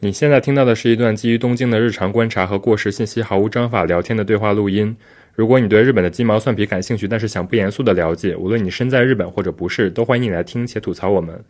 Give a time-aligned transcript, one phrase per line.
[0.00, 4.96] 你现在听到的是一段基于东京的日常观察和过时信息毫无章法聊天的对话录音。
[5.34, 11.44] 如果你对日本的鸡毛蒜皮感兴趣，但是想不严肃的了解，无论你身在日本或者不是，都欢迎你来听且吐槽我们。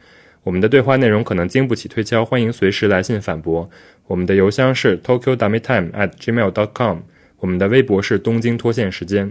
[0.45, 3.69] 我们的对话内容可能经不起推敲，欢迎随时来信反驳。
[4.07, 7.01] 我们的邮箱是 tokyo dummy time at gmail dot com，
[7.41, 9.31] 我们的微博是东京脱线时间。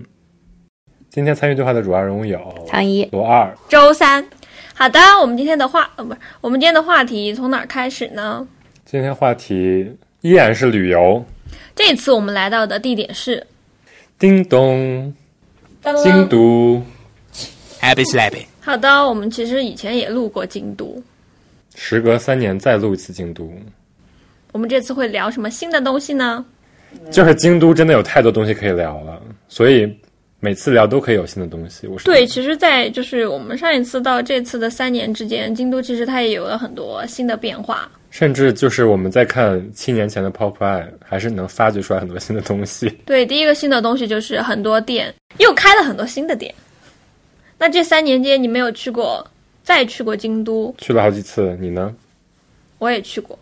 [1.10, 4.24] 今天参与对话的主要人物有唐一、罗二、周三。
[4.76, 8.48] 好的，我们今天的话，呃，不是，我们今天的话题从哪儿开始呢？
[8.90, 9.86] 今天话题
[10.22, 11.22] 依然是旅游。
[11.76, 13.46] 这次我们来到的地点是
[14.18, 15.14] 叮咚，
[16.02, 16.82] 京都。
[17.82, 18.46] Happy slappy。
[18.62, 21.04] 好的，我们其实以前也录过京都，
[21.76, 23.52] 时隔三年再录一次京都，
[24.54, 26.46] 我们这次会聊什么新的东西呢？
[27.12, 29.94] 就是京都真的有太多东西可以聊了，所以
[30.40, 31.88] 每次聊都可以有新的东西。
[31.88, 37.92] 我是对，其实，在就是我们上一次到这次的三年之间，京都其实它也有了很多新的变化。
[38.18, 42.90] 甚至就是我们在看七年前的 Pop Eye，还是能发掘出来很多新的东西。
[43.06, 46.52] 对，第一个新的东西就是很多店又开了很多新的店。
[47.60, 49.24] 那这三年间，你没有去过，
[49.62, 50.74] 再去过京都？
[50.80, 51.94] 去了好几次，你呢？
[52.80, 53.38] 我也去过，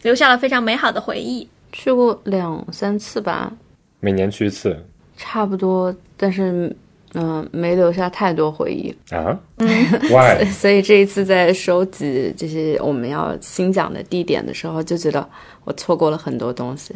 [0.00, 1.46] 留下了非常美好的回忆。
[1.70, 3.52] 去过两三次吧，
[4.00, 4.82] 每年去一次
[5.18, 6.74] 差不多，但是
[7.14, 10.44] 嗯、没留下太多回忆，啊？Why？
[10.52, 15.28] 所以这一次在收集这些我们要新讲的地点的时候，就觉得
[15.64, 16.94] 我错过了很多东西。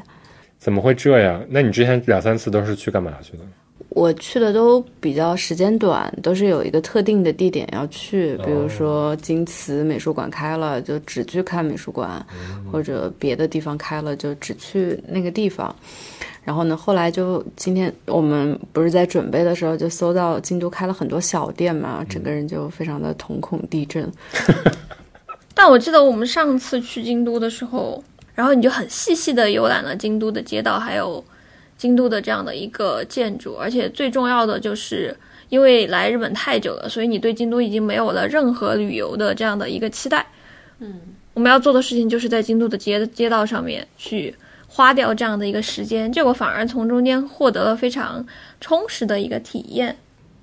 [0.58, 1.44] 怎么会这样？
[1.48, 3.40] 那你之前两三次都是去干嘛去的？
[3.90, 12.24] 我去的都比较时间短，都是有一个特定的地点要去，比如说京瓷美术馆开了就只去看美术馆，
[12.72, 15.74] 或者别的地方开了就只去那个地方。
[16.44, 24.06] 然后呢，后来就今天我们不是在准备的时候就搜到京都开了很多小店嘛，整个人就非常的瞳孔地震。
[25.54, 28.02] 但我记得我们上次去京都的时候，
[28.34, 31.24] 然后你就很细细的游览了京都的街道，还有
[31.78, 35.16] 京都的这样的一个建筑，而且最重要的就是
[35.48, 40.26] 因为来日本太久了，所以你对京都已经没有了任何旅游的这样的一个期待。
[40.80, 41.00] 嗯，
[41.32, 44.34] 我们要做的事情就是在京都的街街道上面去
[44.76, 48.26] 花掉这样的一个时间，结果反而从中间获得了非常
[48.60, 49.96] 充实的一个体验。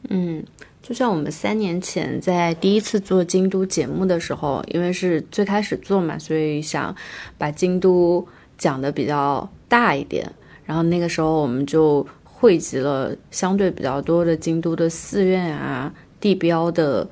[0.08, 0.42] 嗯，
[0.82, 6.96] 就像我们三年前在第一次做京都节目的时候，因为是最开始做嘛，所以想
[7.38, 8.26] 把京都
[8.58, 10.26] 讲的比较大一点。
[10.66, 17.06] 然后那个时候我们就汇集了相对比较多的京都的寺院啊、地标的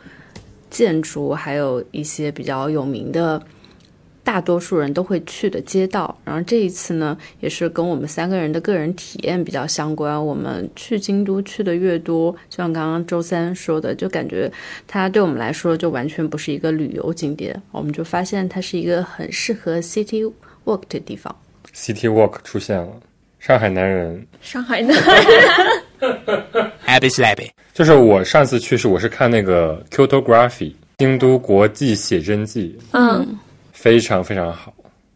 [0.69, 3.43] 建筑，还有一些比较有名的。
[4.29, 10.23] 大多数人都会去的街道，然后这一次呢，也是跟我们三个人的个人体验比较相关。
[10.23, 14.47] 我们去京都去的越多，就像刚刚周三说的，就感觉
[14.85, 20.31] 它对我们来说就完全不是一个旅游景点，我们就发现它是一个很适合 city
[20.63, 21.35] walk 的地方。
[21.73, 22.87] City Walk 出现了，
[23.39, 24.93] 上海男人上海的
[26.85, 27.49] Happy slappy。
[27.73, 33.25] 就是我上次去是我是看那个 Kyotography 京都国际写真记，嗯，
[33.81, 34.73] 非常非常好。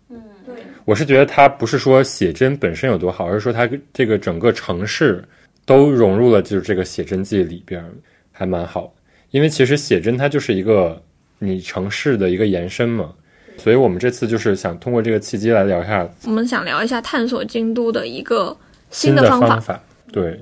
[0.09, 5.21] 嗯，对，我是觉得它不是说写真本身有多好，而是说它这个整个城市
[5.65, 7.83] 都融入了就是这个写真记里边，
[8.31, 8.93] 还蛮好。
[9.31, 11.01] 因为其实写真它就是一个
[11.39, 13.11] 你城市的一个延伸嘛，
[13.57, 18.55] 所以我们这次就是想通过这个契机来聊一下我们想聊一下探索京都的一个
[18.91, 19.47] 新新的方法。
[19.47, 19.83] 方法。
[20.09, 20.39] 对，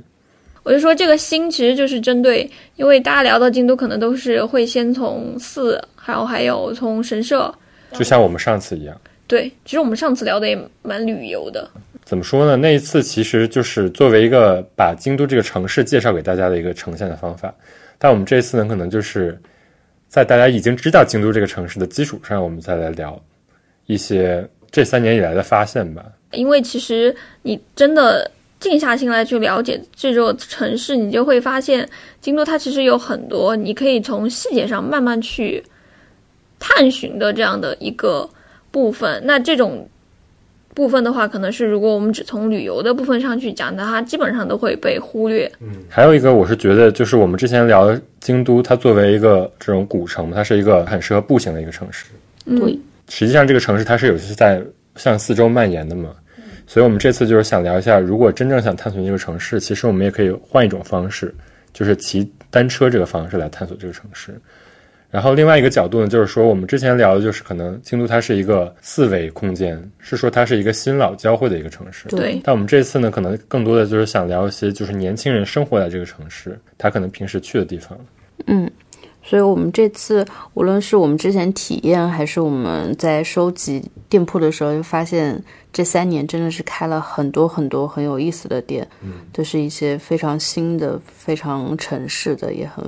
[0.62, 7.52] 我就说这个新其实就是针对，因为大家聊到京都，可能都是会先从寺，还有还有从神社。
[7.94, 9.00] 就像我们上次一样。
[9.28, 11.70] 对，其实我们上次聊的也蛮旅游的。
[12.04, 12.58] 怎么说呢？
[12.58, 17.54] 那一次其实就是作为一个把京都这个城市介绍给大家的一个呈现的方法，
[17.98, 19.40] 但我们这次呢，可能就是
[20.10, 23.18] 在大家已经知道京都这个城市的基础上，我们再来聊
[23.86, 26.06] 一些这三年以来的发现吧。
[26.32, 28.30] 因为其实你真的
[28.60, 31.88] 静下心来去了解这座城市，你就会发现
[32.20, 35.64] 京都它其实有很多你可以从细节上慢慢去
[36.62, 38.30] 探寻的这样的一个
[38.72, 39.22] 部分。
[39.26, 39.86] 那这种
[40.74, 45.52] 部分的话，可能是如果我们只从旅游的部分上去讲的，它基本上都会被忽略。
[45.60, 52.06] 嗯还有一个，我是觉得就是我们之前聊的京都，它作为一个这种古城，它是一个很适合步行的一个城市。
[52.46, 52.80] 对，
[53.10, 54.62] 实际上这个城市它是有些在
[54.96, 56.12] 向四周蔓延的嘛，
[56.66, 61.36] 所以我们这次就是想聊一下，如果真正想探索这个城市，其实我们也可以换一种方式，
[61.74, 64.40] 就是骑单车这个方式来探索这个城市。
[65.12, 72.08] 然后另外一个角度呢，就是说我们之前聊的就是可能京都它是一个四维空间，是说它是一个新老交汇的一个城市。
[72.08, 77.98] 对但我们这次呢，可能更多的就是想聊一些就是年轻人生活在这个城市，他可能平时去的地方。
[78.48, 78.72] 嗯
[79.24, 80.26] 所以我们这次
[80.56, 83.80] 无论是我们之前体验，还是我们在收集
[84.10, 85.40] 店铺的时候，就发现
[85.72, 92.84] 这三年真的是开了很多很多很有意思的店，嗯，都是一些非常新的、非常城市的，也很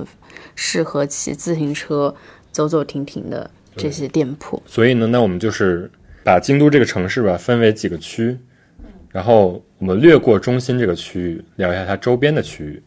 [0.54, 2.14] 适合骑自行车
[2.50, 4.62] 走走停停的这些店铺。
[4.66, 5.90] 所以呢，那我们就是
[6.22, 8.38] 把京都这个城市吧分为几个区，
[9.10, 12.82] 然后我们略过中心这个区域，聊一下它周边的区域。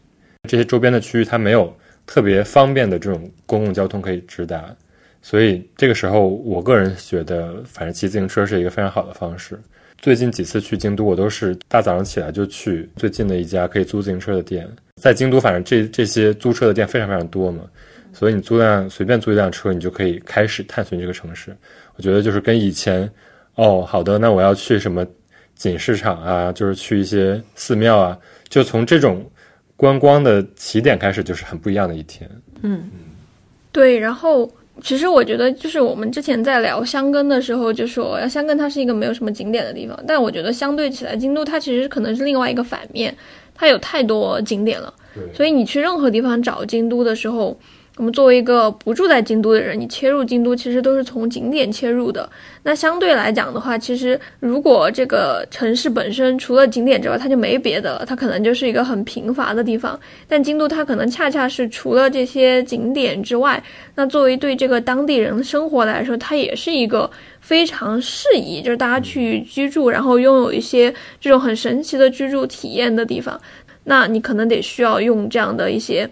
[0.48, 1.76] 这些周边的区域它没有
[2.06, 4.74] 特别方便的这种公共交通可以直达，
[5.22, 9.58] 所以这个时候我个人觉得，反正骑自行车是一个非常好的方式。
[10.00, 14.68] 最近几次去京都，我都是大早上起来就去最近的一家可以租自行车的店。
[14.94, 17.64] 在京都，反正这这些租车的店非常非常多嘛，
[18.12, 21.54] 所以你租辆随便租一辆车，你就可以开始探寻这个城市。
[21.96, 23.10] 我觉得就是跟以前，
[23.56, 25.04] 哦，好的，那我要去什么
[25.56, 28.16] 锦市场啊，就是去一些寺庙啊，
[28.48, 29.28] 就从这种
[29.74, 32.30] 观光的起点开始，就是很不一样的一天。
[32.62, 32.88] 嗯
[33.72, 34.50] 对，然后
[34.82, 43.14] 其实我觉得，就是我们之前在聊箱根的时候，就说箱根它是一个没有什么景点的地方，但我觉得相对起来，京都它其实可能是另外一个反面，
[43.54, 44.92] 它有太多景点了，
[45.34, 47.58] 所以你去任何地方找京都的时候。
[47.98, 52.30] 我们作为一个不住在京都的人，你切入京都其实都是从景点切入的。
[52.62, 59.98] 那相对来讲的话，其实如果这个城市本身除了景点之外，它就没别的了，它可能就是一个很贫乏的地方。
[60.28, 63.60] 但京都它可能恰恰是除了这些景点之外，
[63.96, 67.10] 那作为对这个当地人的生活来说，它也是一个
[67.40, 73.40] 非常适宜，就是大家去居住，然后拥有一些这种很神奇的居住体验的地方。
[73.82, 76.08] 那你可能得需要用这样的一些。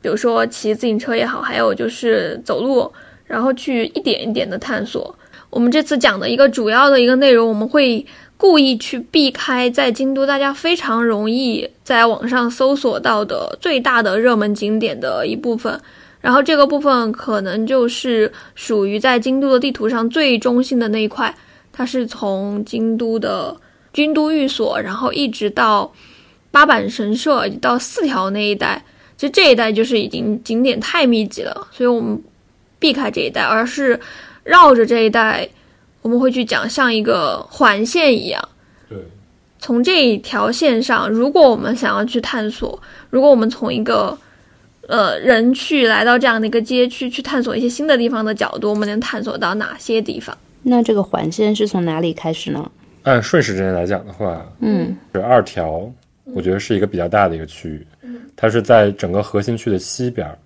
[0.00, 2.92] 比如说骑自行车也好，还有就是走路，
[3.26, 5.14] 然后去一点一点的探索。
[5.50, 8.04] 我们这次讲的一个主要的一个内容，我们会
[8.36, 15.80] 故意去避开在京都大家非常容易在网上搜索到的最大的热门景点的一部分。
[16.20, 21.34] 然后这个部分可能就是属于在京都的地图上最中心的那一块，
[21.72, 23.56] 它是从京都的
[23.92, 25.90] 军都寓所，然后一直到
[26.50, 28.84] 八坂神社到四条那一带。
[29.18, 32.16] 其实这一带就是已经景点太密集了，所以我们
[32.78, 33.98] 避开这一带，而是
[34.44, 35.46] 绕着这一带，
[36.02, 38.48] 我们会去讲像一个环线一样。
[38.88, 38.96] 对，
[39.58, 42.80] 从这一条线上，如果我们想要去探索，
[43.10, 44.16] 如果我们从一个
[44.86, 50.38] 呃人去来到这样的一个街区去探索一些新的地方的角度，我们能探索到哪些地方？
[50.62, 52.70] 那这个环线是从哪里开始呢？
[53.02, 55.90] 按顺时针来讲的话，嗯，是二条，
[56.24, 57.84] 我觉得是一个比较大的一个区域。
[58.40, 60.38] 它是在整个核心区的西边儿，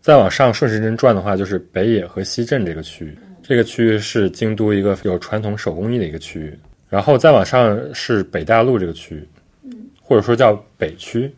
[0.00, 3.18] 再往上顺时针转的话，就是北野和西镇这个区域。
[3.42, 6.56] 这个区域是京都一个有传统手工艺的一个区域。
[6.88, 9.28] 然后再往上是北大陆这个区域，
[9.64, 11.34] 嗯或者说叫北区，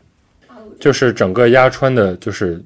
[0.78, 2.62] 就是整个鸭川的，就是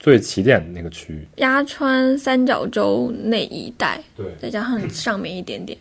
[0.00, 1.24] 最起点的那个区域。
[1.36, 5.78] 鸭川三角洲那一带，对，再加上上面一点点。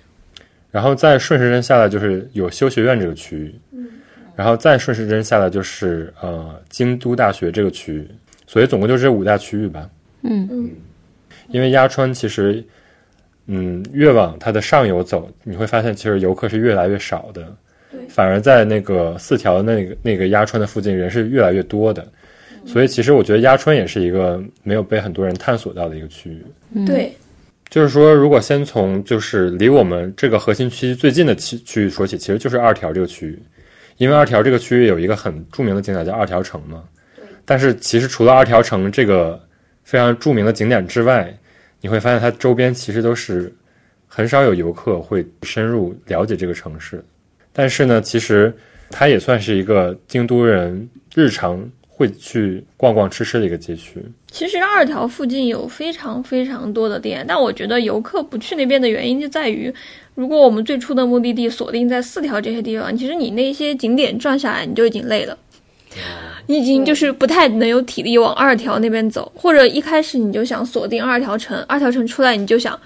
[0.69, 3.55] 然后再顺时针下来就是有修学院这个区域，
[4.39, 8.07] 然后再顺时针下来就是呃京都大学这个区域，
[8.47, 9.89] 所以总共就这五大区域吧。
[10.21, 10.47] 嗯。
[10.49, 10.69] 嗯，
[11.49, 12.63] 因为鸭川其实，
[13.47, 17.53] 嗯，越往它的上游走，你会发现其实游客是越来越少的，
[17.91, 17.99] 对。
[18.07, 22.07] 反而在那个四条那个那个鸭川的附近人是越来越多的，
[22.65, 26.41] 所以其实我觉得鸭川也是一个没有被很多人探索到的一个区域。
[26.85, 27.13] 对，
[27.69, 33.37] 就是说，如果先从就是离我们这个核心区最近的区区域说起，其实就是二条这个区域，
[33.99, 36.83] 因为二条这个区域有一个很著名的景点叫二条城嘛。
[37.45, 39.39] 但是其实除了二条城这个
[39.83, 41.35] 非常著名的景点之外，
[41.81, 43.53] 你会发现它周边其实都是
[44.07, 47.03] 很少有游客会深入了解这个城市。
[47.51, 48.55] 但是呢，其实
[48.89, 54.01] 它也算是一个京都人日常会去逛逛吃吃的一个街区。
[54.27, 59.73] 其实二条附近有非常非常多的店，但我觉得游客不去那边的原因就在于，
[60.19, 65.37] 如果我们最初的目的地锁定在四条这些地方，其实你那些景点转下来你就已经累了，
[66.47, 72.77] 你已经就是不太能有体力往二条那边走，或者一开始你就想锁定二条城，二条城出来你就想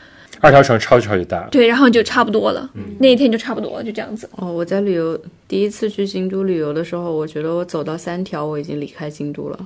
[0.42, 4.30] 二条城超级超级大，对，然后就差不多了，那一天就差不多了，就这样子。
[4.36, 9.58] 哦，我在旅游第一次去京都旅游的时候，我觉得我走到三条，我已经离开京都了。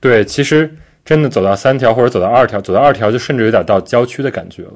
[0.00, 0.74] 对，其实
[1.04, 4.72] 真的走到三条或者走到二条，走到二条就甚至有点到郊区的感觉了。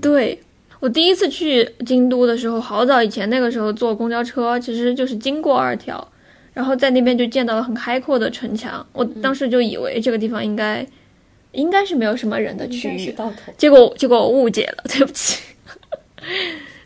[0.00, 0.38] 对
[0.80, 6.06] 我第一次去京都的时候，好早以前，那个时候坐公交车，其实就是经过二条，
[6.54, 8.84] 然后在那边就见到了很开阔的城墙。
[8.92, 10.86] 我当时就以为这个地方应该
[11.52, 13.52] 应该是没有什么人的区域，到头。
[13.58, 15.42] 结果结果我误解了， 对不起，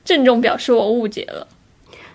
[0.04, 1.46] 郑重表示我误解了。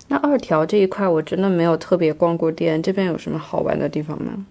[0.09, 4.45] 那二条这一块我真的没有特别逛过店，这边有什么好玩的地方吗？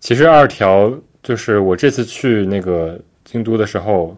[0.00, 0.92] 其实二条
[1.22, 4.16] 就是我这次去那个京都的时候，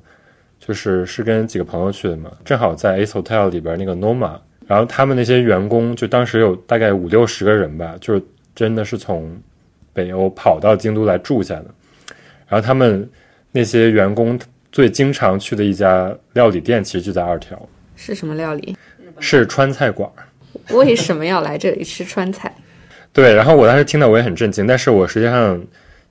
[0.68, 8.22] 就是是跟几个朋友去的嘛，正好在 Ace Hotel 里边那个 Noma，然后他们那些员工就当时有大概五六十个人吧，就是
[8.54, 9.34] 真的是从
[9.94, 11.64] 北欧跑到京都来住下的，
[12.46, 13.08] 然后他们
[13.50, 14.38] 那些员工
[14.70, 17.58] 最经常去的一家料理店，其实就在二条，
[17.96, 18.76] 是什么料理？
[19.20, 20.10] 是川菜馆。
[20.72, 22.54] 为什么要来这里吃川菜？
[23.14, 25.58] 对，然后我当时听到我也很震惊，但是我实际上，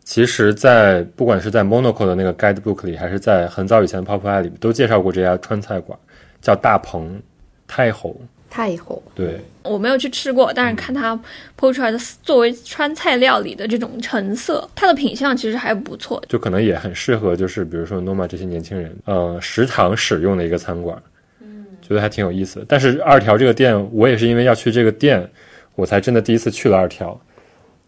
[0.07, 5.99] 其实，在不管是在 Monaco 的那个 guidebook 里，还是在很早以前的 Pop Eye 里，都介绍过这家川菜馆，
[6.41, 7.21] 叫大鹏
[7.67, 8.15] 太侯。
[8.49, 11.13] 太后对，我没有去吃过，但是看它
[11.59, 16.23] 剖出来的作为川菜料理的这种成色，它的品相其实还不错。
[16.29, 20.97] 就可能也很适合，就是比如说 Noma 这些年轻人，呃，食堂使用的一个餐馆，
[21.41, 22.65] 嗯，觉得还挺有意思的。
[22.69, 25.29] 但是二条这个店，我也是因为要去这个店，
[25.75, 27.19] 我才真的第一次去了二条，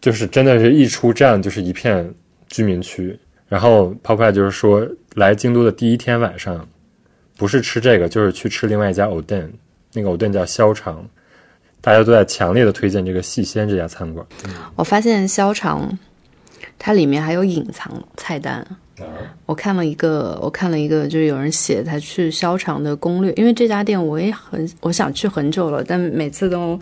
[0.00, 2.12] 就是真的是一出站就是一片
[2.48, 3.18] 居民区。
[3.48, 6.68] 然后 Pop Eye 就是说，来京都的第一天晚上，
[7.36, 9.48] 不是吃这个，就是去吃另外一家 Oden，
[9.92, 11.04] 那个 Oden 叫香肠，
[11.80, 14.24] 大家都在强烈的推荐这个细鲜这家餐馆。
[14.76, 15.98] 我发现香肠
[16.78, 18.64] 它里面还有隐藏菜单。
[19.46, 26.78] 我看了一个，我看了一个，就是有人写他去香肠的攻略，因为这家店我也很我想去很久了，但每次都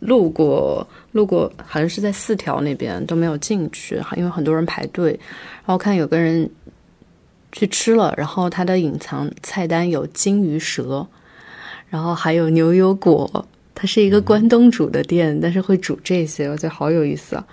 [0.00, 5.10] 路过路过，好像是在四条那边都没有进去，因为很多人排队。
[5.64, 6.48] 然后看有个人
[7.52, 11.06] 去吃了，然后他的隐藏菜单有金鱼蛇，
[11.88, 13.48] 然后还有牛油果。
[13.74, 17.44] 它是一个关东煮的店，但是会煮这些，我觉得好有意思啊，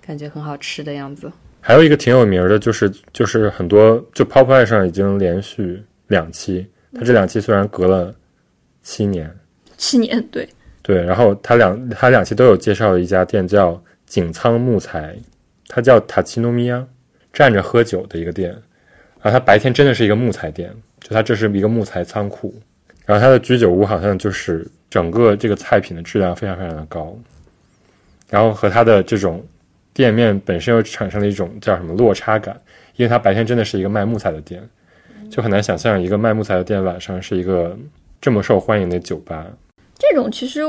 [0.00, 1.30] 感觉很好吃的样子。
[1.60, 8.14] 还有一个挺有名的，就是就是很多就 Pop Eye 上已经连续两期，它这两期虽然隔了
[8.82, 9.34] 七年，
[9.76, 10.48] 七年对，
[10.84, 15.16] 对，然后他两他两期都有介绍一家店叫景仓木材，
[15.66, 16.86] 它叫塔奇诺米亚，
[17.32, 18.50] 站着喝酒的一个店，
[19.20, 22.54] 然后它白天真的是一个木材店，就它这是一个木材仓库，
[23.06, 27.18] 然后它的居酒屋好像就是整个这个菜品的质量非常非常的高，
[28.28, 29.44] 然后和它的这种。
[29.96, 32.60] 店面本身又产生了一种叫什么落差感，
[32.96, 34.60] 因为它白天真的是一个卖木材的店，
[35.30, 37.78] 就很难想象一个卖木材的店晚上是一个
[38.20, 39.46] 这么受欢迎的酒吧。
[39.98, 40.62] 这种其实，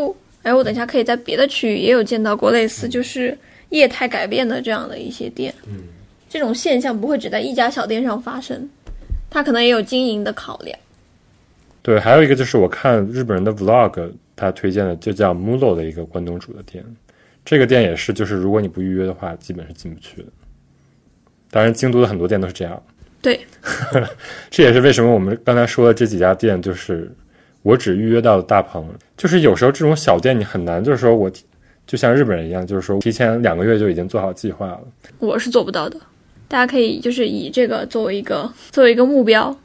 [0.44, 3.38] 哎，我等一下可以在别的区域也有见到过类似，就是
[3.70, 5.54] 业态改变的这样的一些店。
[5.68, 5.84] 嗯，
[6.30, 8.70] 这种现象不会只在一家小店上发生，
[9.30, 10.78] 它可能也有经营的考量。
[11.82, 16.84] 对，还有一个就是我看日本人的 vlog，他推荐的就叫 Mulo 的一个关东煮的店。
[17.44, 20.28] 这个店也是，就是如果你不预约的话，基本是进不去的。
[21.52, 22.82] 当然，京都的很多店都是这样。
[23.22, 23.40] 对，
[24.50, 27.12] 这也是为什么我们刚才说的这几家店，就是
[27.66, 28.88] 我只预约到了大鹏。
[29.18, 31.32] 就是有时候这种小店你很难，就是说我
[31.88, 34.82] 就像日本人一样，就是说提前两个月就已经做好计划了。
[35.18, 36.00] 我是做不到的，
[36.48, 39.56] 大家可以就是以这个作为一个作为一个目标。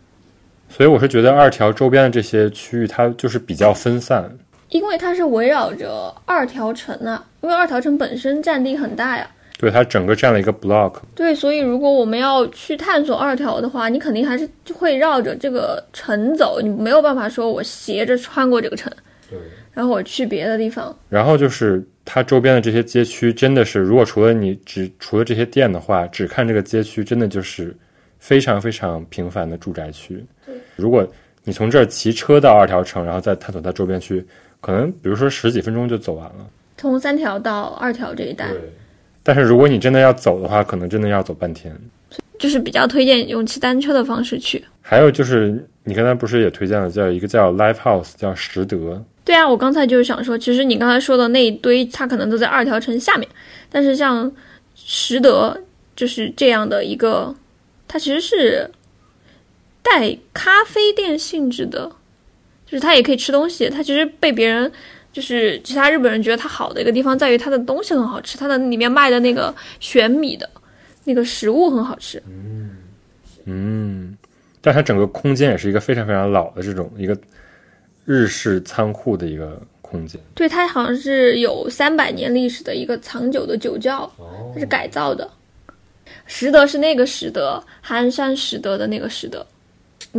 [0.71, 4.31] 所以我是觉得二条周边的这些区域，它就是比较分散。
[4.71, 9.29] 因为它是围绕着二条城啊，因为二条城本身占地很大呀。
[9.61, 10.95] 对，它整个占了一个 block。
[11.15, 18.91] 对，所以如果我们要去探索二条的话，你肯定还是会绕着这个城走，你没有办法说我斜着穿过这个城，
[19.29, 19.39] 对，
[19.75, 20.99] 然后我去别的地方。
[21.11, 27.77] 然后就是它周边的这些街区，真的是如果除了你只除了这些店的话，只看这个街区，真的就是
[28.19, 30.25] 非常非常平凡的住宅区。
[30.47, 31.07] 对，如果
[31.45, 34.27] 你从这儿骑车到二条城，然后再探索它周边区。
[34.63, 38.49] 可能比如说十几分钟就走完了，从三条到二条这一带。
[38.49, 38.61] 对，
[39.33, 41.73] 但是如果你真的要走的话，可能真的要走半天。
[42.37, 44.65] 就是比较推荐用骑单车的方式去。
[44.83, 49.01] 还有就是你刚才不是也推荐了叫一个叫 Live House 叫实德？
[49.25, 53.29] 对啊，我刚才就是想说，其实你刚才说的那一堆，它可能都在二条城下面，
[53.71, 54.29] 但是像
[54.75, 55.57] 实德
[55.95, 57.33] 就是这样的一个，
[57.87, 58.69] 它其实是
[59.81, 61.89] 带咖啡店性质的。
[62.67, 64.73] 就是它也可以吃东西，它其实被别人，
[65.13, 70.49] 就是其他日本人觉得它好的一个地方在于它的东西很好吃，它的里面卖的那个玄米的
[71.05, 72.23] 那个食物很好吃。
[72.27, 72.77] 嗯
[73.47, 74.17] 嗯，
[74.61, 77.19] 但它整个空间也是一个非常非常老的这种一个
[78.05, 80.21] 日式仓库的一个空间。
[80.35, 84.11] 对，它好像是有三百年历史的一个藏酒的酒窖，
[84.55, 85.29] 它是改造的。
[86.27, 89.45] 实德是那个实德，寒山实德的那个实德。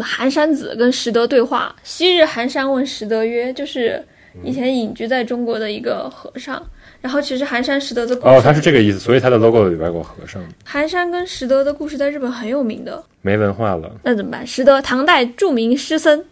[0.01, 4.03] 寒山子跟拾得对话，昔日寒山问拾得曰：“就是
[4.43, 6.61] 以前隐居在中国的一个和尚。”
[7.01, 10.39] 然后其实寒山拾得的故事哦，他是这个意思，所以他的 logo 里边有个和尚。
[10.63, 14.45] 寒山跟拾得的故事在日本很有名的，没文化了，那怎么办？
[14.45, 16.23] 拾得唐代著名诗僧，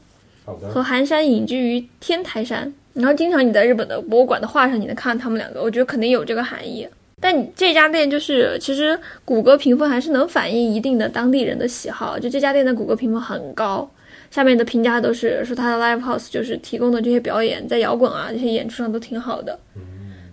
[0.45, 2.71] 和寒山隐居于天台山。
[2.93, 6.87] 然后经常你在日本的博物馆的画上，你能看到他们两个，我觉得肯定有这个含义。
[7.19, 12.19] 但你这家店就是，其实谷歌评分还是能反映一定的当地人的喜好。
[12.19, 13.89] 就这家店的谷歌评分很高，
[14.31, 19.59] 下面的评价都是说他的 live house 就是提供的这些表演，在摇滚啊这些演出上都挺好的。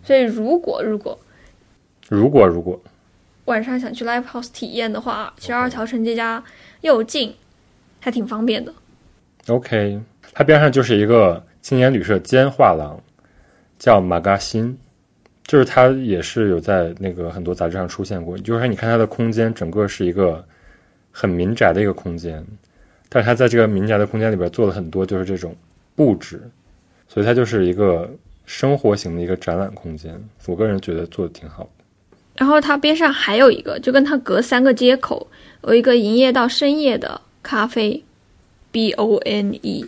[0.03, 1.19] 所以如果如果
[2.09, 2.81] 如果如果
[3.47, 6.43] 晚上想去 live house 体验的话，其实二条城这家
[6.81, 7.35] 又近，
[8.00, 8.73] 还挺方便的。
[9.49, 10.00] OK，
[10.33, 13.00] 它边上就是一个青年旅社兼画廊，
[13.79, 14.76] 叫马嘎辛，
[15.45, 18.37] 就是它也是有在那个很多杂志上出现过。
[18.38, 20.45] 就是，你看它的空间，整个是一个
[21.12, 22.45] 很民宅的一个空间，
[23.09, 25.55] 但是他在这个民宅的空间里边做了很多就是这种
[25.95, 26.43] 布置，
[27.09, 28.11] 所以它就是一个
[28.45, 30.21] 生活型的一个展览空间。
[30.47, 31.71] 我个人觉得做的挺好的。
[32.37, 35.27] 然后它边上还有一个，就跟它隔三个街口
[35.63, 38.05] 有一个营业到深夜的咖啡
[38.71, 39.87] ，B O N E，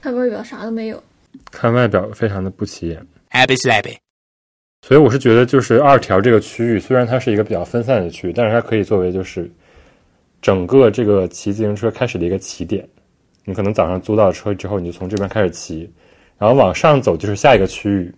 [0.00, 1.02] 看外表啥都没有。
[1.50, 3.06] 看外表非常的不起眼。
[3.30, 3.96] Happy slappy.
[4.86, 9.50] 所以我是觉得，就是二条这个区域，虽然它是一个比较分散的区域，但是它可以作为就是
[10.44, 12.86] 整个这个骑自行车开始的一个起点。
[13.46, 15.88] 你可能早上租到车之后，你就从这边开始骑，
[16.36, 18.14] 然后往上走就是下一个区域，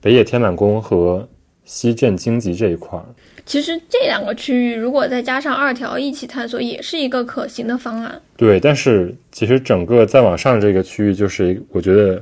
[0.00, 1.24] 北野天满宫和
[1.64, 3.04] 西镇京吉这一块儿。
[3.46, 8.20] 其实这两个区域如果再加上二条一起探索，也是一个可行的方案。
[8.36, 12.20] 对，但是其实整个再往上这个区域，就是我觉得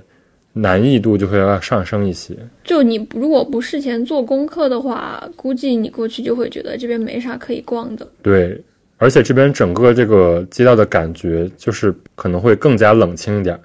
[0.52, 2.36] 难易度就会要上升一些。
[2.64, 8.06] 就你如果不事前做功课的话，估计你过去就会觉得这边没啥可以逛的。
[8.22, 8.58] 对，
[8.98, 13.58] 而且这边整个这个街道的感觉就是可能会更加冷清一点，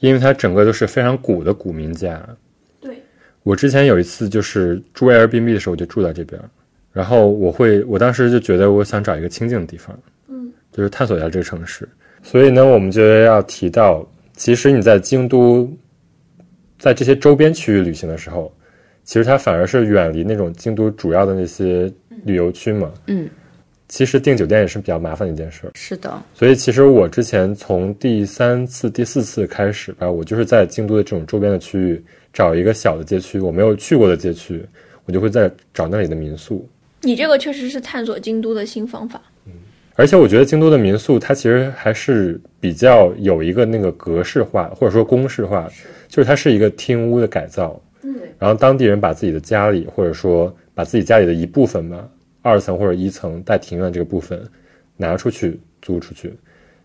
[0.00, 2.20] 因为它整个都是非常古的古民家。
[2.80, 2.98] 对，
[3.42, 6.40] 我之前有一次就是住 Airbnb 的时候，我就住在这边，
[6.92, 11.88] 然后我会，我当时就觉得我想找一个清静的地方，嗯，就是探索一下这个城市。
[12.22, 15.70] 所以呢，我们就要提到，其实你在京都，
[16.78, 18.52] 在这些周边区域旅行的时候，
[19.04, 21.92] 其实它反而是远离那种京都主要的那些
[22.24, 22.90] 旅游区嘛。
[23.06, 23.28] 嗯，
[23.88, 25.70] 其实订酒店也是比较麻烦的一件事儿。
[25.74, 34.64] 是的，所以其实我之前从第三次、第四次开始吧，我就是在京都的这种周边的区域找一个小的街区，我没有去过的街区，
[35.04, 36.68] 我就会在找那里的民宿。
[37.02, 39.20] 你这个确实是探索京都的新方法。
[39.46, 39.52] 嗯
[39.96, 45.70] 而且我觉得京都的民宿它其实还是比较有一个那个格式化或者说公式化，
[46.08, 52.08] 就是它是一个厅屋的改造，嗯，然后当地人把自己的家里或者说把自己家里的一部分吧，
[52.44, 54.38] 二层或者一层带庭院这个部分
[54.98, 56.32] 拿出去租出去，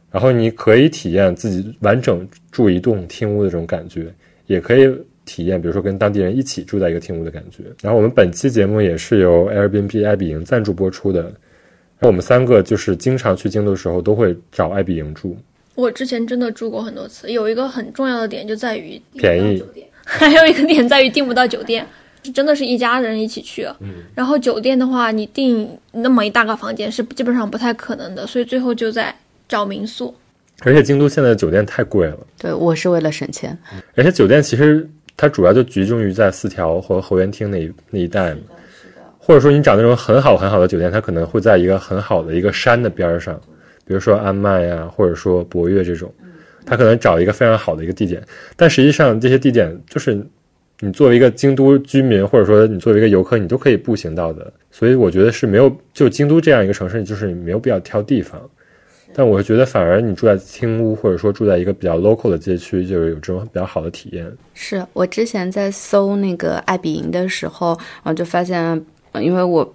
[0.09, 4.07] 然后你可以体验自己完整住一栋厅屋的这种感觉，
[4.47, 4.89] 也可以
[5.25, 7.65] 体验比如说跟当地人一起住在一个厅屋的感觉。
[7.81, 11.31] 然后我们本期节目也是由 Airbnb 爱彼迎赞助播出的。
[11.99, 15.37] 那我们三个就是经常去京都的时候，都会找爱彼迎住。
[15.75, 19.61] 我之前真的住过很多次，有一个很重要的点就在于便宜
[20.03, 21.85] 还有一个点在于订不到酒店，
[22.33, 23.67] 真的是一家人一起去。
[23.79, 29.13] 嗯，然后酒店的话，你订那么一大个房间是基本上不太可能的，所以最后就在
[29.47, 30.13] 找民宿。
[30.61, 33.57] 而且京都现在的酒店太贵了，对我是为了省钱。
[33.95, 38.41] 而且酒店其实它主要就集中于在四条和后园厅那一那一带嘛。
[39.17, 43.39] 或者说你找那种很好很好的酒店，它可能会在一个很好的一个山的边儿上，
[43.85, 46.11] 比如说安迈呀，或者说博悦这种，
[46.65, 48.23] 它可能找一个非常好的一个地点。
[48.55, 50.19] 但实际上这些地点就是
[50.79, 54.51] 你作为一个京都居民，或者说你作为一个游客，你都可以步行到的。
[54.71, 58.39] 所以我觉得是没有就京都这样一个城市，就是你没有必要挑地方。
[59.13, 64.31] 但我觉得反而你住在青屋，或者说住在一个比较 local 的街区，就是有这种比较好的体验。
[64.53, 67.69] 是我之前在搜那个爱彼迎的时候，
[68.03, 68.85] 然后就发现。
[69.19, 69.67] 因为我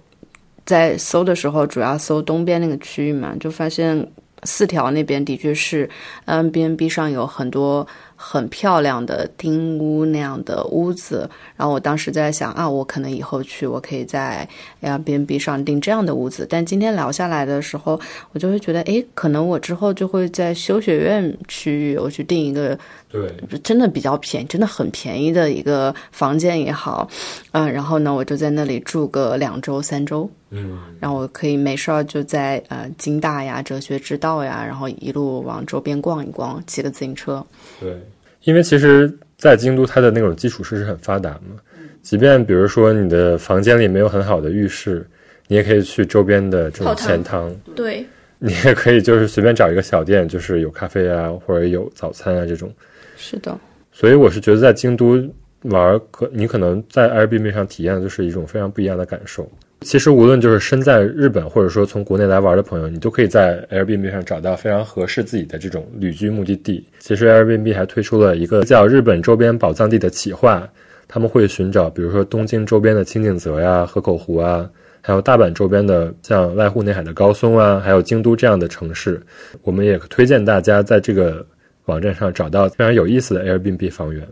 [0.65, 4.07] 在搜的时候，主要搜东边那个区域嘛，就发现
[4.43, 5.87] 四条那边的确是
[6.23, 7.85] N B N B 上有很多
[8.27, 11.29] 很漂亮的丁屋那样的屋子。
[11.55, 14.47] 然后我当时在想啊，我可能以后去，我可以在
[14.81, 16.47] Airbnb 上订这样的屋子。
[16.49, 17.99] 但今天聊下来的时候，
[18.31, 22.77] 我就会觉得，哎，可能我之后就会在修学院区域，我去订一个。
[23.07, 23.31] 对，
[23.63, 27.07] 真的比较便宜，真的很便宜的一个房间也好，
[27.53, 37.45] 嗯，然后呢，我就在那里住个两周、三周，嗯，然后我可以没事儿就在呃京大呀、哲学之道呀，然后一路往周边逛一逛，骑个自行车。
[37.79, 37.97] 对，
[38.45, 41.57] 因为其实，在京都它的那种基础设施很发达嘛，
[42.01, 45.05] 即便比如说你的房间里没有很好的浴室，
[45.47, 48.05] 你也可以去周边的这种钱汤，对，
[48.39, 52.71] 你也可以就是随便找一个小店，就是有咖啡啊，或者有早餐啊这种。
[53.17, 53.57] 是的，
[53.91, 55.21] 所以我是觉得在京都
[55.63, 59.51] 玩，可你可能在 Airbnb 上体验的就是一种非常不一样的感受。
[59.85, 66.83] 其实无论就是身在日本，或者说从国内来玩的朋友，你都可以在 Airbnb 上找到非常合适自己的这种旅居目的地。
[66.97, 70.67] 其实 Airbnb 还推出了一个叫“日本周边宝藏地”的企划，
[71.07, 74.67] 他们会寻找，比如说东京周边的清景泽呀、河口湖啊，
[75.01, 79.21] 还有大阪周边的像濑户内海的高松啊，还有京都这样的城市。
[79.61, 81.45] 我们也推荐大家在这个
[81.85, 84.27] 网站上找到非常有意思的 Airbnb 房源。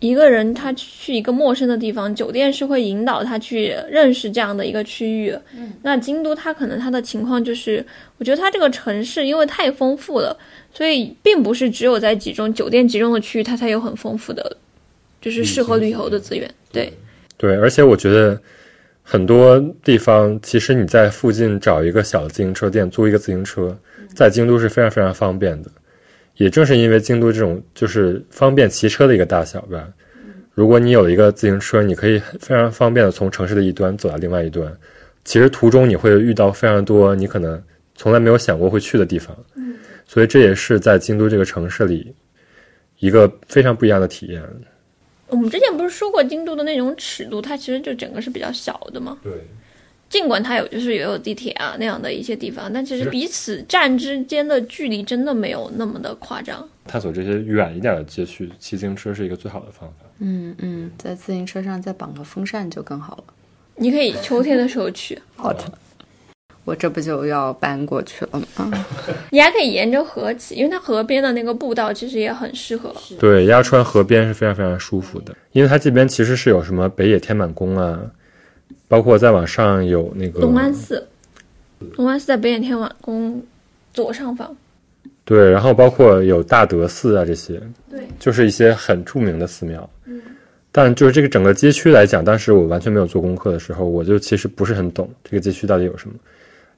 [0.00, 5.34] 一个人他去一个陌生的地方，酒店是会引导他去认识这样的一个区域。
[5.56, 7.84] 嗯，那京都它可能它的情况就是，
[8.18, 10.36] 我觉得它这个城市因为太丰富了，
[10.74, 14.56] 所以并不是只有在集中酒店集中的区域，它才有很丰富的，
[15.22, 16.50] 就是适合旅游的资源。
[16.70, 16.92] 对，
[17.38, 18.38] 对，而且我觉得
[19.02, 23.74] 很多地方，其实你在附近找一个小自行车店，租一个自行车，
[24.14, 25.70] 在京都是非常非常方便的。
[26.36, 29.88] 也正是因为京都这种就是方便骑车的一个大小吧，
[30.52, 34.72] 如果你有一个自行车，你可以非常方便的从城市的一端走到另外一端。
[35.24, 37.62] 其实途中你会遇到非常多你可能
[37.94, 39.34] 从来没有想过会去的地方，
[40.06, 42.14] 所以这也是在京都这个城市里
[42.98, 44.42] 一个非常不一样的体验。
[45.28, 49.16] 我们之前不是说过京都的那种尺度，它其实就整个是比较小的吗。
[49.22, 49.32] 对，
[50.14, 56.64] 尽管它有就是也有地铁啊那样的一些地方，但其实彼此站之间的距离真的没有那么的夸张。
[56.86, 60.06] 探索这些远一点的街区，骑自行车是一个最好的方法。
[60.20, 63.24] 嗯嗯，在自行车上再绑个风扇就更好了。
[63.74, 65.64] 你可以秋天的时候去， 好的，
[66.64, 68.86] 我这不就要搬过去了吗？
[69.32, 72.94] 你还可以沿着河骑，因为它河边的那个步道其实也很适合。
[73.18, 77.98] 对，鸭川河边是非常非常舒服的，因为它这边其实是有什么北野天满宫啊，
[78.94, 81.04] 包括再往上有那个龙安寺，
[81.96, 83.42] 龙安寺在北野天王宫
[83.92, 84.56] 左上方。
[85.24, 89.90] 对，然后包括有大德寺啊这些，对，就是一些很著名的寺庙。
[90.04, 90.22] 嗯，
[90.70, 96.14] 但就是这个整个街区来讲，当时我完全没有做功课的时候，我就其实不是很懂这个街区到底有什么。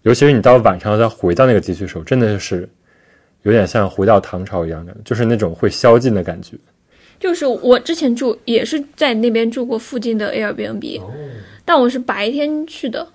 [0.05, 2.67] 尤其是你到晚上再回到那个街区的时候，真的是
[3.43, 6.57] 有点像回到唐朝一样的，就是那种会宵禁的感觉。
[7.19, 11.01] 就是我之前住也是在那边住过附近的 Airbnb，、
[11.67, 13.07] 但我是白天去的，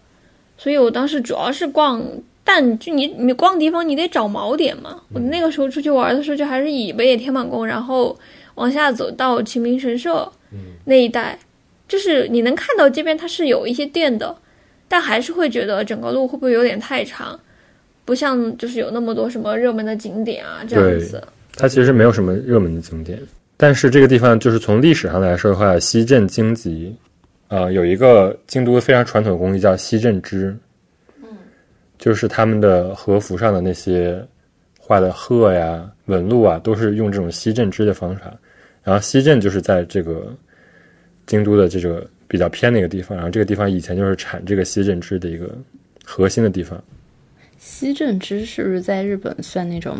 [0.60, 2.06] 所以我当时主要是逛。
[2.44, 5.00] 但就你你逛地方，你得找锚点嘛。
[5.14, 8.18] 我那个时候出去玩的时候，就还是以北野天满宫，然后
[8.56, 10.30] 往下走到秦明神社
[10.84, 11.38] 那一带，
[11.88, 14.36] 就是你能看到街边它是有一些店的，
[14.88, 17.40] 但还是会觉得整个路会不会有点太长，
[18.04, 21.24] 不像就是有那么多什么热门的景点啊这样子。
[21.56, 23.22] 它其实没有什么热门的景点，
[23.56, 26.94] 但是这个地方就是从历史上来说的话，西镇京吉，
[27.52, 30.56] 呃，有一个京都非常传统的工艺叫西镇织。
[31.98, 34.26] 就是他们的和服上的那些
[34.80, 38.34] 画的鹤呀、纹路啊，都是用这种西镇织的方法。
[38.84, 40.34] 然后西镇就是在这个
[41.28, 45.56] 京都的这个比较偏的一个地方，然后这个地方以前就是产这个西镇织的一个
[46.06, 46.82] 核心的地方。
[47.60, 50.00] 西镇织是不是在日本算那种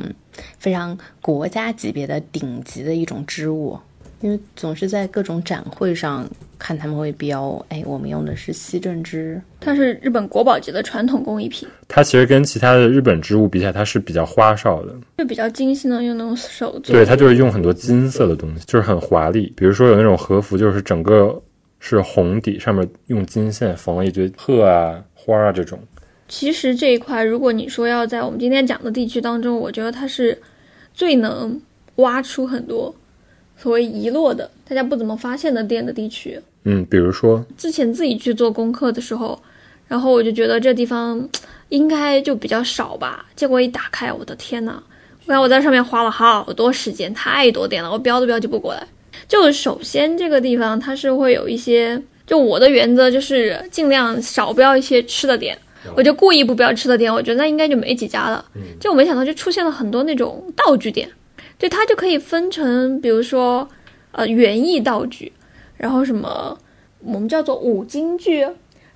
[0.58, 3.78] 非常国家级别的顶级的一种织物？
[4.22, 6.30] 因为总是在各种展会上
[6.60, 11.68] 看他们会标，哎，我们用的是西镇织，它是日本国宝级的传统工艺品。
[11.88, 16.94] 它其实跟其他的日本织物比起来，它是比较花哨的，就比较精细的用那种手做。
[16.94, 19.52] 对，它就是用很多金色的东西，就是很华丽。
[19.58, 21.42] 比如说有那种和服，就是整个
[21.80, 25.80] 是红底，上面用金线缝了一堆鹤啊、花啊这种。
[26.28, 30.40] 其实这一块，如果你说要在我们今天讲的地区当中，我觉得它是
[30.94, 31.60] 最能
[31.96, 32.94] 挖出很多。
[33.62, 39.40] 所谓遗落的、大家不怎么发现的店的地区，嗯，比如说之前自己去做功课的时候，
[39.88, 41.30] 然后我就觉得这地方
[41.70, 43.26] 应该就比较少吧。
[43.36, 44.82] 结果一打开，我的天呐！
[45.28, 48.86] 我看我在上面花了好多时间，太多店了，我标都标记不过来。
[49.28, 55.56] 就首先这个地方它是会有一些，就我的原则就是尽量少标一些吃的点，
[55.96, 58.44] 我就故意不标吃的店，我觉得那应该就没几家了。
[58.80, 61.08] 就我没想到就出现了很多那种道具店。
[61.62, 63.70] 对，它就可以分成，比如说，
[64.14, 65.32] 呃，园艺道具，
[65.78, 66.58] 然后什么
[67.04, 68.40] 我们叫做五金具，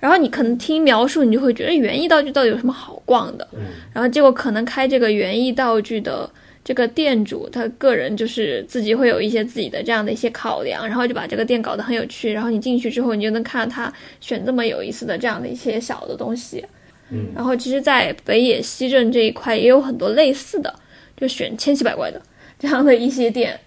[0.00, 3.46] 然后你可能听描述，你就会觉得园艺道具到底有什么好逛的，
[3.92, 6.28] 然后结果可能开这个园艺道具的
[6.64, 16.64] 这个店主，他个人就是自己会有一些自己的这样的一些考量，然后就把这个店搞得很有趣，然后你进去之后，你就能看到他选这么有意思的这样的一些小的东西，
[17.10, 20.74] 嗯，然后其实，在北野西镇这一块也有很多类似的，
[21.16, 22.20] 就选千奇百怪的。
[22.58, 23.58] 这样的一些店，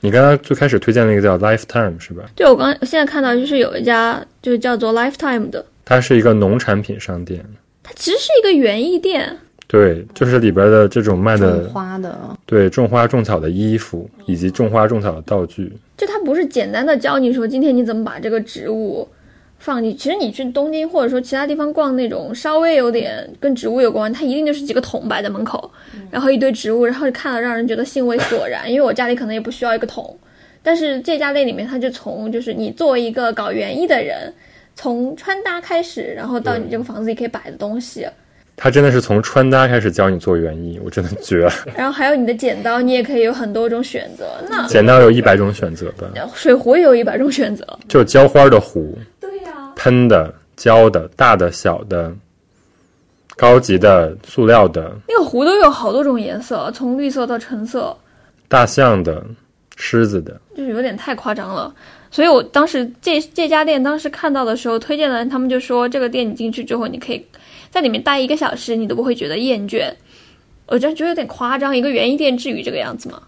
[0.00, 2.24] 你刚刚最开始推荐那个叫 Lifetime 是吧？
[2.34, 7.44] 对，我刚现在看到就是有一家就是叫做 Lifetime 的，它是一个农产品商店，
[7.82, 19.08] 它其实是一个园艺店，对，就是里边的这种卖的种花的，对，种花种草的衣服以及种花种草的道具，就它不是简单的教你说今天你怎么把这个植物。
[19.58, 25.70] 放进，其实你去东京或者说其他地方逛那种稍微有点跟植物有关，它一定就是几个桶摆在门口，
[26.10, 28.70] 然后一堆植物，然后看了让人觉得兴味索然。
[28.70, 30.16] 因为我家里可能也不需要一个桶，
[30.62, 34.32] 但是这家店里面，它就从就是你作为一个搞园艺的人，
[34.76, 38.06] 从穿搭开始，然后到你这个房子里可以摆的东西，
[38.56, 41.52] 他真的是从穿搭开始教你做园艺，我真的绝了。
[41.76, 44.26] 然后还有你的剪刀，你也可以有很多种选择。
[44.48, 47.64] 那剪刀有一百种选择吧，水壶也有一百种选择。
[47.88, 48.98] 就是浇花的壶，
[49.78, 52.12] 喷的、胶的、大的、小的、
[53.36, 57.96] 高级的、塑料的、那个壶都有好多种颜色，从绿色到橙色，
[58.48, 59.24] 大象的、
[59.76, 60.38] 狮子的。
[60.56, 61.72] 就是有点太夸张了。
[62.10, 67.24] 所以我当时这这家店当时看到的时候，推荐的人他们就说，这个店你进去之后，你可以
[67.70, 69.92] 在里面待一个小时，你都不会觉得厌倦。
[70.66, 73.22] 我真觉得有点夸张，一个园艺店至于这个样子吗？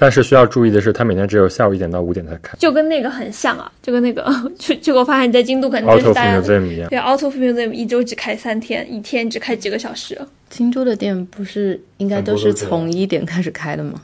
[0.00, 4.24] 但是需要注意的是，它每天只有下午一点到五点才开就跟那个很像啊，就跟那个，
[4.58, 6.88] 就 结果发现你，在京都可能就是大家 Museum 一样。
[6.88, 10.18] 对 Auto Museum 一周只开三天，一天只开几个小时。
[10.48, 14.00] 京都的店不是应该都是从一点开始开的吗？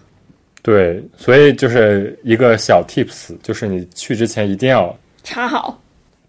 [0.61, 5.81] 对，所以就是一个小 tips，就是你去之前一定要查好，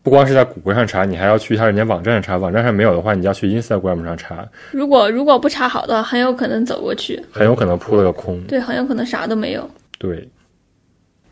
[0.08, 2.38] 不光是在谷歌上查，你还要去一下人家网站上查。
[2.38, 8.41] 网站上没有的话，你要去 Instagram 上查，如果如果不查好的话，很有可能走过去，很有可能扑了个空。
[8.43, 9.70] 对，很有可能啥都没有。
[10.00, 10.26] 对，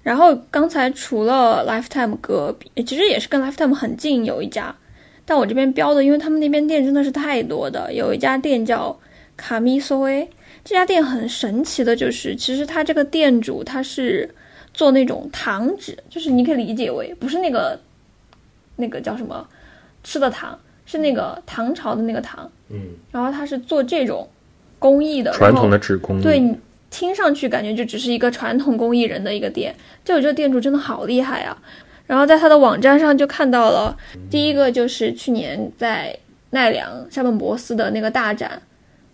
[0.04, 4.76] 然后刚才除了 Lifetime 隔壁，其实也是跟 Lifetime 很近有一家，
[5.24, 8.94] 但我这边标的，因为他们那边店真的是太多的，有一家店叫
[9.38, 10.30] 卡米索威，
[10.66, 14.30] 这家店很神奇的就是，其实他这个店主他是
[14.74, 17.80] 做那种糖纸，就是你可以理解为不是那个
[18.76, 19.48] 那个叫什么
[20.04, 22.80] 吃的糖，是那个唐朝的那个糖，嗯，
[23.12, 24.28] 然后他是做这种
[24.80, 26.24] 工艺的，传统的纸工艺。
[26.24, 26.56] 对你
[26.90, 31.58] 听上去感觉就只是一个传统工艺人的一个店，就我觉得店主真的好厉害啊！
[32.08, 33.98] 然后在他的网站上就看到了，
[34.30, 36.16] 第一个就是去年在
[36.52, 38.62] 奈良山本博司的那个大展，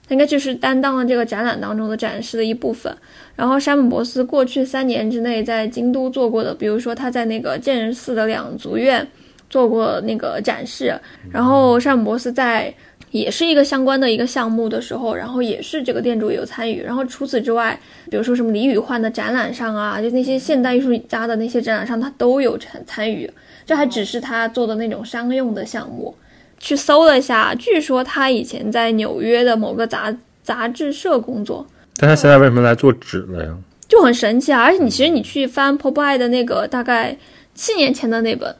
[0.05, 2.93] 他应该就是担当了这个展览当中的展示的一部分。
[3.35, 9.07] 然后山本博司过去三年之内在京都做过的，比如说他在那个建仁寺的两足院
[9.51, 12.73] 做过那个展示，然后山姆博斯在
[13.11, 16.81] 也是一个相关的一个项目的时候，然后也是这个店主有参与。
[16.81, 23.29] 然后除此之外，比如说什么李宇焕的展览上啊，就那些现代艺术家的那些展览上，他都有参参与。
[23.65, 26.15] 这还只是他做的那种商用的项目。
[26.57, 31.65] 去搜了一下，据说他以前在纽约的某个杂杂志社工作，
[31.97, 33.53] 但他现在为什么来做纸了呀？
[33.87, 34.61] 就很神奇啊！
[34.61, 37.17] 而且你其实你去翻 Popeye 的那个大概
[37.53, 38.55] 七年前的那本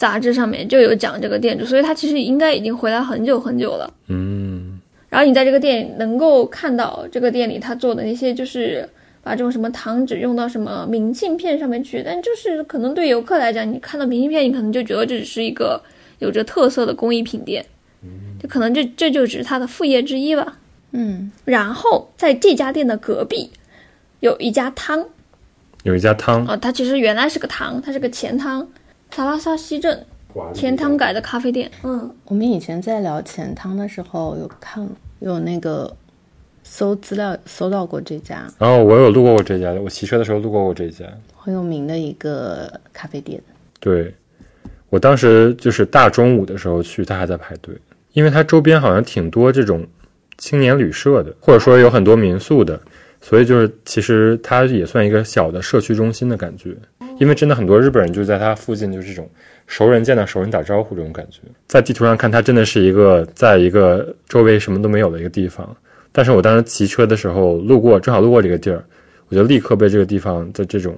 [0.00, 3.92] 杂志上面就有讲这个店主，所以他其实应该已经回来很久很久了。
[4.08, 8.88] 嗯，然后你在这个店里能够看到这个店里他做的那些，就是
[9.22, 15.78] 把这种什么糖纸用到什么明信片上面去，但就是可能对游客来讲，你看到明信片，你可能就觉得这只是一个
[16.20, 17.62] 有着特色的工艺品店，
[18.42, 20.56] 就可能这这就只是他的副业之一吧。
[20.92, 23.50] 嗯，然后在这家店的隔壁
[24.20, 25.04] 有一家汤。
[25.82, 28.68] 有一家汤，啊、它其实原来是个汤，它是个钱汤，
[29.10, 30.06] 萨拉萨西镇
[30.54, 31.70] 钱汤改的咖啡店。
[31.82, 35.94] 嗯，我们以前在聊钱汤的时候有看有那个
[36.62, 41.04] 搜资料搜到过这家然后我有路过过这家，我骑车的时候路过过这家。
[41.36, 43.42] 很有名的一个咖啡店。
[43.80, 44.14] 对，
[44.88, 47.74] 我当时就是大中午的时候去，他还在排队，
[48.12, 49.86] 因为它周边好像挺多这种
[50.38, 52.80] 青年旅社的，或者说有很多民宿的，
[53.20, 56.74] 所以就是其实它也算一个小的社区中心的感觉。
[57.18, 59.28] 因为真的很多日本人就在它附近，就是这种
[59.66, 61.40] 熟人见到熟人打招呼这种感觉。
[61.66, 65.76] 在地图上看，它真的是一个在一个周围什么都没有的一个地方。
[66.12, 68.82] 但是我当时骑车的时候路过，正好路过这个地儿，
[69.28, 70.96] 我就立刻被这个地方的这种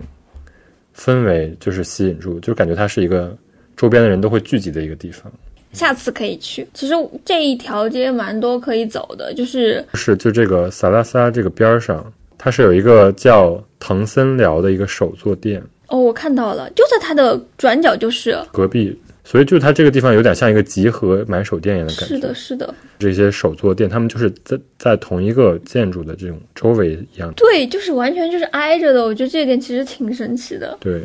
[0.97, 3.37] 氛围就是吸引住，就感觉它是一个
[3.77, 5.33] 周边的人都会聚集的一个地方。
[5.73, 6.67] 下次可以去。
[6.75, 18.39] 其实这一条街蛮多可以走的，就是是就这个萨拉萨这个边儿上，它是有一个叫藤森寮的一个手作店，哦，我看到了，就在它的转角就是。
[18.53, 22.15] 隔壁，所以就它这个地方有点像一个集合买手店一样的感觉。
[22.15, 27.33] 是的，是的，这些手作店，他们就是在在同一个建筑的这种周围一样。
[27.37, 29.05] 对，就是完全就是挨着的。
[29.05, 30.77] 我觉得这一点其实挺神奇的。
[30.81, 31.03] 对，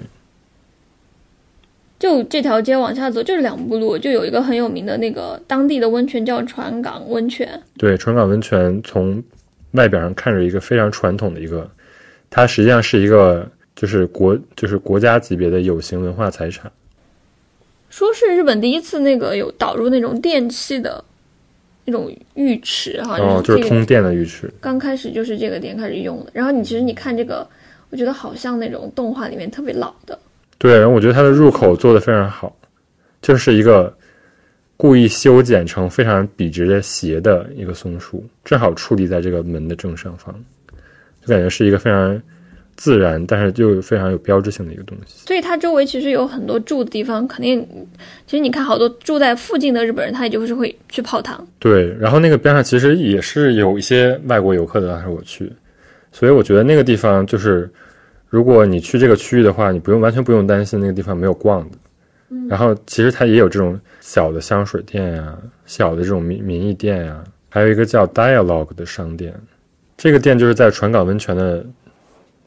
[2.00, 7.60] 就这条街往下走，就是两步路，就有一个很有名的那个当地的温泉叫船港温泉。
[7.78, 9.24] 对，船港温泉从
[9.72, 11.70] 外表上看着一个非常传统的一个，
[12.30, 16.72] 它实际上是一个就是国就是国家级别的有形文化财产。
[17.90, 21.04] 说是日本第一次那个有导入那种电器的
[21.86, 24.52] 那种浴池哈，哦，就是通电的浴池。
[24.62, 26.30] 刚开始就是这个店开始用的。
[26.32, 27.48] 然后你其实你看这个，
[27.90, 30.20] 我觉得好像那种动画里面特别老的。
[30.58, 32.56] 对，然后我觉得它的入口做的非常好，
[33.22, 33.96] 就是一个
[34.76, 40.34] 故意修剪成非常笔直的斜的一个松树，正好矗立在这个门的正上方，
[41.22, 42.22] 就感觉是一个非常
[42.76, 45.26] 自然，但是又非常有标志性的一个东西。
[45.28, 47.67] 所以它周围其实有很多住的地方，肯定，
[48.28, 51.48] 其实你看好多住在附近的日本人，他也就是会去泡汤。
[51.60, 55.52] 对，然后那个边上其实也是有一些外国游客的，当时我去，
[56.12, 57.67] 所以我觉得那个地方就是，
[58.30, 61.78] 如果你去这个区域的话，你不用完全不用担心那个地方没有逛的。
[62.50, 69.34] 然后其实它也有这种小的香水店呀、小的这种民民艺店呀，还有一个叫 Dialogue 的商店，
[69.96, 71.66] 这个店就是在船港温泉的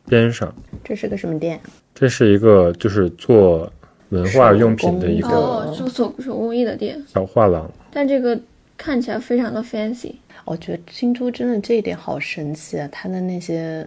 [0.07, 0.55] 边上。
[0.85, 1.59] 这是个什么店？
[1.95, 3.73] 这是一个就是做
[4.11, 7.71] 文化用品的一个哦，做手手工艺的店，小画廊。
[7.91, 8.39] 但这个
[8.77, 10.13] 看起来非常的 fancy。
[10.45, 12.89] 我觉得京都真的这一点好神奇啊！
[12.91, 13.87] 它的那些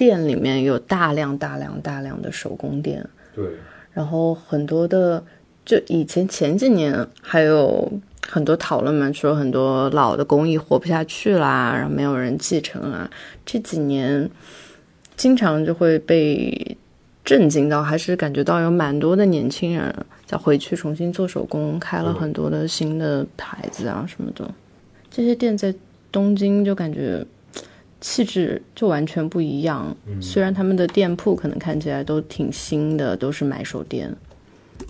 [0.00, 3.44] 店里面有大量大量大量的手工店，对，
[3.92, 5.22] 然后很多的，
[5.62, 7.86] 就以前前几年还有
[8.26, 13.10] 很多讨论嘛，说很多老的工艺活不下去啦，然后没有人继承啊。
[13.44, 14.26] 这几年
[15.18, 16.74] 经常就会被
[17.22, 24.50] 震惊到，还是感觉到有蛮多的年轻人再回去重新做手工，开了很多的新的牌子啊什么的。
[25.10, 25.74] 这些店在
[26.10, 27.22] 东京就感觉
[28.00, 29.94] 气质就完全不一样。
[30.20, 34.14] 虽然他们的店铺可能看起来都挺新的，都是买手店。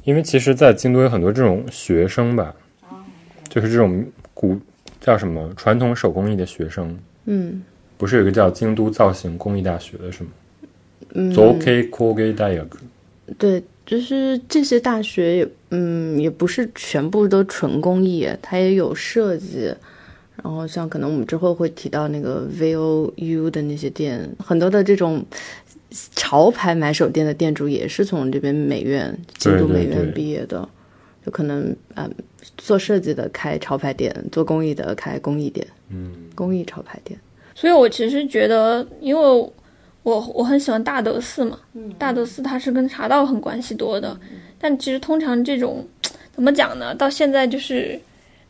[0.04, 2.54] 因为其实，在京都有很多这种学生吧，
[3.48, 4.56] 就是这种古
[5.00, 6.96] 叫什么传统手工艺的学生，
[7.26, 7.62] 嗯
[7.98, 10.30] 不是有一个叫京都造型工艺大学的是吗
[11.14, 11.34] 嗯
[13.36, 19.74] 对，就是这些大学也嗯也不是全部都纯工艺，它也有设计。
[20.42, 25.24] 然后像可能我们之后会提到那个 VOU 的那些店，很多的这种
[26.14, 30.66] 潮牌买手店的店主也是从这边美院京都美院毕业的，
[31.24, 32.10] 就可能嗯
[32.56, 37.18] 做设计的开潮牌店，做工艺的开工艺店，嗯，工艺潮牌店。
[37.54, 39.52] 所以我其实觉得，因为
[40.02, 41.58] 我我很喜欢大德寺嘛，
[41.98, 44.18] 大德寺它是跟茶道很关系多的，
[44.58, 45.86] 但其实通常这种
[46.32, 46.94] 怎么讲呢？
[46.94, 48.00] 到现在就是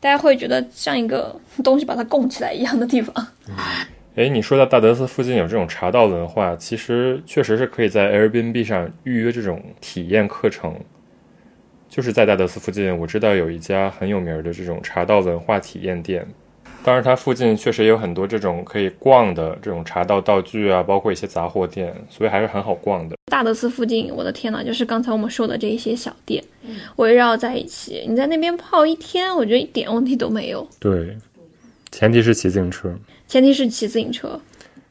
[0.00, 3.14] 大家会觉得像一个 东西把它供起来一样的地方。
[4.16, 10.74] 哎，你说到大德寺附近有这种茶道文化，其实确实是可以在 Airbnb 上预约这种体验课程。
[11.88, 16.26] 就是在大德寺附近，我知道有一家很有名的这种茶道文化体验店。
[16.83, 23.16] 当然，它附近确实也有很多这种可以逛的这种茶道道具啊，包括一些杂货店，所以还是很好逛的。
[23.27, 26.43] 大德寺附近，我的天呐，就是刚才我们说的这一些小店，
[26.97, 30.66] 围绕在一起，你在那边泡一天，我觉得一点问题都没有。
[30.79, 31.16] 对，
[31.93, 32.90] 前提是骑自行车。
[33.29, 34.40] 前提是骑自行车。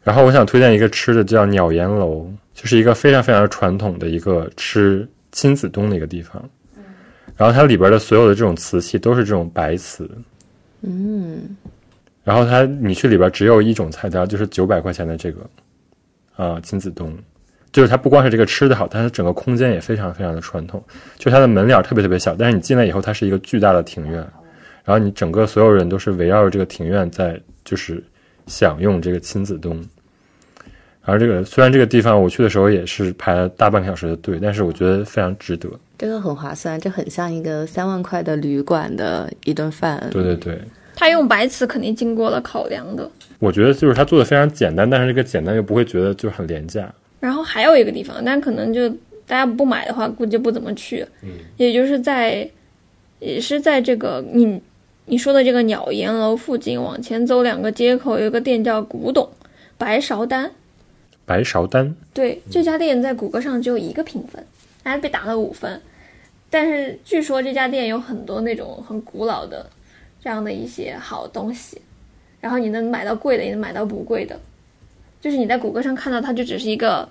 [0.03, 6.41] 然后我想推荐一个吃的，叫鸟岩楼，就是一个非常非常传统的一个吃亲子冬的一个地方。
[7.35, 10.09] 然后它里边的所有的这种瓷器都是这种白瓷，
[10.81, 11.55] 嗯，
[12.29, 15.49] 然后它你去里边只有一种菜单，就是九百块钱的这个
[16.35, 17.11] 啊、亲子东，
[17.71, 20.79] 就是它不光是这个吃的好，它的整个空间也非常非常的传统，
[21.17, 24.17] 就它的门脸特别特别小，但是你进来以后，它是一个巨大的庭院，
[24.85, 28.03] 然后你整个所有人都是围绕着这个庭院在就是
[28.45, 29.75] 享用这个亲子东。
[31.01, 35.67] 然后这个虽然这个地方我去的时候也是排了大半个小时的队，但是我觉得非常值得。
[35.97, 40.07] 这个很划算，这很像一个三万块的旅馆的一顿饭。
[40.11, 40.61] 对对对，
[40.99, 43.09] 它用白瓷肯定经过了考量的。
[43.39, 46.93] 我觉得就是他做的非常简单，但是这个简单又不会觉得就是很廉价。
[47.21, 48.89] 然后还有一个地方，但可能就
[49.25, 51.05] 大家不买的话，估计不怎么去。
[51.23, 52.45] 嗯，也就是在，
[53.19, 54.61] 也是在这个你
[55.05, 59.29] 你说的这个鸟岩楼附近往前走两个街口，有一个店叫古董
[59.77, 60.51] 白芍丹。
[61.25, 64.43] 白芍丹，对，这家店在谷歌上只有一个评分，
[64.83, 65.81] 还被打了五分。
[66.49, 69.65] 但是据说这家店有很多那种很古老的
[70.23, 71.81] 这样的一些好东西，
[72.39, 74.39] 然后你能买到贵的，也能买到不贵的。
[75.21, 77.07] 就是你在谷歌上看到它就只是一个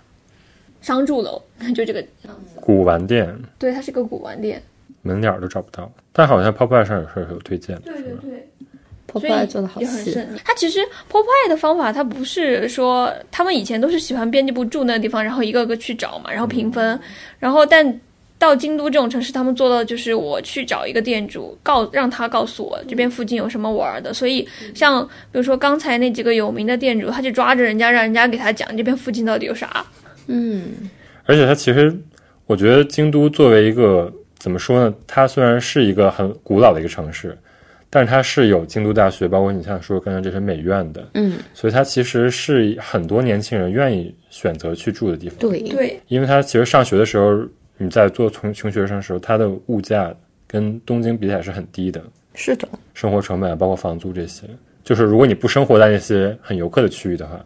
[0.81, 1.41] 商住楼，
[1.75, 2.59] 就这个样子。
[2.61, 4.63] 古玩店，对，它是个古玩店。
[5.03, 7.95] 门脸儿都找不到，但好像 Popeye 上有是有推荐对。
[7.95, 8.49] 对对对。
[9.07, 10.41] 破所以坏做的好细，也很深。
[10.45, 17.01] 它其实 Popeye 的方法，它不是说他们以前都是喜欢编辑部住那个地方，然后一个个去找嘛，然后评分，
[17.39, 18.01] 然后但
[18.39, 24.15] 到京都这种城市，他们做到就是我去找一个店主，告让他告诉我这边附近有什么玩的。
[24.15, 29.85] 所以像比如说刚才那几个有名的店主，他就抓着人家，让人家给他讲这边附近到底有啥。
[30.29, 30.67] 嗯，
[31.25, 31.93] 而且他其实，
[32.47, 34.95] 我觉得京都作为一个怎么说呢？
[35.07, 37.37] 它虽然是一个很古老的一个城市，
[37.91, 45.39] 但是它是有京都大学，包括你像说刚才这些美院的，嗯，所以它其实是很多年轻人愿意选择去住的地方。
[45.39, 47.43] 对，对，因为他其实上学的时候，
[47.79, 50.15] 你在做穷穷学生的时候，它的物价
[50.47, 52.03] 跟东京比起来是很低的，
[52.35, 54.47] 是的，生活成本包括房租这些，
[54.85, 57.43] 就是如果你不生活在那些很游客的区域的话，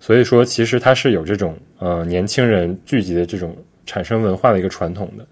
[0.00, 5.26] 所以说其实它是有这种呃年轻人聚集的这种产生文化的一个传统的。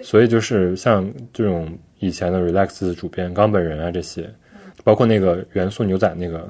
[0.00, 4.30] 所以就是像这种以前的 Relax 的主编冈本人啊这些，
[4.84, 6.48] 包括那个元素牛仔那个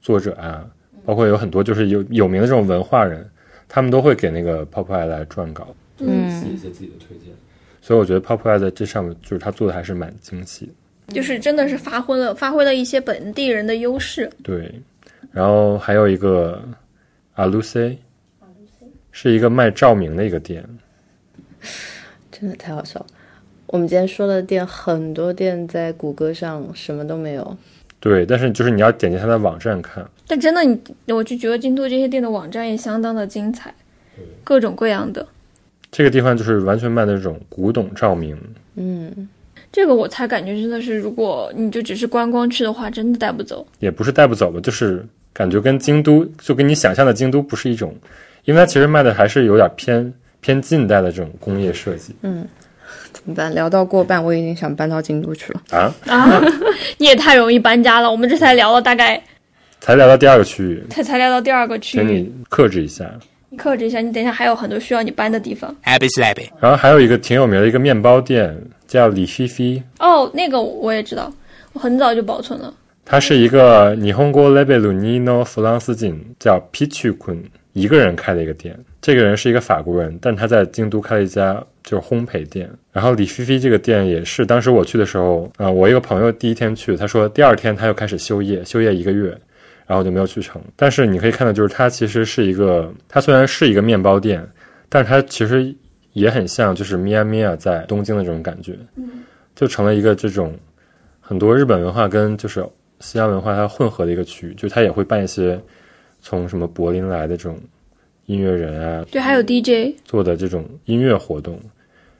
[0.00, 0.66] 作者啊，
[1.04, 3.28] 包括有很多就是有有名的这种文化人，
[3.68, 5.68] 他们都会给那个 Pop Eye 来撰稿，
[6.00, 7.34] 嗯写一些自己的推荐。
[7.80, 11.14] 所以我觉得 Pop Eye 在这上面就是他做的还是蛮精细的。
[11.14, 14.30] 就是真的是发挥了发挥了一些本地人的优势。
[14.42, 14.70] 对，
[15.32, 16.62] 然后还有一个
[17.36, 17.96] Aluce，
[19.10, 20.62] 是一个卖照明的一个店。
[22.30, 23.06] 真的太好笑了。
[23.68, 27.56] 我们今天说的店，很多店在谷歌上什么都没有。
[28.00, 30.78] 对，但是就是你要点击它的网站看，但真的你，
[31.12, 33.74] 我就觉得京都这些店的网站也相当的精彩，
[34.44, 35.26] 各种各样的。
[35.90, 38.36] 这个地方就是完全卖的这种古董照明。
[38.76, 39.28] 嗯，
[39.72, 43.66] 这个我才感觉真的是，如果你就只是观光去的话，真的带不走。
[43.80, 47.94] 也不是带不走吧，就是感觉跟京都就跟你想象的京都不是一种，
[48.44, 52.46] 因为它其实卖的还是有点偏偏近代的这种工业设计嗯
[53.12, 53.52] 怎么办？
[53.52, 55.62] 聊到过半，我已经想搬到京都去了。
[55.70, 55.92] 啊。
[56.06, 56.40] 啊，
[56.98, 58.10] 你也太容易搬家了。
[58.10, 59.20] 我们这才聊了大概，
[59.80, 63.10] 才聊到第二个区域，才才聊到第二个区域，请你克制一下。
[63.49, 65.75] 你克制一下，你等一下还有很多需要你搬的地方。
[65.83, 66.49] Happy slappy.
[66.59, 68.57] 然后还有一个挺有名的一个面包店
[68.87, 71.31] 叫李菲菲，哦，那个我也知道，
[71.73, 72.73] 我很早就保存了。
[73.05, 77.43] 它是一个日本語レベル2のフランス人，叫ピチュ君，
[77.73, 78.77] 一个人开的一个店。
[79.01, 82.69] 这个人是一个法国人，但他在京都开了一家就是烘焙店。
[82.93, 89.37] 然后李菲菲这个店也是当时我去的时候，啊、我一个朋友第一天去，他说第二天他又开始休业，休业一个月，
[89.88, 90.62] 然后就没有去成。
[90.76, 94.46] 但是你可以看到，就是它其实是一个，它虽然是一个面包店，
[94.88, 95.74] 但是它其实
[96.12, 98.78] 也很像就是米亚米亚在东京的这种感觉，
[99.56, 100.54] 就成了一个这种
[101.20, 102.64] 很多日本文化跟就是
[103.00, 105.58] 西洋文化它混合的一个区域，就它也会办一些
[106.20, 107.58] 从什么柏林来的这种
[108.26, 111.58] 音乐人啊对，还有 DJ，做的这种音乐活动，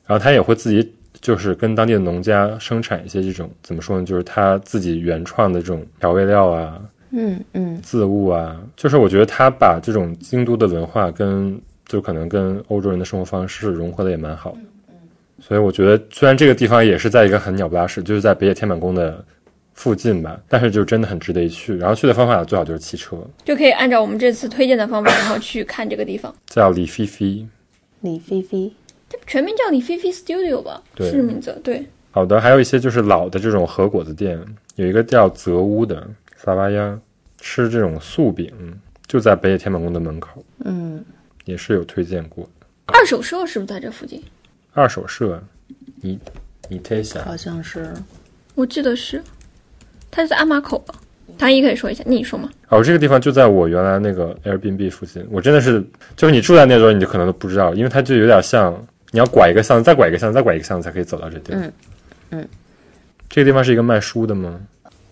[0.06, 0.90] 然后他也会自己
[1.20, 6.80] 就是跟当地的农家生产一些这种怎么说呢，就是他自己原创的这种调味料啊、
[7.10, 14.58] 嗯嗯，自悟啊，就是我觉得他把这种京都的文化跟就可能跟欧洲人的生活方式融合的也蛮好的。
[15.40, 19.24] 所以我觉得，虽然这个地方也是在一个很鸟不拉屎，就是在北野天满宫的
[19.72, 21.76] 附近吧，但是就真的很值得一去。
[21.76, 26.34] 然后去的方法最好就是骑车，就可以按照我们这次推荐的方法，然后去看这个地方。
[26.46, 27.46] 叫李菲菲。
[28.00, 28.72] 李菲菲，
[29.08, 30.82] 这全名叫李菲菲 Studio 吧？
[30.94, 31.58] 对是名字。
[31.64, 34.38] 对，好的，还有一些就是老的这种和果子店，
[34.74, 36.06] 有一个叫泽屋的
[36.40, 36.96] 萨瓦亚，
[37.40, 38.52] 吃这种素饼，
[39.08, 41.04] 就在北野天满宫的门口，嗯，
[41.44, 42.48] 也是有推荐过。
[42.86, 44.22] 二手社是不是在这附近？
[44.72, 45.42] 二手社，
[46.00, 46.16] 你
[46.68, 47.92] 你贴一下，好像是。
[48.54, 49.20] 我记得是，
[50.12, 50.94] 它是在鞍马口吧？
[51.36, 52.48] 唐一可以说一下，你说嘛？
[52.68, 55.26] 哦，这个地方就在我原来那个 Airbnb 附近。
[55.30, 55.84] 我真的是，
[56.16, 58.72] 就是你住在那时候，你就可能都不知道，因为它就有点像
[59.10, 61.62] 你要拐一个巷子，再拐一个巷子，再拐一个巷子才可以走到这地方。
[61.62, 61.72] 嗯
[62.30, 62.48] 嗯，
[63.28, 64.60] 这个地方是一个卖书的吗？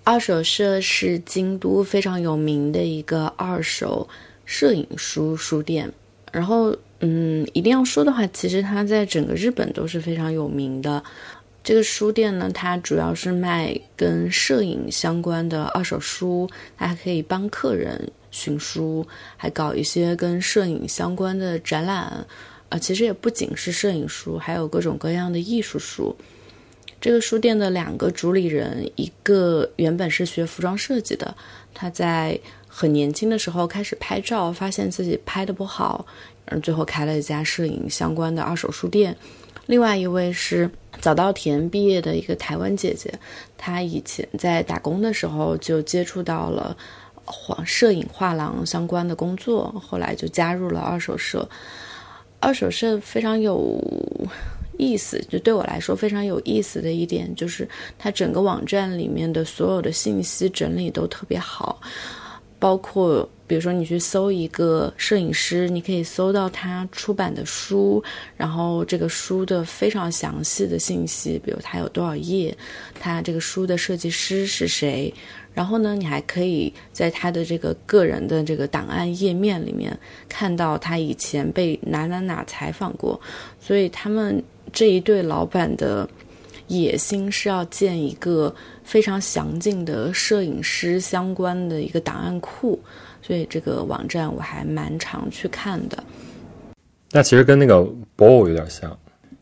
[0.07, 4.09] 二手社是京都非常有名的一个二手
[4.45, 5.93] 摄影书书店，
[6.31, 11.03] 然后嗯，一定要说的话，其实它在整个日本都是非常有名的。
[11.65, 19.05] 这个书店呢，它主要是卖跟摄影相关的二手书，它还可以帮客人寻书，
[19.37, 22.25] 还搞一些跟摄影相关的展览。
[22.69, 26.15] 啊，其实也不仅是摄影书，还有各种各样的艺术书。
[27.07, 31.33] 这个书店的两个主理人，一个原本是学服装设计的，
[31.73, 32.37] 他在
[32.67, 36.05] 很年轻的时候开始拍照，发现自己拍的不好，
[36.47, 39.17] 嗯，最后开了一家摄影相关的二手书店。
[39.67, 40.69] 另外一位是
[41.01, 43.15] 早稻田毕业的一个台湾姐姐，
[43.57, 46.77] 她以前在打工的时候就接触到了
[47.25, 51.49] 画摄影画廊相关的工作，后来就加入了二手社。
[52.41, 53.81] 二手社非常有
[54.79, 57.69] 意思，就对我来说非常有意思的一点就是，
[57.99, 61.81] 它整个网站里面的所有的信息整理都特别好，
[62.59, 68.03] 包括比如说你去搜一个摄影师，你可以搜到他出版的书，
[68.37, 72.57] 然后这个书的非常详细的信息，比如他有多少页，
[72.99, 75.13] 他这个书的设计师是谁。
[75.55, 79.99] 然后呢，你还可以在他的这个个人的这个档案页面里面
[80.29, 83.19] 看到他以前被哪哪哪采访过，
[83.59, 84.43] 所以他们
[84.77, 86.07] 这一对老板的
[86.67, 88.55] 野心是要建一个
[88.85, 92.79] 非常详尽的摄影师相关的一个档案库，
[93.23, 95.97] 所以这个网站我还蛮常去看的。
[97.11, 97.77] 那其实跟那个
[98.19, 98.95] ball 有点像，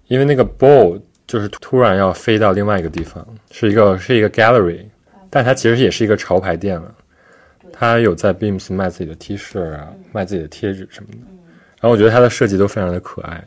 [0.07, 4.85] 因为那个 ball 就是突然要飞到另外一个地方，是一个是一个 gallery，
[5.31, 6.95] 但它其实也是一个潮牌店了。
[7.73, 11.19] 他有在 Beams 卖自己的 T 恤啊，卖自己的贴纸什么的。
[11.81, 13.43] 然后我觉得他的设计都非常的可爱。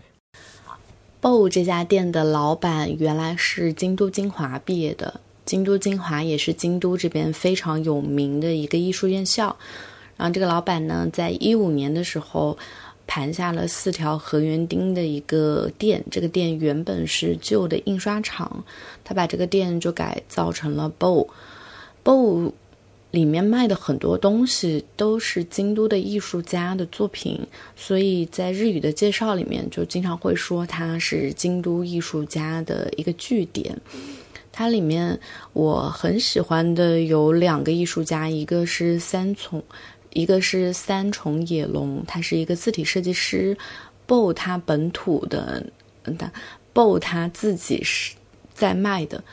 [1.27, 9.53] BO 这家店的老板原来是京都精华毕业的，京都精华也是京都这边非常有名的一个艺术院校。
[10.15, 12.57] 然后这个老板呢，在一五年的时候
[13.07, 18.63] 盘下了四条河园町的一个店，这个店原本是旧的印刷厂，
[19.03, 21.27] 他把这个店就改造成了 BO。
[22.05, 22.53] BO
[23.11, 27.39] 里面卖的很多东西都是京都的艺术家的作品，
[27.75, 33.79] 所以在日语的介绍里面就经常会说它是京都艺术家的一个据点。
[34.51, 35.17] 它里面
[35.53, 39.63] 我很喜欢的有两个艺术家，一个是三重，
[40.11, 43.55] 一个是三重野龙，他是一个字体设计师
[44.05, 45.63] ，BO 他本土的，
[46.03, 46.17] 嗯
[46.73, 48.15] ，BO 他自己是
[48.53, 49.23] 在卖的。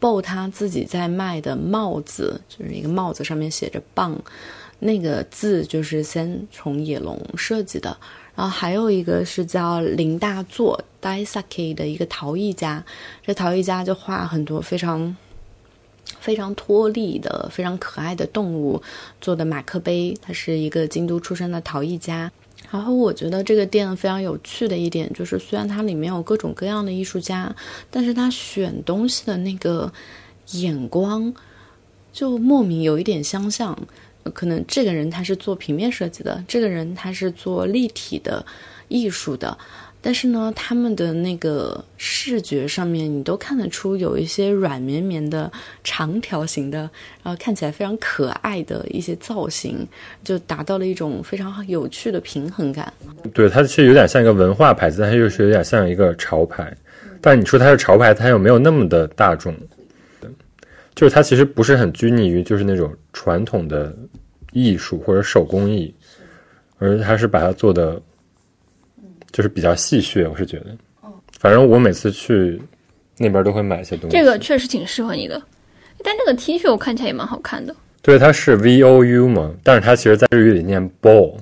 [0.00, 4.18] BO 他自己在卖的帽子，就是一个帽子上面写着“棒”，
[4.80, 7.96] 那个字就是三重野龙设计的。
[8.34, 12.82] 然后还有一个是叫林大作 Daisaki 的一个陶艺家，
[13.22, 15.14] 这陶艺家就画很多非常
[16.18, 18.82] 非常脱力的、非常可爱的动物
[19.20, 20.16] 做的马克杯。
[20.22, 22.32] 他是一个京都出生的陶艺家。
[22.70, 27.54] 然后我觉得这个店非常有趣的一点就是，虽然它里面有各种各样的艺术家，
[27.90, 29.92] 但是他选东西的那个
[30.52, 31.34] 眼光
[32.12, 33.76] 就莫名有一点相像。
[34.34, 38.44] 可能这个人他是做平面设计的，这个人他是做立体的
[38.88, 39.56] 艺术的，
[40.02, 45.50] 但是呢，他们的那个视觉上面你都看得出有一些软绵绵的
[45.84, 46.78] 长条形的，
[47.22, 49.86] 然后看起来非常可爱的一些造型，
[50.24, 52.90] 就达到了一种非常有趣的平衡感。
[53.34, 56.74] 对，它其实有点像一个文化牌子，但它又是有点像一个潮牌。
[57.20, 59.54] 但你说它是潮牌，它又没有那么的大众，
[60.94, 63.94] 就是它其实不是很拘泥于就是那种传统的
[64.52, 65.94] 艺术或者手工艺，
[66.78, 68.00] 而它是把它做的
[69.32, 70.28] 就是比较戏谑。
[70.30, 70.66] 我是觉得，
[71.38, 72.60] 反正我每次去
[73.16, 74.16] 那边都会买一些东西。
[74.16, 75.40] 这个确实挺适合你的，
[76.02, 77.74] 但这个 T 恤我看起来也蛮好看的。
[78.02, 81.36] 对，它是 V O U 嘛，但是它其实在日语里念 ball，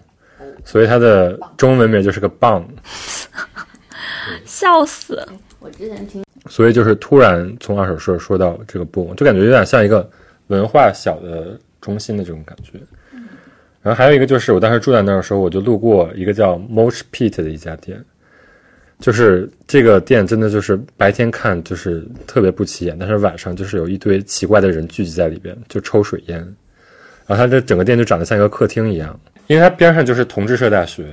[0.65, 2.69] 所以它的中文名就是个棒。
[4.45, 5.27] 笑死！
[5.61, 10.09] 我之前听所以就是突然从二手社说到这个 ball，就感觉有点像一个
[10.49, 12.79] 文化小的中心的这种感觉。
[13.83, 18.03] 然后还有一个就是，我当时住在那儿的时候，我就路过一个叫 Moch Pit 的一家店，
[18.99, 26.39] 就是这个店真的就是白天看就是特别不起眼，但是晚上就是有一堆奇怪的人聚集在里边，就抽水烟。
[27.27, 31.07] 然后它这整个店就长得像一个客厅一样，因为它边上就是同志社大学，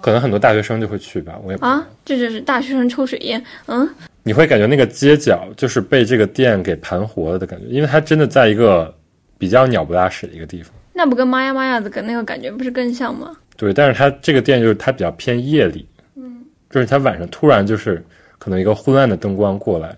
[0.00, 3.42] 可能很多大学生就会去吧，我也啊，这就是大学生抽水烟。
[3.66, 3.88] 嗯，
[4.22, 8.92] 你会感觉那个街角就是被这个店给盘活了的感觉，因为它真的在一个
[9.36, 10.72] 比较鸟不拉屎的一个地方。
[10.92, 13.36] 那不跟妈呀妈呀的跟那个感觉不是更像吗？
[13.56, 15.86] 对，但是它这个店就是它比较偏夜里，
[16.16, 18.04] 嗯，就是它晚上突然就是
[18.38, 19.88] 可能一个昏暗的灯光过来，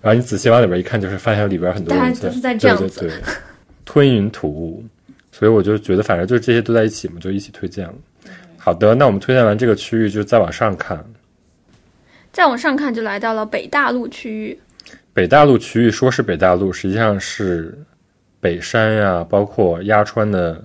[0.00, 3.34] 然后你仔细往里边一看，就是发现里边很多人在大家都是在这样子对对对，
[3.84, 4.84] 吞云吐雾，
[5.32, 7.94] 所以我就觉得反正就是这些都在一起嘛，就一起推荐了。
[8.58, 11.04] 好的，那我们推荐完这个区域，就再往上看，
[12.32, 14.58] 再往上看就来到了北大陆区域。
[15.12, 17.78] 北大陆区域说是北大陆，实际上是
[18.44, 20.62] 北山呀，包括鸭川的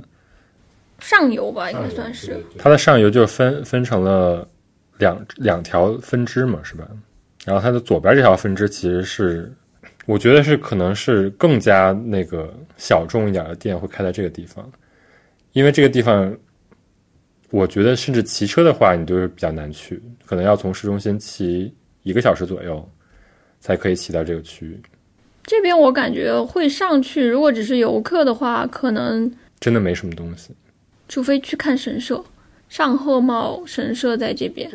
[1.00, 2.38] 上游吧，应该算是。
[2.58, 4.46] 它的上游就分分成了
[4.98, 6.86] 两两条分支嘛，是吧？
[7.46, 9.50] 然后它的左边这条分支其实是，
[10.06, 14.70] 我觉得是可能是更加那个小众一点的店会开在这个地方，
[15.54, 16.38] 因为这个地方，
[17.50, 21.74] 我觉得甚至骑车的话，你都是比较难去，可能要从市中心骑
[22.04, 22.86] 一个小时左右
[23.62, 24.78] 才可以骑到这个区域，
[25.50, 30.52] 这边我感觉会上去，如果只是游客的话，可能真的没什么东西。
[31.08, 32.24] 除非去看神社，
[32.70, 34.70] 上鹤茂神社在这边。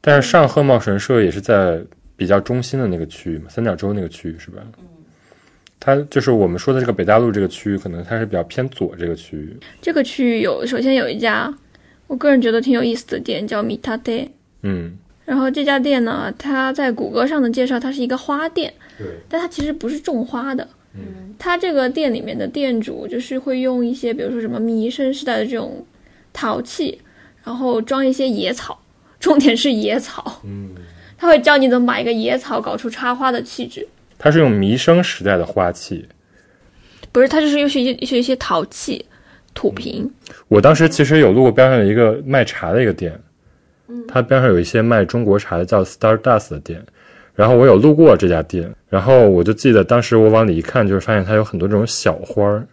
[0.00, 1.82] 但是上贺茂神社也是在
[2.14, 4.62] 比较中心的那个区域嘛，三角洲那个区域是吧？
[5.80, 9.56] 它就是我们说的这个北大陆这个区域，可能它是比较偏左这个区域。
[9.80, 11.52] 这个区域有，首先有一家，
[12.06, 14.28] 我个人觉得挺有意思的店，叫 Mitate。
[14.62, 20.68] 嗯，然后这家店呢，它在谷歌上的介绍，它是一个花店，对，但它其实不是种花的。
[20.94, 25.86] 嗯，它这个店里面的店主就是会用一些，比如说什么弥生时代的这种
[26.32, 27.00] 陶器，
[27.44, 28.78] 然后装一些野草，
[29.18, 30.42] 重点是野草。
[30.44, 30.70] 嗯，
[31.16, 33.86] 他会教你怎么把一个野草搞出插花的气质。
[34.18, 36.06] 它是用弥生时代的花器。
[37.10, 39.04] 不是，它就是又是一些一些陶器、
[39.54, 40.10] 土瓶。
[40.48, 43.18] 我当时其实有路过边上的一个卖茶的一个店，
[44.08, 46.84] 它边上有一些卖中国茶的叫 Stardust 的店，
[47.34, 52.66] 然后我有路过这家店，然后我就记得当时我往里一看，就是发现它有很多这种小花儿，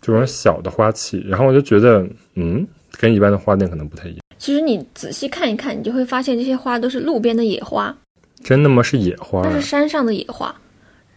[0.00, 2.66] 这种小的花器，然后我就觉得，嗯，
[2.98, 4.20] 跟一般的花店可能不太一样。
[4.38, 7.96] 其实你仔细看一看，你就会发现这些花都是路边的野花，
[8.42, 8.82] 真的吗？
[8.82, 9.52] 是野花那啊？
[9.54, 10.54] 是山上的野花。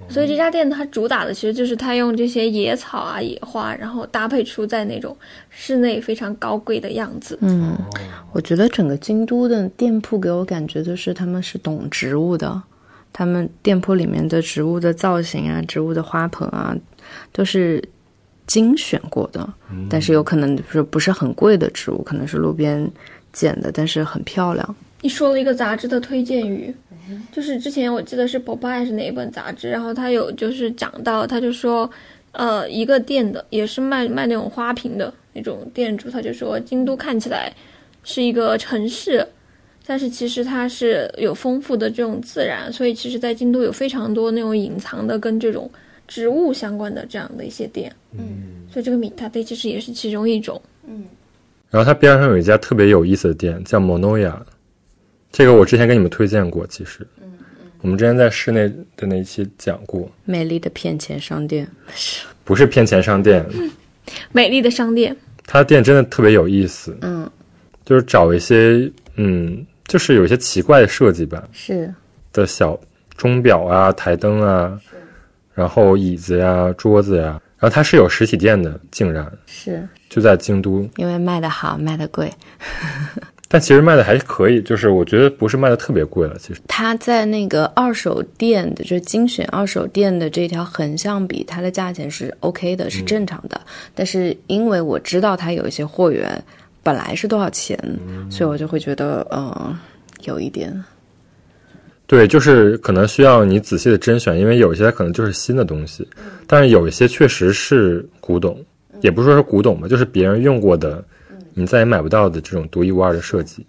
[0.09, 5.15] 所以这家店它主打的其实就是它用这些野草啊、野花，然后搭配出在那种
[5.49, 7.37] 室内非常高贵的样子。
[7.41, 7.77] 嗯，
[8.31, 12.61] 我觉得整个京都的店铺给我感觉就是他们是懂植物的，
[13.11, 16.75] 他们店铺里面的植物的造型啊、植物的花盆啊，
[17.31, 17.83] 都是
[18.45, 19.47] 精选过的。
[19.89, 22.89] 但是有可能就是不是很贵的植物，可能是路边
[23.33, 24.75] 捡的，但是很漂亮。
[25.01, 26.73] 你说了一个杂志的推荐语，
[27.31, 31.89] 就是之前我记得是《Pop Eye》是哪一本杂志，然后他有就是讲到，他就说，
[32.31, 37.51] 呃，一个店的也是卖卖那种花瓶的那种店主，他就说京都看起来
[38.03, 39.25] 是一个城市，
[39.85, 45.69] 但是其实它是有丰富的这种自然，所以其实在京都有非常多那种隐藏的跟这种
[46.07, 50.61] 植物相关的这样的一些店，嗯，所以这个米塔店其实也是其中一种。
[50.87, 51.05] 嗯。
[51.69, 54.33] 然后它边上有一家特别有意思的店，叫 Monoya，
[55.37, 57.31] 这个我之前给你们推荐过，其实，嗯
[57.81, 61.69] 我们之前在室内的那一期讲过，美丽的骗钱商店，
[62.43, 63.45] 不是骗钱商店，
[64.31, 65.15] 美丽的商店，
[65.45, 67.29] 它的店真的特别有意思，嗯，
[67.85, 71.93] 就是找一些，嗯，就是有一些奇怪的设计吧是。
[72.33, 72.75] 的小
[73.15, 74.81] 钟表啊、台灯啊，
[75.53, 82.27] 然后椅子呀、桌子呀，然后它是有实体店的，竟然是，就在京都，因为卖的好，卖的贵。
[83.49, 86.59] 但其实卖的还可以，就是我觉得不是卖的特别贵了，其实。
[86.67, 93.59] 它在那个二手店的，就是精选二手店的这条横向比，它的价钱是 OK 的，是正常的。
[93.95, 96.43] 但是因为我知道它有一些货源
[96.83, 97.79] 本来是多少钱，
[98.29, 99.77] 所以我就会觉得，嗯、
[100.25, 100.83] 有一点，
[102.05, 106.07] 对，就是可能需要你仔细的甄选，因为有一些可能就是新的东西，
[106.45, 108.61] 但是有一些确实是古董，
[109.01, 111.03] 也不是说是古董吧，就是别人用过的，
[111.57, 113.65] 你再也买不到的这种独一无二的设计。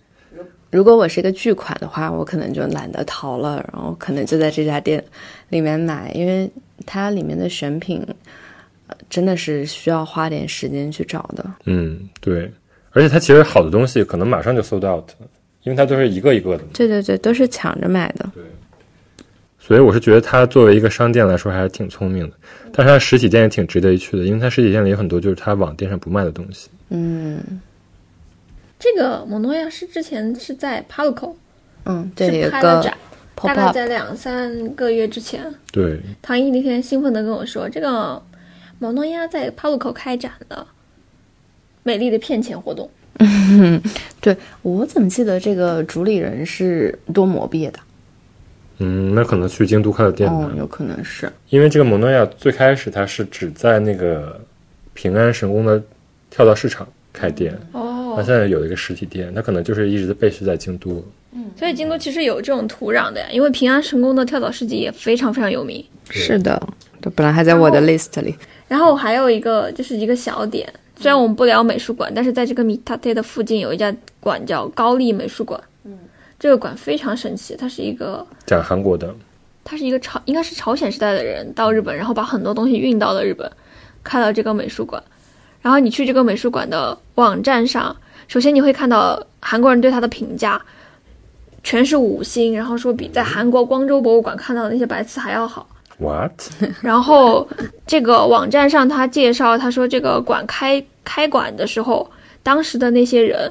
[0.71, 5.03] 如果我是一个巨款的话，我可能就懒得淘了，然后可能就在这家店
[5.49, 6.51] 里面买，因为
[6.87, 8.07] 它里面的选品。
[8.91, 11.45] 呃真的是需要花点时间去找的。
[11.67, 12.51] 嗯，对，
[12.93, 15.05] 而且它其实好的东西可能马上就 sold out，
[15.63, 16.65] 因为它都是一个一个的。
[16.73, 18.31] 对对对，都是抢着买的。
[19.59, 22.37] 所以我是觉得它作为一个商店来说还是挺聪明的，
[22.73, 26.71] 但是它实体店也挺值得一去的，因为它实体店里有很多就是它网店上不卖的东西。
[26.89, 27.43] 嗯
[28.79, 31.37] 这个蒙诺亚是之前是在帕鲁口
[31.85, 32.97] 嗯，这里有是开了个展，
[33.35, 38.23] 大概在两三个月之前，对，唐毅那天兴奋的跟我说，这个
[38.79, 40.67] 蒙诺亚在帕鲁口开展了
[41.83, 42.89] 美丽的骗钱活动。
[44.21, 47.81] 对我怎么记得这个主理人是多摩毕业的？
[48.79, 50.45] 嗯，那可能去京都开的店吧。
[50.45, 51.29] 哦，有可能是。
[51.49, 54.41] 因为这个蒙诺亚最开始它是只在那个
[54.95, 55.83] 平安神宫的
[56.31, 57.81] 跳蚤市场开店，它
[58.19, 61.05] 哦，现在有一个实体店，它可能就是一直被是在京都。
[61.33, 65.85] 嗯所以京都其实有这种土壤的呀，因为平安神宫的跳蚤市集也非常非常有名。
[66.11, 66.61] 是的，
[67.01, 68.35] 这本来还在我的 list 里。
[68.67, 75.61] 然后还有一个就是一个小点，虽然我们不聊美术馆，但是在这个米塔特的附近有一家馆叫高丽美术馆。
[75.85, 75.97] 嗯，
[76.41, 79.15] 这个馆非常神奇，它是一个讲韩国的，
[79.63, 83.51] 它是一个朝应该是朝鲜时代的人到日本，然后把很多东西运到了日本，
[84.03, 85.03] 开了这个美术馆。
[85.61, 87.95] 然后你去这个美术馆的网站上，
[88.29, 90.61] 首先你会看到韩国人对他的评价，
[91.65, 95.67] 全是五星，然后说比在韩国光州博物馆看到的那些白瓷还要好。
[95.99, 96.31] what？
[96.81, 97.49] 然后
[97.87, 102.09] 这个网站上他介绍，他说这个馆开开馆的时候，
[102.43, 103.51] 当时的那些人，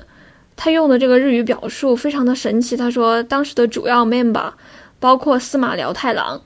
[0.55, 2.77] 他用的这个日语表述非常的神奇。
[2.77, 4.51] 他说当时的主要 member
[4.99, 6.39] 包括司马辽太郎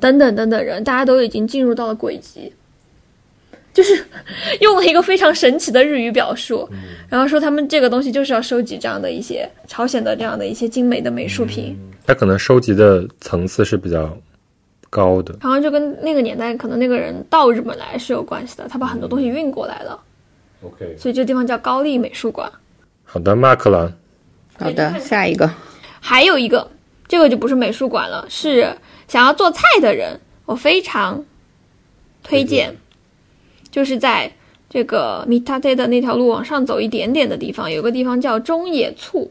[0.00, 2.52] 等等等等人，大家都已经进入到了鬼籍，
[3.76, 4.02] 就是
[4.62, 6.66] 用了一个非常神奇的日语表述，
[7.10, 11.78] 然后说他们这个东西就是要收集这样的一些朝鲜的这样的一些精美的美术品。
[12.06, 14.16] 它可能收集的层次是比较
[14.88, 15.36] 高的。
[15.42, 20.00] 好像就跟那个年代可能那个人到日本来是有关系的，他把很多东西运过来了
[20.62, 22.50] ，OK，所以这地方叫高丽美术馆。
[23.04, 23.92] 好的，Mark 了。
[24.58, 25.50] 好的，下一个。
[26.00, 26.66] 还有一个，
[27.06, 28.74] 这个就不是美术馆了，是
[29.06, 31.22] 想要做菜的人，我非常
[32.22, 32.74] 推荐，
[33.76, 34.32] 就是在
[34.70, 39.30] 这个米塔特的那条路往上走一点点的地方，有个地方叫中野醋，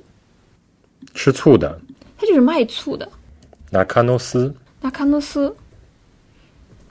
[1.16, 1.82] 吃醋的。
[2.16, 3.10] 它就是卖醋的。
[3.72, 5.52] 拿卡诺斯，那康诺斯，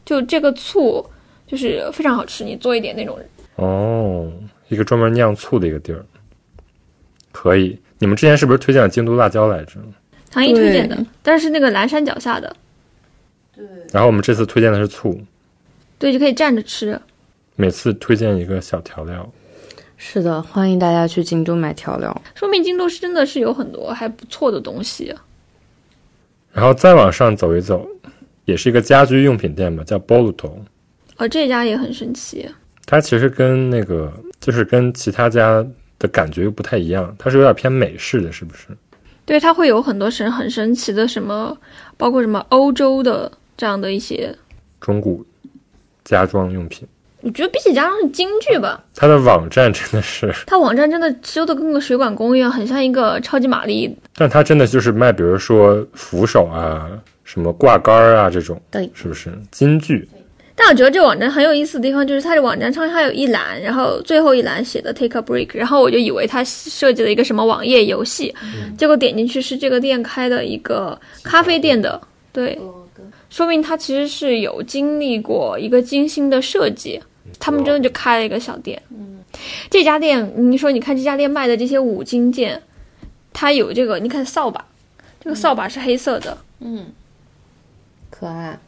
[0.05, 1.07] 就这个醋
[1.47, 3.17] 就是非常好吃，你做一点那种。
[3.55, 4.29] 哦，
[4.67, 6.05] 一个专门酿醋的一个地儿，
[7.31, 7.79] 可以。
[8.01, 9.75] 你们之前是不是推荐了京都辣椒来着？
[10.29, 12.57] 唐毅推荐的，但是那个蓝山脚下的，
[13.55, 15.17] 对然后我们这次推荐的是醋，
[16.01, 17.01] 对，就可以蘸着吃。
[17.57, 19.31] 每次推荐一个小调料。
[19.97, 22.23] 是的，欢迎大家去京都买调料。
[22.35, 25.15] 说明京都是真的是有很多还不错的东西。
[26.53, 27.89] 然后再往上走一走，
[28.45, 30.53] 也是一个家居用品店吧，叫 Boluto。
[31.17, 32.49] 哦，这家也很神奇。
[32.87, 35.65] 它其实跟那个就是跟其他家
[35.99, 38.69] 的感觉又不太一样，它是有点偏美式的，是不是？
[39.25, 41.57] 对，它会有很多神很神奇的什么，
[41.97, 44.37] 包括什么欧洲的这样的一些
[44.81, 45.25] 中古
[46.05, 46.87] 家装用品。
[47.25, 53.97] 我觉得比起家装是京剧吧，它的网站真的是， 它网站真的修的跟个水管工一样，很像一个超级玛丽。
[54.15, 56.87] 但它真的就是卖，比如说扶手啊、
[57.25, 59.33] 什么挂杆儿啊这种，对，是不是？
[59.51, 60.07] 京剧？
[60.57, 68.33] 但我觉得这网站很有意思的地方就是它的网站上还有一栏，然后最后一栏写的 Take a break，然后我就以为它设计了一个什么网页游戏，
[68.79, 72.01] 结果点进去是这个店开的一个咖啡店的，
[72.33, 72.57] 对，
[73.31, 77.03] 说明它其实是有经历过一个精心的设计，
[77.39, 78.81] 他们真的就开了一个小店。
[78.91, 79.23] 嗯，
[79.71, 82.63] 这家店，你说你看这家店卖的这些五金件，
[83.33, 84.65] 它有这个，你看扫把，
[85.21, 86.87] 这个扫把是黑色的，嗯，
[88.11, 88.59] 可爱。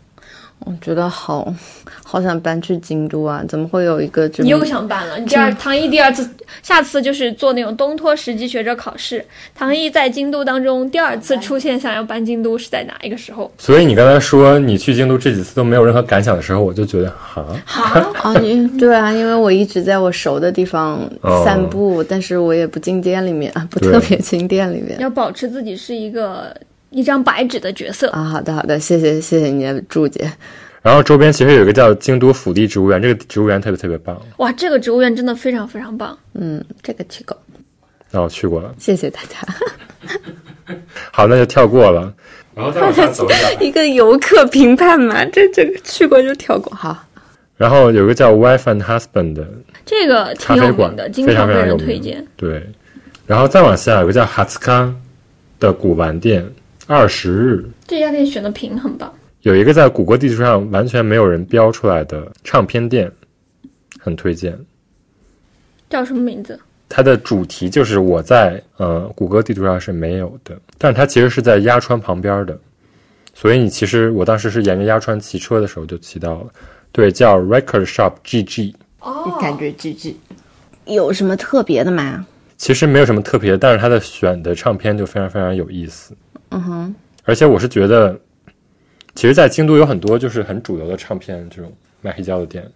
[0.66, 1.54] 我觉得好
[2.02, 3.44] 好想搬去京都啊！
[3.48, 5.16] 怎么会有一个这么你又想搬了？
[5.16, 6.28] 你第二唐毅第二次，
[6.60, 9.24] 下次就是做那种东托实际学者考试。
[9.54, 13.48] 唐毅在京都当中第二次出现想要搬京都是在哪一个时候？
[13.58, 21.08] 所以你刚才说你去京都这几次都没有任何感想的时候，我就觉得哈，好啊，你对啊，因为我一直在我熟的地方
[21.44, 26.52] 散步，但是我也不进店里面啊，不特别进店里面，要保持自己是一个
[26.96, 28.24] 一张白纸的角色啊。
[28.24, 30.32] 好的，好的，谢谢，谢谢你的注解。
[30.82, 34.18] 然后周边其实有一个叫京都府地植物园，这个植物园特别特别棒。
[34.38, 36.16] 哇，这个植物园真的非常非常棒。
[36.32, 37.36] 嗯，这个去过。
[38.10, 39.36] 那我去过了，谢谢大家。
[41.12, 42.14] 好，那就跳过了。
[42.54, 46.74] 然后再往下走一下，一个游客评判嘛，这这个去过就跳过。
[46.74, 46.96] 好。
[47.58, 49.46] 然后有个叫 Wife and Husband 的
[49.84, 52.26] 这个挺有名的，经常被人推荐。
[52.36, 52.64] 对。
[53.26, 54.94] 然后再往下有个叫 Hatsukan
[55.58, 56.48] 的古玩店，
[56.86, 57.64] 二十日。
[57.86, 59.12] 这家店选的品很棒。
[59.42, 63.10] 有一个在谷歌地图上完全没有人标出来的唱片店，
[63.98, 64.58] 很推荐。
[65.88, 66.58] 叫什么名字？
[66.88, 72.58] 它的主题就是我在呃谷歌地图上是没有的，但是它其实是在鸭川旁边的，
[73.34, 76.46] 所以你其实我当时是沿着鸭川骑车的时候就骑到了。
[76.92, 78.74] 对，叫 Record Shop GG。
[79.00, 80.14] 哦，感觉 GG
[80.86, 82.24] 有什么特别的吗？
[82.56, 86.16] 其实没有什么特别，但是它的选的唱片就非常非常有意思。
[86.50, 86.94] 嗯哼，
[87.24, 88.18] 而且我是觉得。
[89.14, 91.72] 其实，在京都有很多就是很主流的唱片这种
[92.02, 92.70] 卖黑胶的店，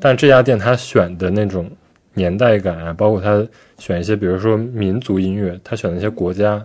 [0.00, 1.70] 但这家店他选的那种
[2.14, 3.46] 年代感啊，包括他
[3.76, 6.64] 选一些，比如说民族音乐，他选的一些国家，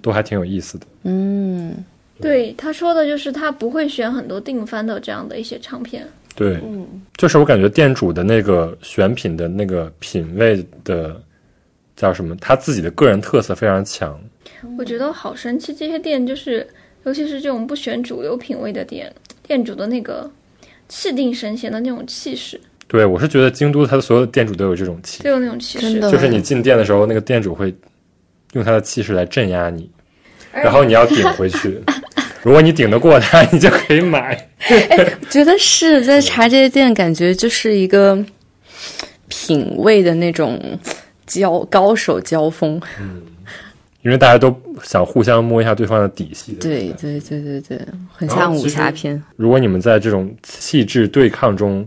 [0.00, 0.86] 都还挺有意思的。
[1.02, 1.74] 嗯，
[2.20, 6.06] 对，他说的就是他不会选很多定番的这样的一些唱片。
[6.36, 6.60] 对，
[7.16, 11.20] 就是我感觉店主的那个选品的那个品味的
[11.96, 14.16] 叫什么，他自己的个人特色非常强。
[14.78, 16.66] 我觉得好神奇，这些店就是。
[17.04, 19.12] 尤其是这种不选主流品味的店，
[19.44, 20.30] 店主的那个
[20.88, 22.60] 气定神闲的那种气势。
[22.86, 25.98] 对，我是觉得京都它的所有的店主都有这种气，都有那种气势。
[25.98, 27.74] 就是你进店的时候，那个店主会
[28.52, 29.90] 用他的气势来镇压你，
[30.52, 31.82] 然后你要顶回去。
[32.44, 34.48] 如果你顶得过他，你就可以买。
[34.58, 38.16] 哎，觉得是在茶这些店，感觉就是一个
[39.26, 40.78] 品味的那种
[41.26, 42.80] 交高手交锋。
[43.00, 43.22] 嗯。
[44.02, 46.52] 因为大家都想互相摸一下对方的底细。
[46.60, 47.80] 对对对对对，
[48.12, 49.20] 很像武侠片。
[49.36, 51.86] 如果你们在这种气质对抗中，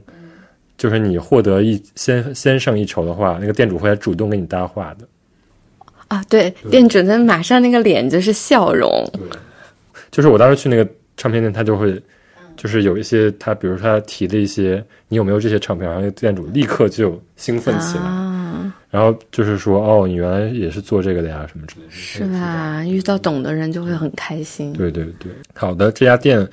[0.77, 5.07] 就是你获得一先先胜一筹的话，那个店主会来主动跟你搭话的。
[6.07, 8.89] 啊，对，店主的马上那个脸就是笑容。
[9.13, 9.21] 对，
[10.11, 10.87] 就是我当时去那个
[11.17, 12.01] 唱片店，他就会，
[12.55, 15.89] 就是有一些他，比如说他提的一些，你有没有这些唱片？
[15.89, 18.03] 然后店主立刻就兴奋起来。
[18.89, 21.91] 然后就是说，哦，你原来也是做这个的呀，什么之类的。
[21.91, 22.83] 是吧？
[22.85, 24.71] 遇到懂的人就会很开心。
[24.73, 26.47] 对对对，好的，这家店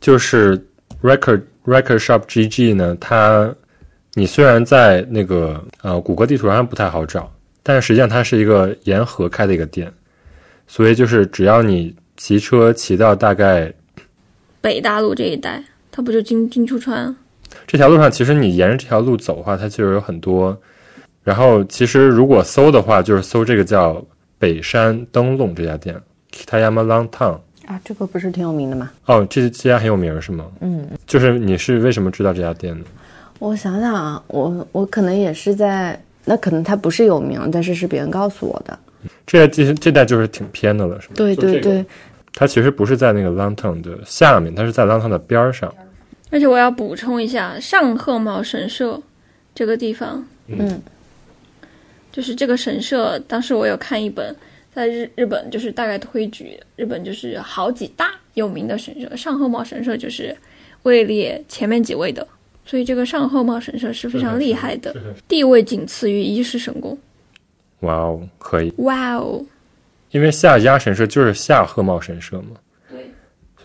[0.00, 0.56] 就是
[1.02, 2.96] Record Record Shop GG 呢。
[2.98, 3.54] 它
[4.14, 7.30] 你虽然在那个呃谷歌地图上不太好找，
[7.62, 9.92] 但是实际上它是一个沿河开的一个店，
[10.66, 13.70] 所以就是只要你骑车骑到大概
[14.62, 17.14] 北大陆这一带，它不就金金出川？
[17.66, 20.58] 这条路上，其实你沿着这条路走的话，它其实有很多。
[21.24, 24.04] 然后，其实如果搜的话，就是搜这个叫
[24.38, 25.94] 北山灯笼这家店
[26.32, 28.90] ，Kitayama Long Town 啊，这个不是挺有名的吗？
[29.06, 30.46] 哦，这这家很有名是吗？
[30.60, 32.84] 嗯，就是你是为什么知道这家店呢？
[33.38, 38.76] 我想想啊，我我可能也是在那，可能它不是有名，但是是别人告诉我的。
[39.24, 41.14] 这这这代就是挺偏的了，是吗？
[41.16, 41.84] 对对对，
[42.34, 45.72] 它其实不是在那个 Long Town 的下面，它是在 Long Town 的边儿上。
[46.30, 49.00] 而且我要补充一下，上鹤茂神社。
[49.54, 50.80] 这个地方，嗯，
[52.12, 53.18] 就是这个神社。
[53.20, 54.34] 当时我有看一本，
[54.72, 60.36] 在日日本就是大概推举日本就是好几大有名的神社，上贺茂神社就是
[60.84, 62.26] 位列前面几位的，
[62.64, 64.94] 所以这个上贺茂神社是非常厉害的，
[65.26, 66.96] 地位仅次于伊势神宫。
[67.80, 69.44] 哇哦，可以，哇哦，
[70.12, 72.71] 因为下家神社就是下鹤茂神社嘛，对，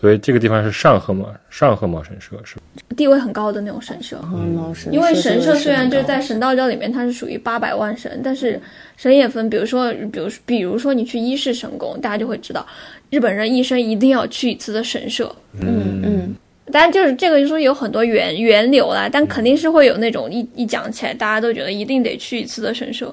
[0.00, 2.62] 所以这个地方是上鹤茂上鹤茂神社是吧？
[2.96, 4.18] 地位很高的那种神社。
[4.32, 8.60] 嗯，因为神社社虽然就是在神道教里面它是属于八百万神，但是
[8.96, 12.66] 神也分，比如说，比如比如说你去伊势神宫，大家就会知道，
[13.10, 15.34] 日本人一生一定要去一次的神社。
[15.60, 16.34] 嗯嗯，
[16.72, 23.12] 当然，就是这个，就是有很多源源流啦，但肯定是会有那种一一讲起来，大家都觉得一定得去一次的神社。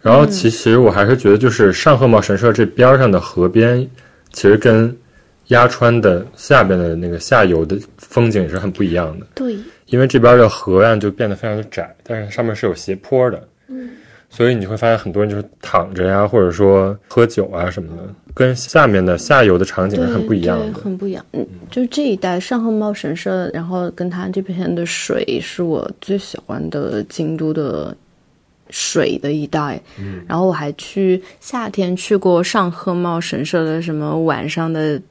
[0.00, 3.86] 然后其实我还是觉得，就是上鹤茂神社这边儿上的河边，
[4.32, 4.96] 其实跟
[5.50, 9.26] 鸭川的下边的那个下游的风景也是很不一样的。
[9.34, 13.90] 对，因为这边的河岸就变得非常的窄，但是上面是有斜坡的，嗯，
[14.28, 20.80] 所以你会发现很多人就是躺着呀，或者说喝酒啊什么的，跟下面的下游的场景是很不一样对，的。
[20.80, 21.24] 很不一样。
[21.32, 27.96] 嗯，就是这一带上贺茂神社，然后跟它这片的水是我最喜欢的京都的
[28.70, 29.82] 水的一带。
[29.98, 35.02] 嗯，然后我还去夏天去过上贺茂神社的什么晚上的。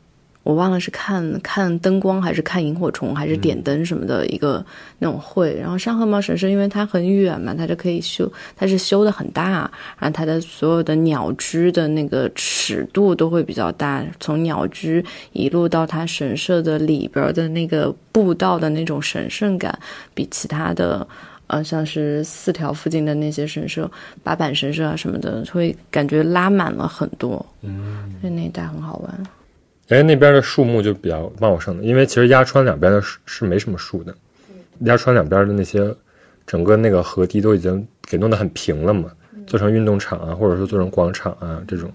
[0.50, 4.66] 我忘了是看看灯光还是看萤火虫还是点灯什么的一个
[4.97, 9.70] 那种会，然后上贺茂神社因为它很远嘛，它就可以修，它是修的很大，
[10.00, 19.78] 然后它的所有的鸟居的那个尺度都会比较大，从鸟居一路到它神社的里边的那个步道的那种神圣感，
[20.16, 21.08] 比其他的。
[21.45, 23.89] 呃，像是四条附近的那些神社，
[24.24, 29.24] 八坂神社啊什么的，会感觉拉满了很多，嗯，所以那一带很好玩。
[29.90, 34.14] 哎，那边的树木就比较茂盛的，因为其实鸭川两边的树是没什么树的，
[34.82, 35.94] 鸭川两边的那些
[36.46, 39.12] 整个那个河堤都已经给弄得很平了嘛，
[39.48, 41.92] 做成运动场啊，或者说做成广场啊这种，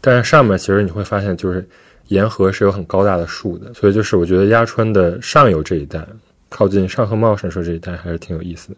[0.00, 1.66] 但是上面其实你会发现，就是
[2.08, 6.06] 沿河是有很高大的树的，所以就是我觉得鸭川的上游这一带，
[6.50, 8.76] 靠近上河茂神社这一带还是挺有意思的。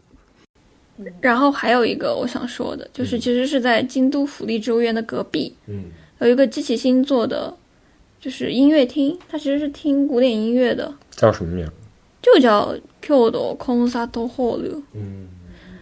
[1.21, 5.85] 然后还有一个我想说的，就是其实是在京都府立植物园的隔壁，嗯，
[6.21, 7.53] 有一个机器星座的，
[8.21, 11.66] 就是音乐厅，它其实是听古典音乐的，叫什么名？
[12.21, 14.83] 就叫 Kyoto Concert Hall。
[14.93, 15.27] 嗯，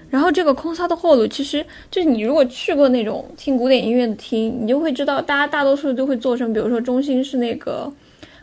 [0.09, 7.93] 然后这个 Concert Hall 其实就是你如果去过那种听古典音乐的厅，你就会知道，大家大多数都会做成，比如说中心是那个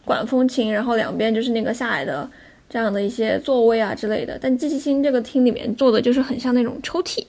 [0.03, 2.29] 管风琴，然后两边就是那个下来的
[2.69, 4.37] 这样的一些座位啊之类的。
[4.41, 7.25] 但机器星这个厅里面做的就是很像那种抽屉，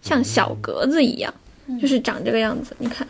[0.00, 1.34] 像小格子一样，
[1.78, 2.74] 就是长这个样子。
[2.78, 3.06] 你看，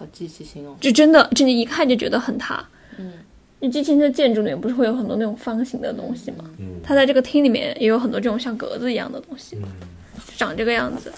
[0.00, 0.74] 好积极性哦。
[0.80, 2.66] 就真的，真的，一看就觉得很塌。
[2.96, 3.12] 嗯，
[3.60, 6.46] 就机器的建筑里面不是会有很多那种方形的东西吗？
[6.58, 11.12] 嗯，它在这个厅里面也有很多这种像格子一样的东西，就长这个样子。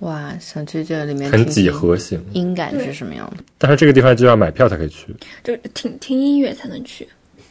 [0.00, 3.44] 哇，想去这里面很几何形，音感是什么样的？
[3.58, 5.14] 但是这个地方就要买票才可以去。
[5.44, 7.06] 就听听音乐才能去。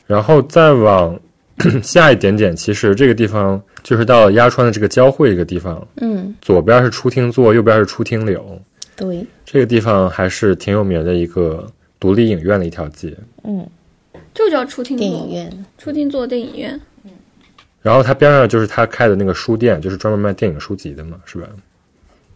[0.05, 1.17] 然后再往
[1.81, 8.61] 下一点点，其实这个地方就是到了鸭川的这个交汇一个地方，嗯，左边是出厅座，右边是出厅柳。
[8.95, 11.67] 对，这个地方还是挺有名的一个
[11.99, 13.15] 独立影院的一条街。
[13.43, 13.67] 嗯，
[14.33, 16.79] 就叫出厅电，影院，出厅座电影院。
[17.03, 17.11] 嗯
[17.81, 21.49] 然后它边上就是他开的那个书店，就是专门卖电影书籍的嘛，是吧？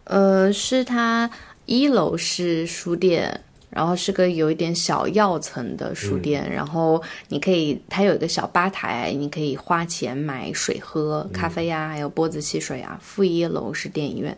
[0.04, 1.30] 呃，是它
[1.64, 3.40] 一楼是书店，
[3.70, 12.98] 然后是个有一点小药层的书店，然后你可以，它有一个小吧台，你可以花钱买水喝，咖啡呀、还有波子汽水啊。
[13.02, 14.36] 负一楼是电影院，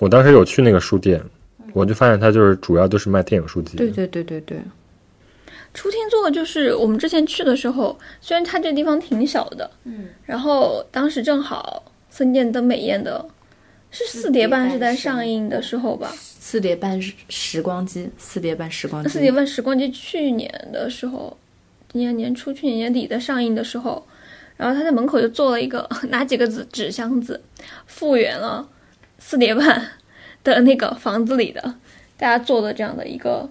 [0.00, 1.20] 我当时有去那个书店，
[1.72, 3.84] 我就发现它就是主要都是卖电影书籍的。
[3.84, 4.58] 对对对对对，
[5.74, 13.24] 初听座就是我们之前去的时候，虽然它这地方挺小的，嗯，然后当时正好森见登美彦的，
[13.90, 16.12] 是四叠半是在上映的时候吧？
[16.16, 21.36] 四叠半时时光机，四叠半时光机，四叠半时光机去年的时候，
[21.92, 24.06] 今年年初、去年年底在上映的时候，
[24.56, 27.40] 然后他在门口就做了一个 拿几个纸纸箱子，
[27.86, 28.66] 复原了
[29.28, 29.86] 四叠半
[30.42, 31.60] 的那个房子里的
[32.16, 33.46] 大家坐的这样的一个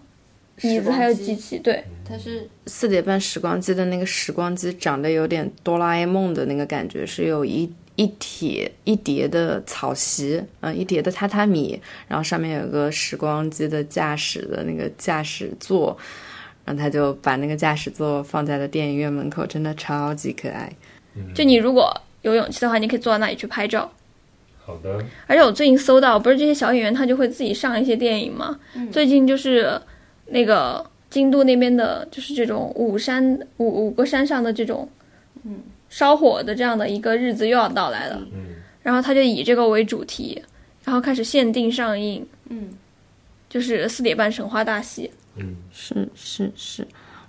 [0.62, 15.96] 椅子还有机器，对，它是四叠半时光机的那个时光机，长得有点哆啦 A 梦的那个感觉，是有一一铁一叠的草席，嗯、一叠的榻榻米，然后上面有个时光机的驾驶的那个驾驶座，
[16.66, 20.68] 然后他就把那个驾驶座放在了电影院门口，真的超级可爱。
[21.36, 23.92] 就你如果有勇气的话，你可以坐到那里去拍照。
[24.68, 28.60] 好的，而且我最近搜到，不是这些小演员他就会自己上一些电影吗？
[28.92, 29.82] 最近就是
[30.26, 34.88] 那个京都那边的，就是这种五山五五个山上的这种，
[35.44, 35.62] 嗯。
[35.90, 38.22] 烧火的这样的一个日子又要到来了，
[38.84, 40.44] 然后他就以这个为主题，
[40.84, 42.72] 然后开始限定上映，嗯，
[43.48, 45.56] 就是四点半神话大戏，嗯。
[45.72, 46.86] 是是是，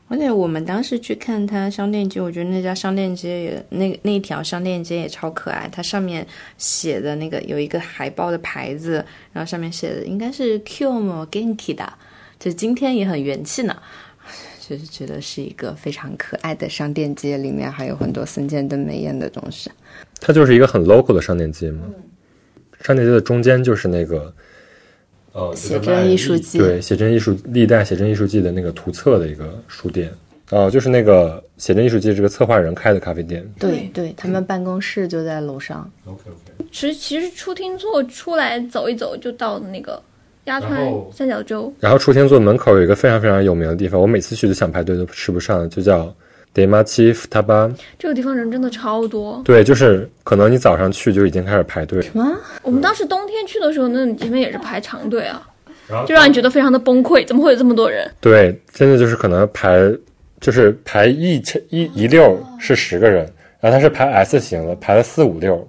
[0.09, 5.69] 而且我们当时去看它商店街，我觉得那家商店街也那那一条商店街也超可爱。
[5.71, 11.93] 它上面写的那个有一个海报的牌子，然后上面写的应该是 “Kyomo Genki” 的，
[12.39, 13.77] 就今天也很元气呢。
[14.69, 19.71] 就是觉得是一个非常可爱的商店街，里面还有很多森见登美彦的东西。
[20.21, 21.85] 它就是一个很 local 的商店街嘛。
[22.83, 24.35] 商店街的中间就是那个，
[25.39, 30.11] 呃，写真艺术季对，写真艺术历代写真艺术季的那个图册的一个书店。
[30.51, 33.47] 哦、就是那个写真艺术季这个策划人开的咖啡店。
[33.59, 35.89] 对对，他们办公室就在楼上。
[36.07, 36.65] OK OK。
[36.73, 40.03] 其实其实出厅座出来走一走就到那个
[40.45, 46.13] 鸭川三角洲，然后出厅座门口有一个非常非常有名的地方，我每次去都想排队都吃不上，就叫
[46.55, 47.73] Demachi Futaba。
[47.99, 49.41] 这个地方人真的超多。
[49.45, 52.37] 对，就是可能你早上去就已经开始排队，什么？
[52.63, 55.47] 我们当时冬天去的时候，那前面也是排长队啊，
[56.07, 58.11] 就让你觉得非常的崩溃，怎么会有这么多人？
[58.21, 59.79] 对，真的就是可能排，
[60.41, 63.31] 就是排一千一一溜是十个人，
[63.61, 65.67] 然后他是排 S 型的，排了四五溜，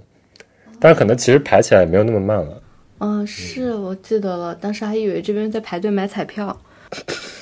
[0.80, 2.62] 但是可能其实排起来也没有那么慢了。
[3.00, 6.58] 嗯，是我记得了，当时还以为这边在排队买彩票。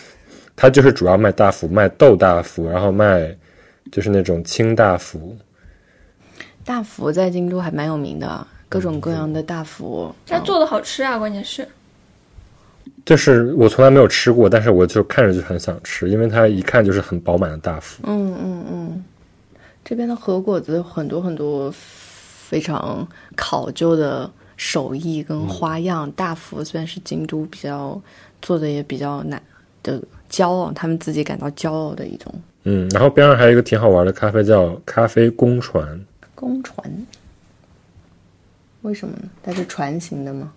[0.57, 3.33] 他就是主要卖大福，卖豆大福，然后卖
[3.91, 5.37] 就是那种青大福。
[6.65, 10.13] 大福在京都还蛮有名的，各种各样的大福。
[10.25, 11.65] 它做的好吃啊，关键是
[13.05, 18.01] 就是我从来没有吃过，但是我就看着就很想吃，因为它一看就是很饱满的大福。
[18.07, 19.05] 嗯嗯嗯，
[19.85, 26.11] 这边的和果子有很多很多非常考究的手艺跟花样。
[26.11, 28.01] 大福虽然是京都比较
[28.41, 29.41] 做的也比较难
[29.83, 35.99] 的骄傲，他们自己感到骄傲的一种嗯，然后边上还有一个挺好玩的咖啡，叫咖啡公船。
[36.35, 37.05] 公船。
[38.81, 39.29] 为什么呢？
[39.41, 40.53] 它是船型的吗？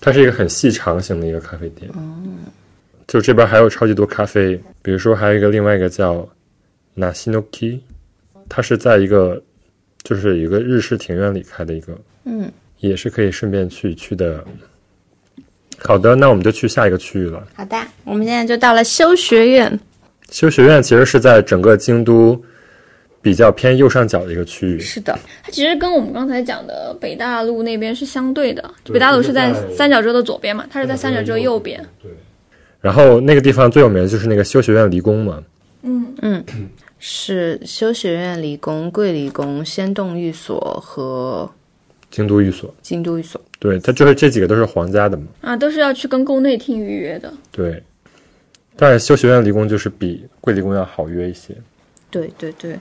[0.00, 1.90] 它是一个很细长型的一个咖啡店。
[3.06, 6.26] 就这边还有超级多咖啡，比如说还有一个另外一个叫
[6.96, 7.80] Nasinoki，
[8.48, 9.42] 它是在一个
[10.02, 14.44] 就是一个日式庭院里开的一个，嗯，也是可以顺便去去的。
[15.84, 17.42] 好的，那我们就去下一个区域了。
[17.54, 19.80] 好的，我们现在就到了修学院。
[20.30, 22.40] 修学院其实是在整个京都
[23.20, 24.78] 比较偏右上角的一个区域。
[24.78, 31.84] 是的，它其实跟我们刚才讲的北大路那边是相对的，对北大路是在三角洲的左边嘛，它是在三角洲右边。
[32.02, 32.10] 对
[32.80, 35.42] 然后那个地方最有名的就是那个修学院离宫嘛，
[35.82, 36.44] 嗯嗯，
[36.98, 41.50] 是修学院理工、桂理工、仙洞寓所和
[42.10, 42.74] 京都寓所。
[42.82, 43.40] 京都寓所。
[43.58, 45.26] 对，它就是这几个都是皇家的嘛。
[45.42, 47.32] 啊，都是要去跟宫内厅预约的。
[47.50, 47.82] 对，
[48.76, 51.54] 但是修学院离宫就是比桂离宫要好约一些。
[52.10, 52.78] 对对对，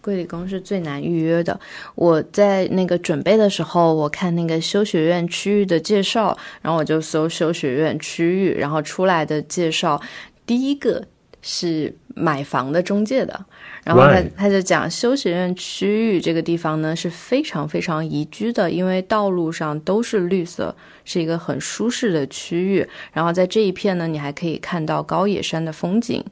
[0.00, 1.58] 桂理工是最难预约的。
[1.96, 10.00] 我在那个准备的时候，我看那个修学院区域的介绍，然后我就搜修学院区域，然后出来的介绍，
[10.46, 11.02] 第一个
[11.42, 13.44] 是买房的中介的，
[13.88, 20.76] 然后他他就讲修学院区域这个地方呢是非常非常宜居的，因为道路上都是绿色，
[21.06, 22.86] 是一个很舒适的区域。
[23.14, 26.22] 然后在这一片呢，你还可以看到高野山的风景。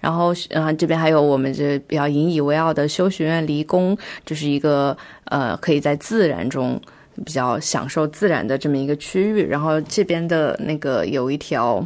[0.00, 6.78] 然后，呃，这边还有我们这比较引以为傲的修学院离宫，就是一个呃，可以在自然中
[7.24, 9.46] 比较享受自然的这么一个区域。
[9.48, 11.82] 然后这边的那个有一条。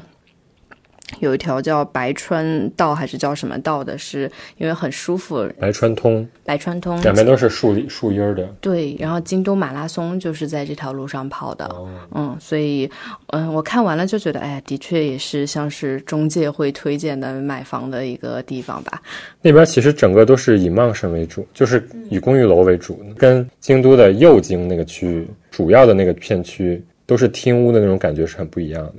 [1.21, 5.49] 有一条叫白川道还是叫什么道的，是因为很舒服。
[5.59, 8.45] 白川通白川通两边都是树树荫儿的。
[8.61, 11.71] 对，然后京都马拉松就是在这条路上跑的，
[12.13, 12.91] 嗯，所以，
[13.29, 19.01] 嗯，我看完了就觉得，哎，的确也是像是中介会推荐的买房的一个地方吧。
[19.41, 28.95] 那边其实整个都是以曼神为主，就是以公寓楼为主，跟京都的右京那个区域主要的那个片区都是厅屋的那种感觉是很不一样的。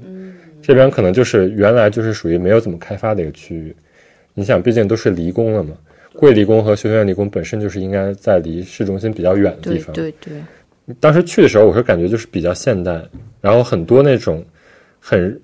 [0.67, 3.73] 这边可能就是原来就是属于没有怎么开发的一个区域。
[4.33, 5.73] 你想，毕竟都是离宫了嘛，
[6.13, 9.95] 桂离宫和修学院离宫本身就是应该在离市中心比较远的地方。
[9.95, 10.33] 对对，
[10.99, 13.01] 当时去的时候，我是感觉就是比较现代，
[13.39, 14.43] 然后很多那种
[14.99, 15.39] 很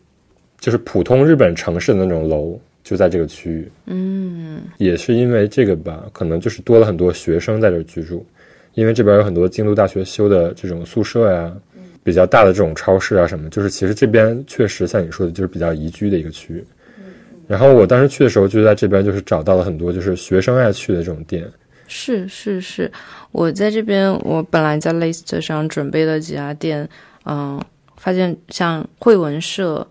[0.60, 3.72] 就是普通日本城市的那种楼就在这个区域。
[3.86, 8.26] 嗯，也是因为这个吧，可能就是多了很多学生在这居住，
[8.74, 11.56] 因为这边有很多京都大学修的这种宿舍呀、
[12.04, 16.64] 比较大的这种超市啊什么，就是其实这边确实像你说的，就是比较宜居的一个区域。
[17.48, 21.46] 然后我当时去的时候，就在这边就是找到了很多就是学生爱去的这种店，
[21.88, 22.90] 是是是，
[23.32, 26.88] 我在这边，我本来在 list 上准备了几家店，
[27.26, 27.62] 嗯，
[27.98, 29.86] 发现像惠文社，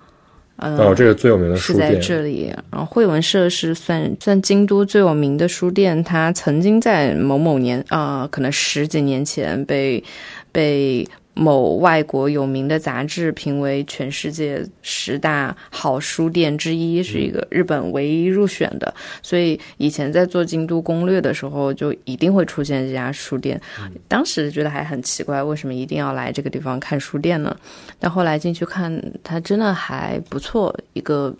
[0.56, 2.54] 嗯，哦，这个最有名的是在书店，这里。
[2.70, 10.02] 然后惠文社是算算京都最有名的书店，它曾经在某某年啊、可能十几年前被
[10.50, 18.93] 被某外国有名的杂志评为全世界十大好书店之一，是一个日本唯一入选的。
[19.22, 23.61] 所以以前在做京都攻略的时候，就一定会出现这家书店。
[24.09, 27.57] 当时觉得还很奇怪，为什么一定要来这个地方看书店呢？
[27.99, 31.35] 但后来进去看，它真的还不错，一个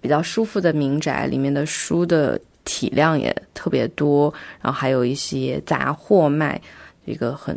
[0.00, 6.60] 比较舒服的民宅，里面的书的体量也特别多，然后还有一些杂货卖，
[7.04, 7.56] 一个很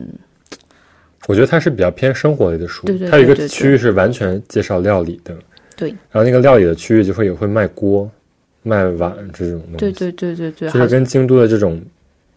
[1.28, 5.36] 我觉得它是比较偏生活类的书，对对它有一个区域是完全介绍料理的，
[5.76, 8.10] 对然后那个料理的区域就会也会卖锅、
[8.64, 11.82] 卖碗这种东西，对对对对对，就是跟京都的这种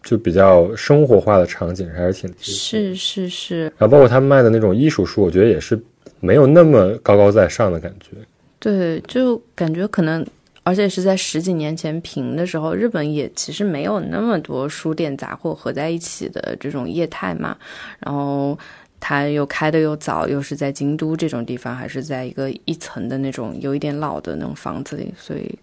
[0.03, 5.79] 就比较生活化的场景还是挺是是是，然后包括他们卖的那种艺术书，我觉得也是
[6.19, 8.17] 没有那么高高在上的感觉。
[8.59, 10.25] 对，就感觉可能。
[10.65, 17.55] 而且是在十几年前平的时候，日本也其实没有那么多书店杂货合在一起的这种业态嘛。
[17.99, 18.57] 然后
[18.99, 25.55] 它又开的又早，又是在京都这种地方，还是在一个一层的那种有一点老的那种房子里，所以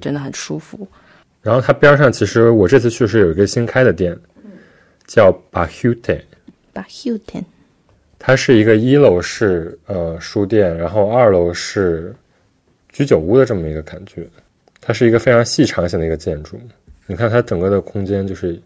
[0.00, 0.86] 真的很舒服。
[1.42, 4.16] 然后它边上其实我这次去是有一个新开的店，
[5.04, 6.20] 叫 Bahute，
[6.72, 7.42] 把 Hilton
[8.20, 12.14] 它是一个一楼是呃书店，然后二楼是
[12.90, 14.24] 居酒屋的这么一个感觉。
[14.86, 16.60] 它是一个非常细长型的一个建筑，
[17.06, 18.60] 你看它整个的空间就是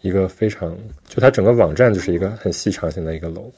[0.00, 0.74] 一个非常，
[1.06, 3.52] 就它整个网站就是一个很细长型的一个楼。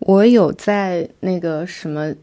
[0.00, 2.14] 我有在那个什么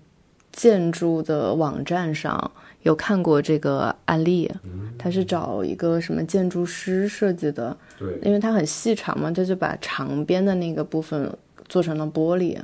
[0.51, 2.51] 建筑的网站上
[2.83, 4.51] 有看过这个案例，
[4.99, 11.27] 他是找一个什么建筑师设计的，对，因为它很细长嘛，他就把长边的那个部分
[11.67, 12.57] 做成了玻璃，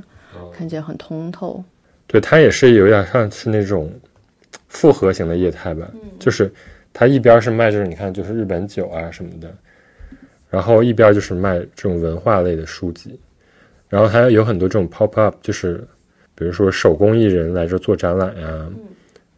[0.54, 1.64] 看起来很通透。
[2.08, 3.92] 对，它也是有点像是那种
[4.78, 6.52] 复合型的业态吧，就是
[6.94, 9.52] 它一边是卖这种你看就是日本酒啊什么的，
[10.52, 13.20] 然后一边就是卖这种文化类的书籍，
[13.90, 15.84] 然后还有很多这种 pop up，就是
[16.36, 18.68] 比如说手工艺人来这做展览呀、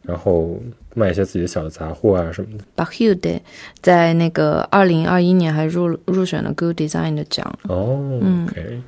[0.02, 0.60] 然后
[0.94, 2.64] 卖一些自己的小的杂货啊什么的。
[2.76, 3.42] b a h u d e
[3.80, 7.58] 在那个二零二一年还入入选了 Good Design 的奖。
[7.62, 8.82] 哦、o k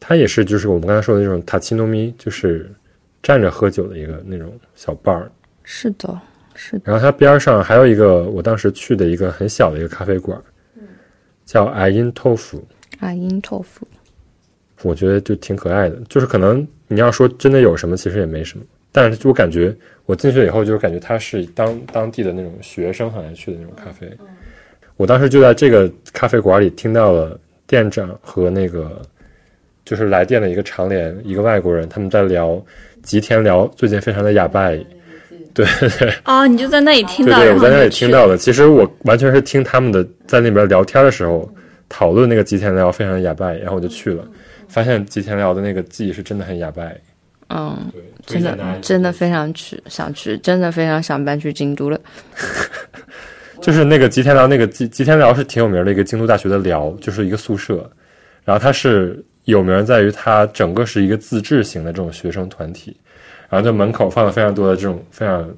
[0.00, 2.70] 它也是就是我们刚才说的那种塔奇诺咪，就是
[3.22, 5.26] 站着喝酒的一个那种小 bar。
[5.62, 6.20] 是的，
[6.54, 10.40] 是的，然后它边上还有一个我当时去的一个很小的一个咖啡馆，
[11.44, 12.64] 叫爱因豆腐，
[13.00, 13.86] 阿因托夫。
[14.82, 15.96] 我觉得就挺可爱的。
[16.08, 18.64] 就是可能你要说真的有什么，其实也没什么。
[18.92, 24.10] 但是我感觉我进去以后，就是感觉它是当当地的那种学生好像去的那种咖啡。
[24.96, 29.02] 我当时就在这个咖啡馆里听到了店长和那个
[29.84, 32.64] 就是来店的一个长脸一个外国人，他们在聊
[33.06, 34.68] 吉田寮最近非常的哑巴。
[35.54, 38.36] 对对对，哦，你就在那里听到，对对，我在那里听到的。
[38.36, 41.50] 其实我完全是听他们的在那边聊天的时候
[41.88, 44.22] 讨论那个吉田寮非常的哑巴，然后我就去了，
[44.68, 46.82] 发现吉田寮的那个记忆是真的很哑巴。
[47.48, 47.90] 嗯，
[48.26, 51.98] 对，真的真的非常去想去，真的非常想搬去京都了。
[53.62, 57.90] 就是那个吉田寮，那个吉吉田寮是挺有名的一个京都大学的寮，就是一个宿舍，
[58.44, 62.96] 然后它是有名在于它整个是一个自治型的这种学生团体，
[63.48, 65.48] 然后在门口放了非常多的这种非常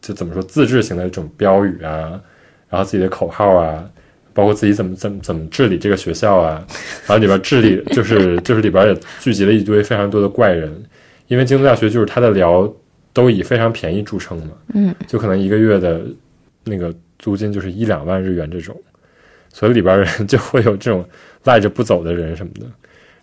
[0.00, 2.20] 就怎么说自治型的这种标语啊，
[2.68, 3.88] 然后自己的口号啊，
[4.32, 6.64] 包括自己怎么怎么怎么治理这个学校啊，
[7.06, 10.70] 然后里边治理 就是就是里边也聚集了一堆非常多的怪人，
[11.28, 12.70] 因为京都大学就是它的寮
[13.12, 16.02] 都以非常便宜著称嘛，嗯，就可能一个月的
[16.64, 18.78] 那个租金就是一两万日元这种，
[19.50, 21.02] 所以里边人就会有这种
[21.44, 22.66] 赖着不走的人什么的。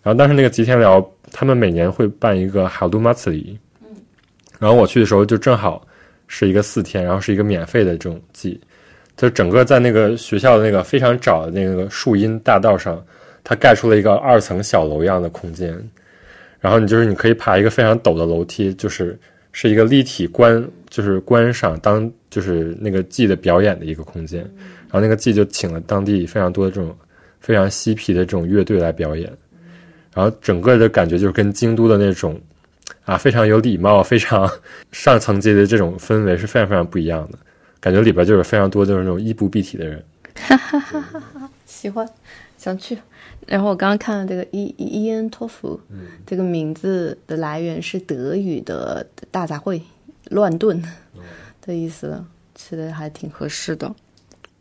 [0.10, 3.56] 然后当时那个吉田寮，他们每年会办一个哈鲁马茨里，
[4.57, 5.86] 然后我去的时候就正好
[6.26, 8.60] 是一个四天，然后是一个免费的这种季，
[9.15, 12.99] 就整个在那个学校的那个非常窄的那个树荫大道上，
[13.44, 15.80] 它盖出了一个二层小楼一样的空间，
[16.60, 19.15] 然后你就是你可以爬一个非常陡的楼梯，就是
[19.52, 26.98] 是一个立体观，就是观赏当就是那个季的表演的一个空间，然后那个季就请了当地非常多的这种
[27.40, 29.31] 非常嬉皮的这种乐队来表演，
[30.14, 32.40] 然后整个的感觉就是跟京都的那种
[33.06, 34.49] 啊非常有礼貌、 非常
[34.91, 37.38] 上层阶的这种氛围是非常非常不一样的，
[37.80, 40.03] 感觉里边就是非常多就是那种衣不蔽体的人。
[40.36, 42.07] 哈哈哈哈喜欢，
[42.57, 42.98] 想去。
[43.48, 45.80] 然后我刚刚看了这个伊伊伊恩托夫，
[46.26, 49.81] 这个名字的来源是德语的“大杂烩”、
[50.30, 50.81] “乱炖”
[51.65, 52.23] 的意思，
[52.53, 53.94] 吃的还挺合适的。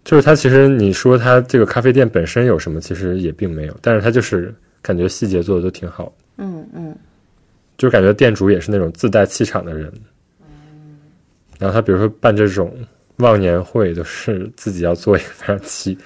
[0.05, 6.97] 就是它其实你说它这个咖啡店本身有什么，其实也并没有，但是它就是感觉细节做的都挺好，嗯嗯，
[7.77, 9.93] 就感觉店主也是那种自带气场的人，
[11.59, 12.73] 然后他比如说办这种
[13.17, 15.97] 忘年会，就是自己要做一个非常奇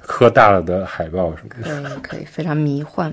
[0.00, 1.82] 喝大了的海报什么的。
[1.82, 3.12] 可以可以，非常迷幻。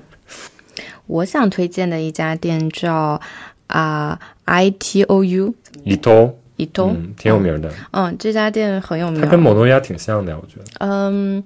[1.06, 3.20] 我想推荐的一家店叫
[3.66, 9.28] 啊、I T O U 伊头，伊东，嗯，挺有名的，嗯，这家店很有名它。
[9.28, 11.42] 跟某诺亚挺像的，我觉得嗯，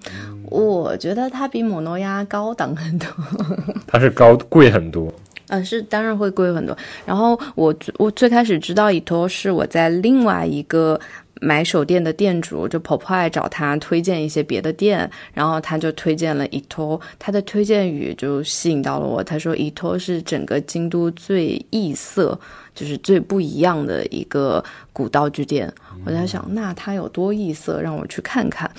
[0.51, 3.09] 我觉得它比某诺亚高档很多。
[3.87, 5.13] 它是高贵很多。
[5.49, 6.77] 嗯，是当然会贵很多。
[7.05, 10.99] 然后我我最开始知道伊托是我在另外一个
[11.41, 19.23] 买手店的店主，就 Popeye 找他推荐一些别的店，然后他就推荐了伊托，他的推荐语就吸引到了我。
[19.23, 22.37] 他说伊托是整个京都最异色，
[22.77, 24.63] 就是最不一样的一个
[24.93, 25.73] 古道具店。
[26.05, 28.71] 我在想，那它有多异色，让我去看看。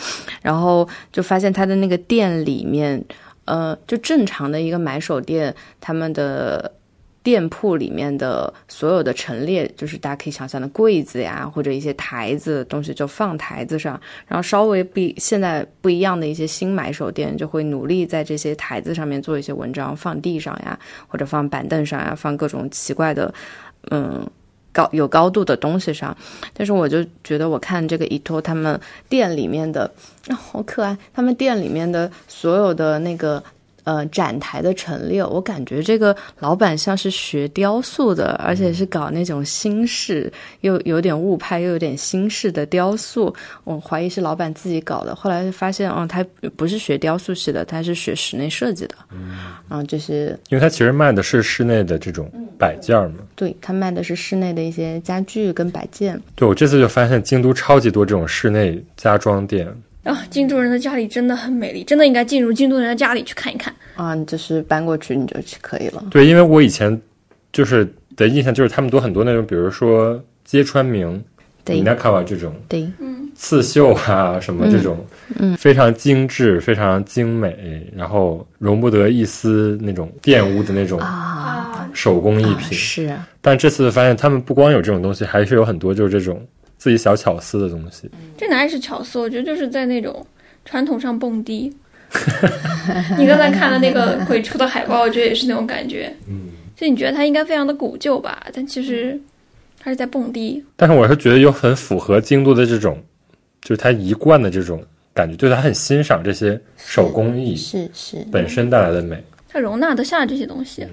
[0.42, 3.04] 然后就发现它的那个店里面。
[3.50, 6.70] 呃，就正常的一个买手店，他们的
[7.24, 13.98] 店铺里面的所有的陈列，就是大家可以想象的柜子呀，或者一些台子东西就放台子上。
[14.28, 23.34] 然后稍微比现在不一样的一些新买手店，就会努力在这些台子上面做一些文章，放地上呀，或者放板凳上呀，放各种奇怪的，
[23.92, 24.28] 嗯。
[24.74, 26.16] 高有高度的东西上，
[26.54, 29.92] 但是我就觉得我看这个伊托他们店里面的，
[30.28, 33.44] 啊、好可爱，他们店里面的所有的那个
[33.88, 43.34] 呃展台的陈列，我感觉这个老板像是学雕塑的，而且是搞那种新式，又有点物派，又有点新式的雕塑。
[43.64, 46.22] 我怀疑是老板自己搞的，后来发现，哦，他
[46.58, 48.96] 不是学雕塑系的，他是学室内设计的。
[49.70, 53.20] 嗯，就是因为他其实卖的是室内的这种摆件儿嘛。
[53.38, 56.22] 对他卖的是室内的一些家具跟摆件。
[56.36, 59.66] 对我这次就发现京都超级多这种室内家装店，
[60.08, 63.74] 啊，京都人的家里真的很美丽，真的应该进入京都人的家里去看一看。
[63.96, 66.04] 啊，你就是搬过去你就去可以了。
[66.10, 67.00] 对，因为我以前
[67.52, 71.22] 就是的印象就是他们都很多那种，比如说街川明、
[71.66, 74.98] 对米纳卡瓦这种对，嗯刺绣啊什么这种，
[75.38, 82.74] 嗯，非常精致、非常精美，然后容不得一丝那种玷污的那种啊，手工艺品。
[82.78, 86.44] 是啊但这次发现他们不光有这种东西，还是有很多就是这种
[86.78, 88.10] 自己小巧思的东西。
[88.38, 89.20] 这哪里是巧思？
[89.20, 90.26] 我觉得就是在那种
[90.66, 91.76] 传统上蹦迪。
[93.18, 96.14] 你刚才看的那个鬼畜的海报，我觉得也是那种感觉。
[96.28, 96.48] 嗯，
[96.78, 99.20] 所以你觉得它应该非常的古旧吧，但其实
[99.78, 100.64] 它是在蹦迪。
[100.78, 102.98] 但是我是觉得又很符合京都的这种，
[103.62, 104.82] 就是他一贯的这种
[105.14, 109.22] 感觉，就是他很欣赏这些手工艺是是，本身带来的美。
[109.50, 110.88] 它容纳得下这些东西。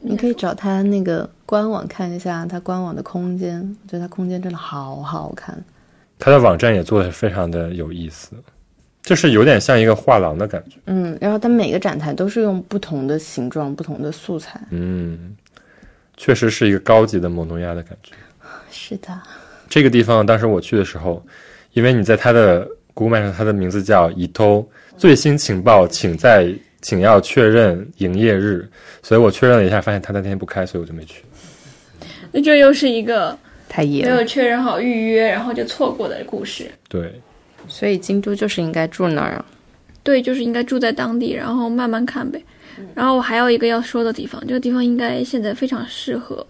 [0.00, 5.56] 你可以找他那个官网看一下他官网的空间，我觉得他空间真的好好看。
[6.18, 8.30] 他的网站也做的非常的有意思，
[9.02, 10.76] 就是有点像一个画廊的感觉。
[10.86, 14.60] 嗯，然后它每个展台都是用不同的形状、不同的素材。
[14.70, 15.36] 嗯，
[16.16, 18.14] 确实是一个高级的蒙诺亚的感觉。
[18.70, 19.18] 是的，
[19.68, 21.24] 这个地方当时我去的时候，
[21.72, 28.68] 因为你在他的 Google 上，它的名字叫伊偷，最新情报请在请要确认营业日，
[29.02, 31.24] 所以我确认了一下，发现他那天不开，所以我就没去。
[32.30, 33.36] 那这又是一个
[33.68, 34.04] 太野。
[34.04, 36.70] 没有确认好预约，然后就错过的故事。
[36.88, 37.20] 对，
[37.66, 39.44] 所以京都就是应该住那儿啊。
[40.02, 42.42] 对，就是应该住在当地，然后慢慢看呗。
[42.94, 46.46] 然后我还有一个要说的地方，这个地方应该现在非常适合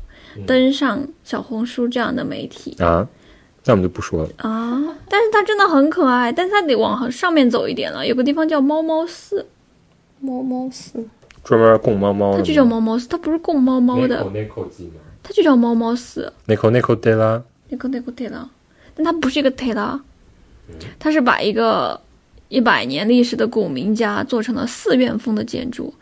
[0.46, 3.08] 登上小红书这样的媒体啊，
[3.64, 4.30] 那我们就不说了。
[4.36, 4.78] 啊。
[5.08, 8.06] 但是它真的很可爱，但是它得往上面走一点了。
[8.06, 9.44] 有个地方叫猫猫寺，
[10.20, 11.04] 猫猫寺，
[11.44, 14.24] 专门供猫猫的，它就叫猫猫寺，它不是供猫猫的？
[15.22, 16.32] 它就叫猫猫寺。
[16.46, 18.48] 那口那口对啦，那个那个铁拉，
[18.94, 20.00] 但它不是一个铁拉，
[20.98, 22.00] 它是把一个
[22.48, 24.96] 一百年历史的古民家做成了寺。
[24.96, 25.92] 院风的建筑。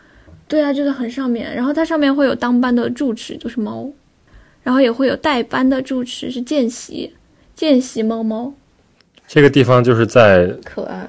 [0.49, 3.91] 对啊，就在很上面，然后它上面会有当班的住持，就是猫，
[4.63, 7.13] 然后也会有代班的住持是见习，
[7.57, 8.55] 见习猫猫。
[9.27, 11.05] 这个地方就是在可爱。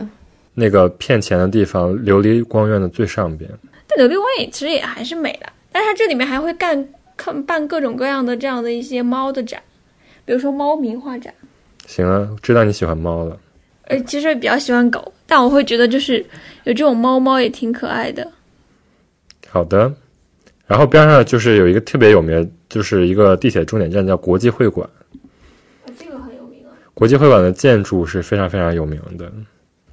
[0.59, 3.47] 那个骗钱的地方，琉璃光院的最上边。
[3.87, 6.83] 但琉璃光也其实也还是美的，但是它这里面还会干
[7.15, 9.61] 看办各种各样的这样的一些猫的展，
[10.25, 11.31] 比如说猫名画展。
[11.85, 13.39] 行啊，知道你喜欢猫了。
[13.83, 16.17] 呃，其实比较喜欢狗，但我会觉得就是
[16.63, 18.27] 有这种猫猫也挺可爱的。
[19.47, 19.93] 好的，
[20.65, 24.89] 然后边上就是有一个特别有名，就是一个地铁终点站叫国际会馆。
[25.97, 26.73] 这个很有名啊。
[26.95, 29.31] 国际会馆的建筑是非常非常有名的，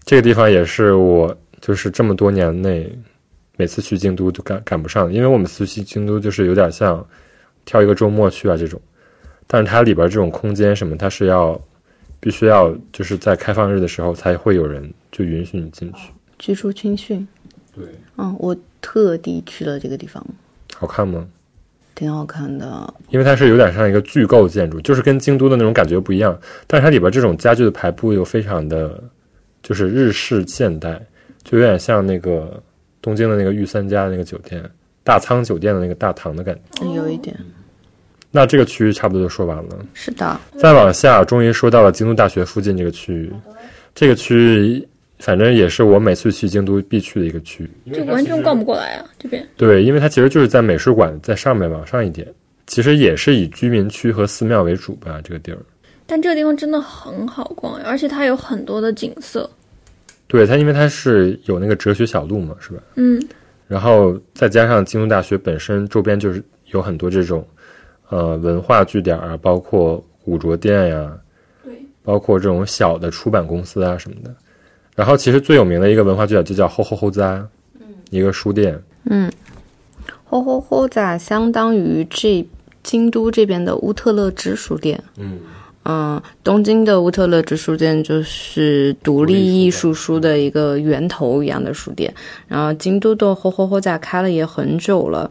[0.04, 2.90] 这个地方也是我就是这么多年内
[3.56, 7.04] 每次去京都都赶赶不上，因为我们次去京都就是有点像
[7.64, 8.80] 挑一个周末去啊这种，
[9.46, 11.58] 但是它里边这种空间什么，它是要
[12.20, 16.10] 必须要就是在开放日的时候才会有人就允许你进去。
[16.38, 17.26] 居住青训，
[17.74, 17.84] 对，
[18.16, 20.24] 嗯，我特地去了这个地方。
[20.74, 21.26] 好看吗？
[21.94, 22.92] 挺好看的。
[23.08, 26.36] 因为它是有点像一个巨构建筑，就是跟京都的那种感觉不一样，
[26.66, 29.00] 但是它里边这种家具的排布又非常的，
[29.64, 31.00] 就是日式现代，
[31.42, 32.62] 就有点像那个
[33.02, 34.62] 东京的那个御三家的那个酒店
[35.02, 36.84] 大仓酒店的那个大堂的感觉。
[36.84, 37.36] 嗯有一点
[38.30, 43.32] 那这个区域差不多就说完了，是的，再往下，终于说到了京都大学附近这个区域，
[43.94, 44.88] 这个区域
[45.20, 47.92] 反正也是我每次去京都必去的一个区域。
[47.92, 49.46] 就完全逛不过来啊，这边。
[49.56, 52.26] 对，因为它其实就是在美术馆在上面往上一点，
[52.66, 55.58] 其实也是以居民区和寺庙为主吧，这个地儿。
[56.06, 59.48] 但这个地方真的很好逛，而且它有很多的景色。
[60.26, 62.82] 对它，因为它是有那个哲学小路嘛，是吧？
[62.96, 63.22] 嗯，
[63.68, 67.46] 然后再加上京都大学本身周边就是有很多这种，
[68.08, 71.16] 呃，文化据点啊，包括古着店呀，
[71.62, 71.72] 对，
[72.02, 74.34] 包括这种小的出版公司啊什么的。
[74.96, 77.46] 然后其实最有名的一个文化据点就叫后后后扎，
[78.10, 78.80] 一个书店。
[79.04, 79.30] 嗯，
[80.24, 82.46] 吼吼吼咋相当于这
[82.82, 85.02] 京都这边的乌特勒支书店。
[85.16, 85.38] 嗯，
[85.84, 92.12] 嗯，东京的乌特勒支书店就是独立艺术书的一个源头一样的书店，
[92.48, 95.30] 然后京都的吼吼吼家开了也很久了，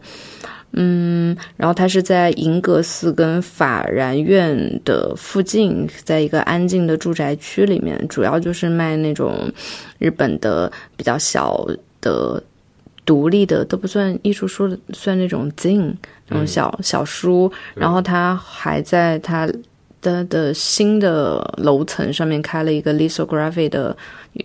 [0.72, 9.52] 嗯，然后它是在银阁寺跟法然院的附近，在一个安静的住宅区里面，主要就是卖那种
[9.98, 11.66] 日本的比较小
[12.00, 12.42] 的。
[13.06, 15.92] 独立的都不算艺术书，算那种 zine
[16.26, 19.46] 那种小、小书，然后它还在它
[20.04, 23.96] 的的新的楼层上面开了一个 lithography 的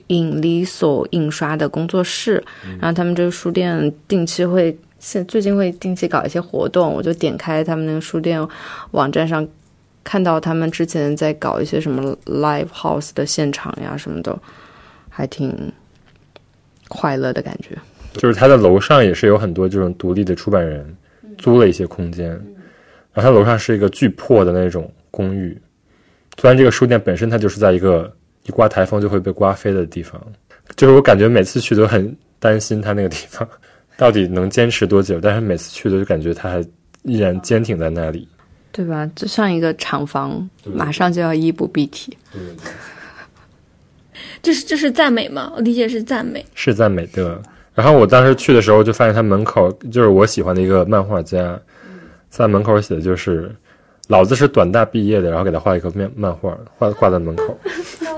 [0.07, 2.41] 印 litho 印刷的工作室，
[2.79, 8.41] 然后他们这个书店定期会现最近会定期搞一些活动，我就点开他们那个书店
[8.91, 9.45] 网站上，
[10.03, 14.39] 看到他们之前在搞一些什么 live house 的现场呀什么的，
[15.09, 15.71] 还挺
[16.87, 17.77] 快乐的感觉。
[18.13, 20.95] 就是他的楼上也是有很多这种独立的出版人
[21.37, 22.29] 租了一些空间，
[23.13, 25.57] 然后他楼上是一个巨破的那种公寓。
[26.39, 28.11] 虽然这个书店本身它就是在一个
[28.43, 30.21] 一刮台风就会被刮飞的地方，
[30.75, 33.47] 就是我感觉每次去都很担心它那个地方
[33.97, 36.65] 到底能坚持多久，但是每次去都就感觉它还
[37.03, 38.27] 依然坚挺在那里。
[38.71, 39.09] 对吧？
[39.15, 42.15] 就像一个厂房，马上就要衣不蔽体。
[44.41, 45.51] 这是这是赞美吗？
[45.55, 46.45] 我理解是赞美。
[46.53, 47.41] 是赞美的。
[47.73, 51.59] 然后我当时去的时候，就发现他门口就是我喜欢的一个漫画家，
[52.29, 53.53] 在门口写的就是
[54.09, 57.57] “老子是短大毕业的”，然后给他画一个漫漫画，画挂在门口。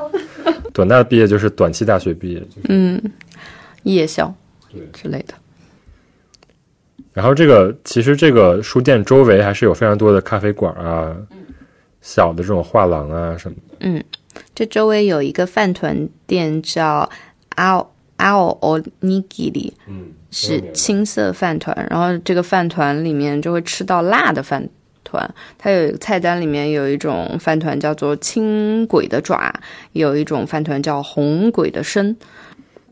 [0.73, 3.01] 短大毕业就是短期大学毕业，就是嗯，
[3.84, 4.34] 夜校
[4.93, 5.34] 之类的。
[7.11, 11.13] 然后这个其实这个书店周围还是有非常多的咖啡馆啊，
[11.99, 13.76] 小的这种画廊啊什么的。
[13.81, 14.01] 嗯，
[14.55, 17.09] 这周围有一个饭团店叫
[17.57, 17.85] Ao
[18.18, 24.69] Ao Onigiri，嗯，是青色饭团，然后这个饭团里面就会吃到辣的饭
[25.11, 25.35] 团。
[25.57, 29.53] 它有一个菜单里面有一种饭团叫做青鬼的爪，
[29.91, 32.15] 有一种饭团叫红鬼的身。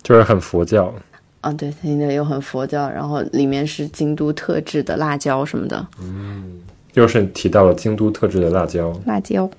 [0.04, 0.94] 就是很佛教。
[1.42, 5.88] 啊，对，它那又很佛教，然后里面是京都特制的辣椒什么的。
[6.02, 6.60] 嗯
[6.96, 9.50] 又是提到了京都特制的辣椒，辣椒，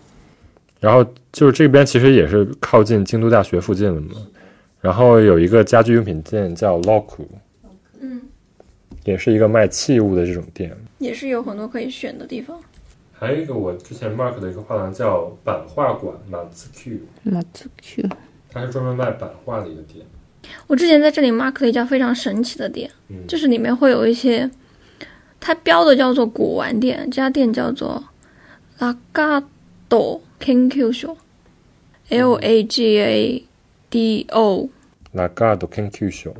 [0.80, 4.16] 然后就是这边其实也是靠近京都大学附近了嘛。
[4.80, 7.24] 然后有一个家居用品店叫 Loku，
[8.00, 8.20] 嗯，
[9.04, 10.76] 也是一个卖器物的这种店。
[11.00, 12.60] 也是有很多可以选的地方。
[13.12, 18.08] 还有一个我之前 mark 的一个画廊叫版画馆 Matsuku，马子 Q，
[18.50, 20.06] 它是专门卖版画的一个店。
[20.66, 23.26] 我之前在这里 mark 了一家非常神奇的店，嗯。
[23.26, 24.50] 就是里面会有一些，
[25.38, 28.02] 它标的叫做古玩店，这家店叫做
[28.78, 33.44] Lagado Kenkyu Show，L A G A
[33.90, 36.32] D O，Lagado Kenkyusho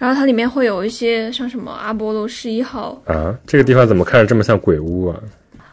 [0.00, 5.20] 然后它里面会有一些像什么阿波罗十一号啊，这个地方怎么看着这么像鬼屋啊？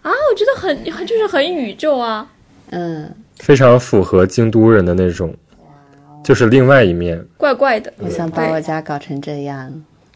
[0.01, 2.29] 啊，我觉得很很就是很宇宙啊，
[2.71, 5.33] 嗯，非常符合京都人的那种，
[6.25, 7.93] 就是另外一面怪怪的。
[7.99, 9.73] 我想把我家搞成这样。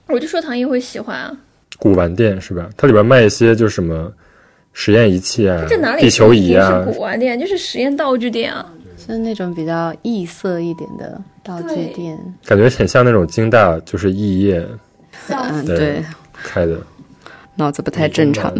[0.07, 1.31] 我就说唐毅会喜欢啊，
[1.79, 2.69] 古玩店是吧？
[2.75, 4.11] 它里边卖一些就是什么
[4.73, 8.69] 实验仪器啊这哪、里地球仪啊是，古玩店，就是实验道具店啊。
[8.97, 12.17] 就是那种比较异色一点的道具店。
[12.45, 14.67] 感觉很像那种京大就是肄业
[15.29, 16.77] 嗯，对对，开的。
[17.55, 18.51] 脑子不太正常。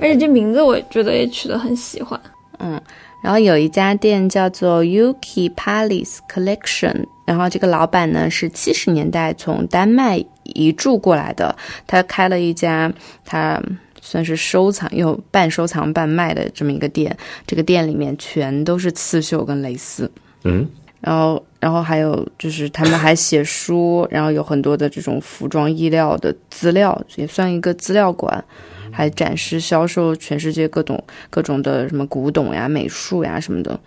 [0.00, 2.20] 而且这名字我觉得也取得很喜欢。
[2.58, 2.80] 嗯
[3.22, 11.54] 然后有一家店叫做 Yuki Palace Collection，然后这个老板呢是七十年代从丹麦移住过来的，
[11.86, 12.90] 他开了一家
[13.26, 13.62] 他
[14.00, 17.14] 算是收藏又半收藏半卖的这么一个店，
[17.46, 20.10] 这个店里面全都是刺绣跟蕾丝。
[20.44, 20.66] 嗯，
[21.00, 28.44] 然后，然后还有就是他们还写书， 然后有很多的这种服装衣料的资料，也算一个资料馆。
[28.92, 33.80] 还还展示销售全世界各种各种的什么古董呀、美术呀什么的，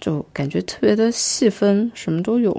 [0.00, 2.58] 就感觉特别的细分，什么都有。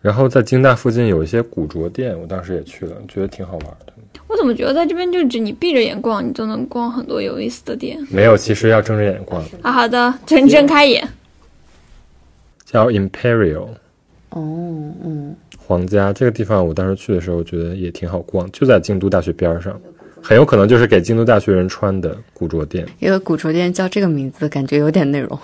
[0.00, 3.92] 然后在京大附近有一些古着店，我当时也去了，觉得挺好玩的。
[4.28, 9.72] 我怎么觉得在这边就只你闭着眼逛，你就能逛很多有意思的店没有，其实要睁着眼逛，啊？
[9.72, 11.08] 好的，睁睁开眼。
[12.72, 13.68] 叫 Imperial
[14.30, 14.40] 哦，
[15.04, 19.78] 嗯，皇家这个地方，我当时去的时候觉得也挺好逛，就在京都大学边儿上，
[20.22, 22.86] 很有可能就是给京都大学人穿的古着店。
[22.98, 25.38] 一个古着店叫这个名字，感觉有点内容。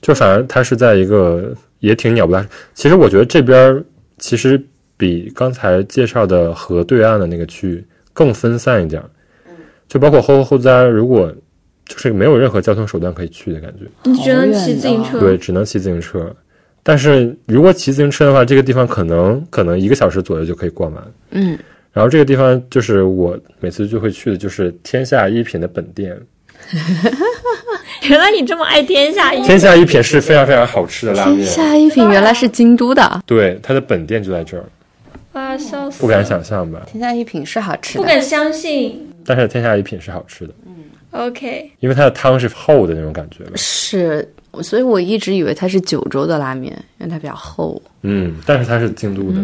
[0.00, 2.48] 就反而它是在一个也挺鸟不拉。
[2.72, 3.84] 其实我觉得这边儿
[4.16, 4.58] 其实
[4.96, 9.10] 比刚才介绍的河对岸的那个区域更分散一点儿，
[9.86, 11.30] 就包括后后斋，如果
[11.88, 15.18] 就是没有任何交通手段可以去的感觉，你只能骑自行车。
[15.18, 16.30] 对，只能骑自行车。
[16.82, 21.04] 但是如果骑自行车的话，这个地方可能可能一个小时左右就可以逛完。
[21.30, 21.58] 嗯，
[21.92, 26.16] 然后这个地方就是我每次就会去的，就是天下一品的本店。
[28.08, 34.64] 原来你这么爱天下一品天下一品是非常非常好吃的拉天，下一品原来是京都的，对，它的本店就在这儿，
[35.32, 36.00] 啊，笑死！
[36.00, 36.82] 不敢想象吧？
[36.86, 38.02] 天下一品是好吃的。
[38.02, 39.06] 不敢相信。
[39.24, 40.54] 但是天下一品是好吃的，
[41.18, 43.52] OK，因为它的汤是厚的那种感觉吧。
[43.56, 44.26] 是，
[44.62, 47.80] 所以我一直以为它是九州的拉面，因为它比较厚。
[48.02, 49.40] 嗯，但是它是京都的，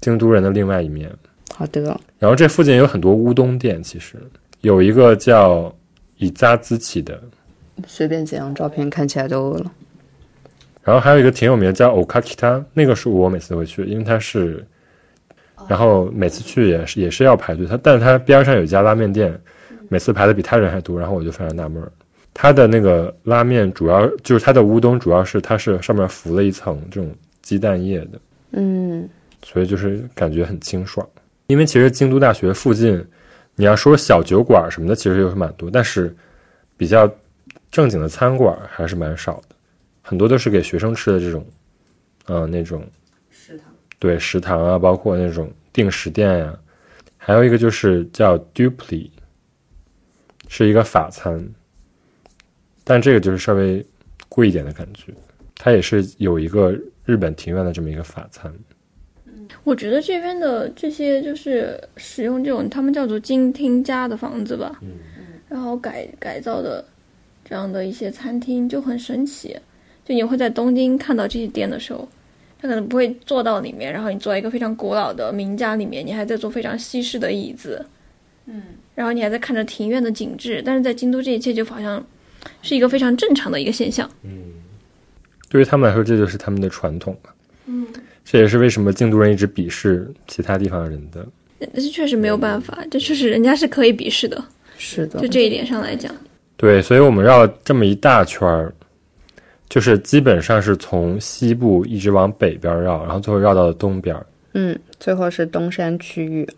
[0.00, 1.08] 京都人的另外一面。
[1.54, 4.16] 好的，然后这附近有很多乌冬店，其实
[4.62, 5.72] 有一个叫
[6.16, 7.22] 以扎兹起的，
[7.86, 9.70] 随便几张照片看起来都饿了。
[10.82, 14.66] 然后还有一个挺有名的叫 Okakita，那个是我每次都会去，因为它是，
[15.68, 19.38] 然后每次去也是也是要排队，它但是它边上有一家拉面店，
[19.92, 21.92] 每次排的比他人还多，然后我就非常纳闷儿，
[22.32, 28.20] 它的那个拉面主要就是它的乌冬主要是它是上面浮了一层这种鸡蛋液的，
[28.52, 29.06] 嗯，
[29.42, 31.06] 所以就是感觉很清爽。
[31.48, 33.04] 因为其实京都大学附近，
[33.54, 36.16] 你要说小酒馆什么的，其实有蛮多，但是
[36.78, 37.06] 比较
[37.70, 39.54] 正经的餐馆还是蛮少的，
[40.00, 41.46] 很多都是给学生吃的这种，
[42.28, 42.82] 嗯、那种
[43.30, 43.66] 食堂。
[43.98, 46.58] 对食堂啊，包括那种定时店呀、
[47.18, 49.10] 还有一个就是叫 Dupli，
[50.54, 51.42] 是一个法餐，
[52.84, 53.82] 但这个就是稍微
[54.28, 55.10] 贵一点的感觉，
[55.54, 58.52] 它也是有一个日本庭院的这么一个法餐。
[59.64, 64.78] 我觉得这边的这些就是使用这种他们叫做金听家的房子吧，
[65.48, 66.84] 然后改改造的
[67.42, 69.58] 这样的一些餐厅就很神奇。
[70.04, 72.06] 就你会在东京看到这些店的时候，
[72.60, 77.86] 他可能不会坐到里面，然后你坐在一个非常古老的名家里面，你还在坐非常西式的椅子，
[78.44, 78.62] 嗯，
[78.94, 82.04] 然后你还在看着庭院的景致，但是在京都这一切就好像
[82.60, 84.08] 是一个非常正常的一个现象。
[85.48, 87.34] 对于他们来说，这就是他们的传统了。
[87.66, 87.86] 嗯，
[88.24, 91.26] 这也是为什么京都人一直鄙视其他地方人的。
[91.72, 94.42] 那是确实没有办法，这确实人家是可以鄙视的，
[94.78, 96.12] 是的就，这一点上来讲。
[96.56, 98.72] 对，所以我们绕了这么一大圈儿，
[99.68, 104.26] 就是基本上是从西部一直往北边绕，然后最后绕到了东边儿。
[104.54, 106.48] 嗯，最后是东山区域。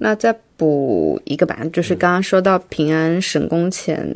[0.00, 4.06] 那再补一个吧，就是刚刚说到平安省宫前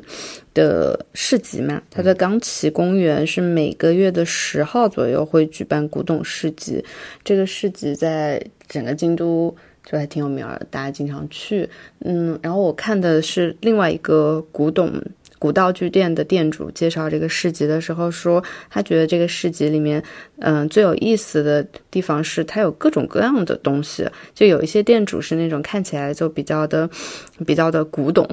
[0.55, 6.85] 的市集嘛，它的冈崎公园是每个月的十号左右会举办古董市集。
[7.23, 9.55] 这个市集在整个京都
[9.85, 11.69] 就还挺有名儿的，大家经常去。
[12.01, 14.93] 嗯，然后我看的是另外一个古董。
[15.39, 20.03] 古道具店的店主介绍这个市集的时候说，他觉得这个市集里面，
[20.39, 26.89] 嗯、最有意思的地方是它有各种各样的东西，就有一些店主是那种看起来就比较的、
[27.47, 28.27] 比较的古董、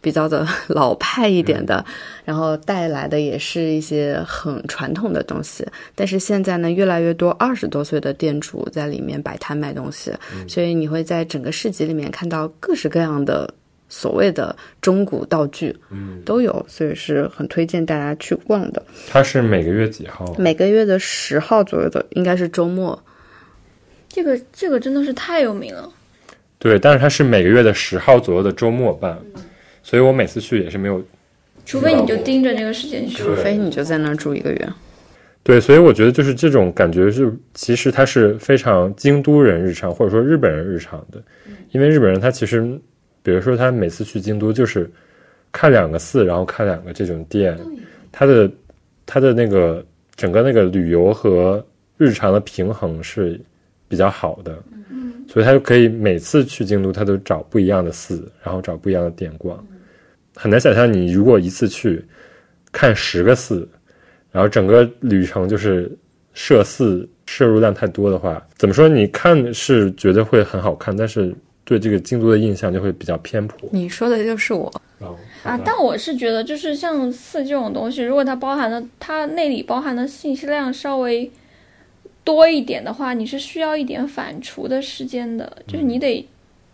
[0.00, 1.84] 比较的老派一点的，
[2.24, 5.66] 然后带来的也是一些很传统的东西。
[5.94, 10.12] 但是现在呢，越来越多二十多岁的店主在里面摆摊卖东西，
[10.46, 13.52] 所以你会在整个市集里面看到各式各样的。
[13.90, 18.82] 所谓的中古道具，嗯，都有，所以是很推荐大家去逛的。
[19.10, 20.34] 它是每个月几号？
[20.38, 22.98] 每个月的十号左右的，应该是周末。
[24.08, 25.86] 这个这个真的是太有名了。
[26.58, 29.18] 对，但是它是每个月的十号左右的周末办，
[29.82, 31.04] 所以我每次去也是没有。
[31.66, 33.22] 除非你就盯着那个时间去。
[33.22, 34.68] 除非你就在那儿住一个月。
[35.42, 41.22] 对，所以我觉得就是这种感觉是，其实它是非常京都人日常或者说日本人日常的，
[41.70, 42.78] 因为日本人他其实，
[43.22, 44.90] 比如说他每次去京都就是
[45.52, 47.58] 看两个寺，然后看两个这种店，
[48.10, 48.50] 他的
[49.06, 49.84] 他的那个
[50.16, 51.64] 整个那个旅游和
[51.96, 53.40] 日常的平衡是
[53.88, 54.62] 比较好的，
[55.28, 59.62] 所以他就可以每次去京都，他都找不一样的寺，然后找不一样的店逛，
[60.34, 62.04] 很难想象你如果一次去
[62.72, 63.68] 看十个寺。
[64.32, 65.90] 然后整个旅程就是
[66.34, 68.88] 摄寺摄入量太多的话，怎么说？
[68.88, 71.34] 你看是觉得会很好看，但是
[71.70, 73.68] 对这个京都的印象就会比较偏颇。
[73.70, 74.68] 你说的就是我。
[75.44, 81.30] 啊，但我是觉得，就是像寺这种东西，如果它包含的它内里包含的信息量稍微
[82.24, 86.26] 多一点的话，你是需要一点反刍的时间的，就是你得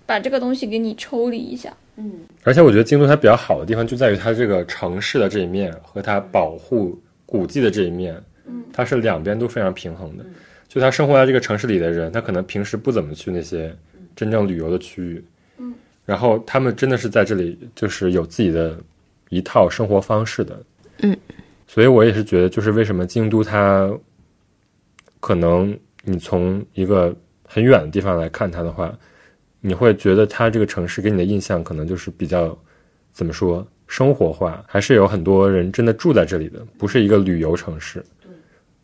[0.07, 1.77] 把这个东西给你抽离一下。
[1.97, 2.11] 嗯
[2.43, 8.19] 而且我觉得京都它比较好的地方就在于它这个城市的这一面和它保护古迹的这一面，
[8.73, 10.25] 它是两边都非常平衡的。
[10.69, 13.75] 就他生活在这个城市里的人，他可能平时不怎么去那些
[14.17, 15.25] 真正旅游的区域，
[15.59, 15.73] 嗯。
[16.05, 18.77] 然后他们真的是在这里就是有自己的
[19.29, 20.63] 一套生活方式的，
[21.03, 21.17] 嗯，
[21.67, 23.93] 所以我也是觉得，就是为什么京都它
[25.21, 27.15] 可能你从一个
[27.45, 28.97] 很远的地方来看它的话，
[29.61, 32.57] 你会觉得它这个城市给你的印象可能就是比较
[33.13, 38.05] 怎么说生活化，还是有很多人真的住在这里的，不是一个旅游城市。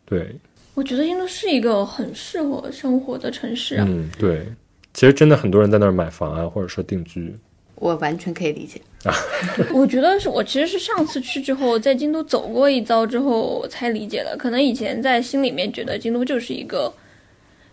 [0.05, 0.35] 对，
[0.75, 3.87] 我觉得京都是一个很适合生活的城市啊。
[3.89, 4.47] 嗯，对，
[4.95, 7.35] 其实真的很多人在那儿买房啊，或者说定居。
[7.77, 8.81] 我完全可以理解。
[9.75, 14.37] 我觉得是我其实是上次去之后，在京都走过一遭之后，我才理解的。
[14.37, 16.93] 可能以前在心里面觉得京都就是一个，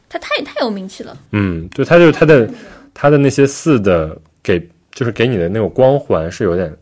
[0.10, 1.16] 它太太有名气了。
[1.32, 2.50] 嗯，对，它就是它的
[2.92, 4.60] 它的那些寺的给，
[4.92, 6.76] 就是给你的那种光环是有点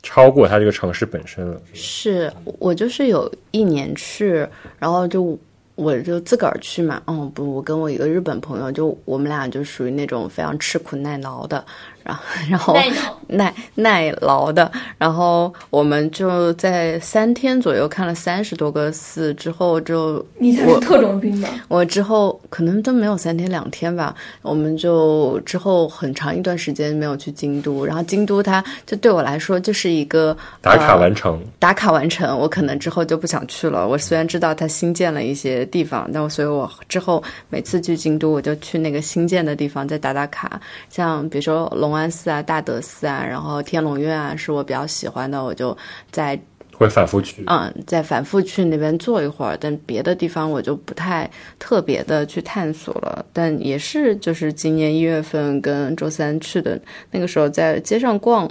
[0.00, 1.60] 超过它这个城市本身了。
[1.72, 4.46] 是我就是有一年去，
[4.78, 5.36] 然后就
[5.82, 11.64] 我就自个儿去嘛，嗯，不，我跟我一个日本朋友，就我们俩就属于那种非常吃苦耐劳的，
[12.04, 21.48] 然后 然后耐劳 耐耐劳的，然后我们就在三天左右看了三十多个寺之后就你才是特种兵吧？
[21.68, 33.86] 我之后可能都没有三天两天吧，我们就之后很长一段时间没有去京都，然后京都它就对我来说就是一个打卡呃完成，打卡完成，我可能之后就不想去了。
[33.86, 40.60] 我虽然知道它新建了一些地方，但我所以我之后每次去京都，我就去那个新建的地方再打打卡。
[40.90, 45.76] 像比如说龙安寺啊、大德寺啊，然后天龙院啊，是我比较喜欢的，我就
[46.10, 46.38] 在
[46.74, 47.44] 会反复去。
[47.46, 53.24] 嗯，再反复去那边坐一会儿，但别的地方我就不太特别的去探索了。
[53.32, 58.50] 但也是就是今年一月份跟周三去的那个时候，在街上逛，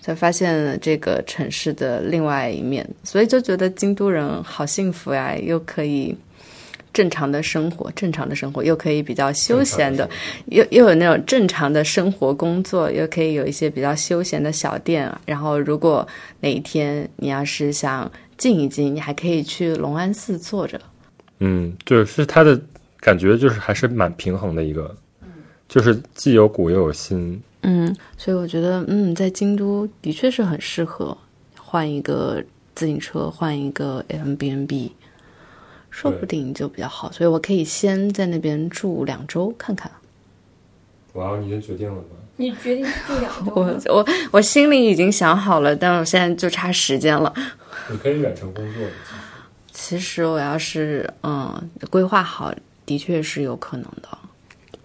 [0.00, 6.14] 才发现了这个城市的另外一面，所以就觉得京都人好幸福呀，又可以。
[6.96, 10.08] 正常的生活，正常的生活，又可以比较休闲的，
[10.46, 15.14] 又又有那种正常的生活工作，又可以有一些比较休闲的小店。
[15.26, 16.08] 然后，如果
[16.40, 20.80] 哪一天你要是想静一静，你还可以去龙安寺坐着。
[21.40, 22.58] 嗯，就是他的
[22.98, 24.96] 感觉就是还是蛮平衡的一个，
[25.68, 27.38] 就是既有古又有新。
[27.60, 31.14] 嗯，所以我觉得，嗯，在京都的确是很适合
[31.60, 32.42] 换一个
[32.74, 34.92] 自行车，换一个 Airbnb，
[35.96, 37.10] 说不定就比较好。
[37.10, 39.90] 所以我可以先在那边住两周看看。
[41.14, 42.02] 哇，你已经决定了吗？
[42.36, 43.96] 你决定住两周 我？
[43.96, 47.32] 我我心里已经想好了，但我现在就差时间了。
[47.90, 48.82] 你可以远程工作。
[49.72, 52.54] 其实我要是嗯规划好，
[52.84, 54.18] 的确是有可能的。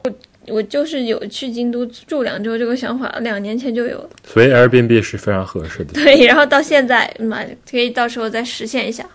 [0.03, 0.11] 我
[0.47, 4.09] 我就是有去京都住两周这个想法，两年前就有了。
[4.25, 9.05] 所以 Airbnb 是非常合适的，对，然后到现在，妈，可以到时候再实现一下。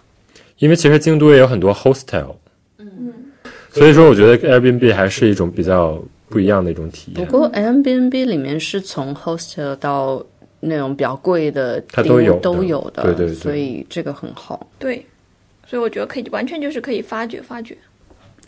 [0.59, 2.35] 因为其实京都也有很多 hostel。
[2.79, 3.13] 嗯，
[3.71, 7.27] 所以说我觉得 Airbnb 还是一种比较不一样的一种体验。
[7.27, 10.25] 不过 Airbnb 里面是从 hostel 到
[10.61, 14.67] 那种比较贵的它都有都有的，对对对所以这个很好。
[14.79, 15.05] 对，
[15.67, 17.77] 所以我觉得可以，完全就是可以发掘发掘。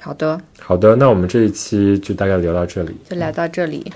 [0.00, 2.94] 好的，好的，那我们这一期就大概聊到这里。
[3.08, 3.92] 就聊到这里。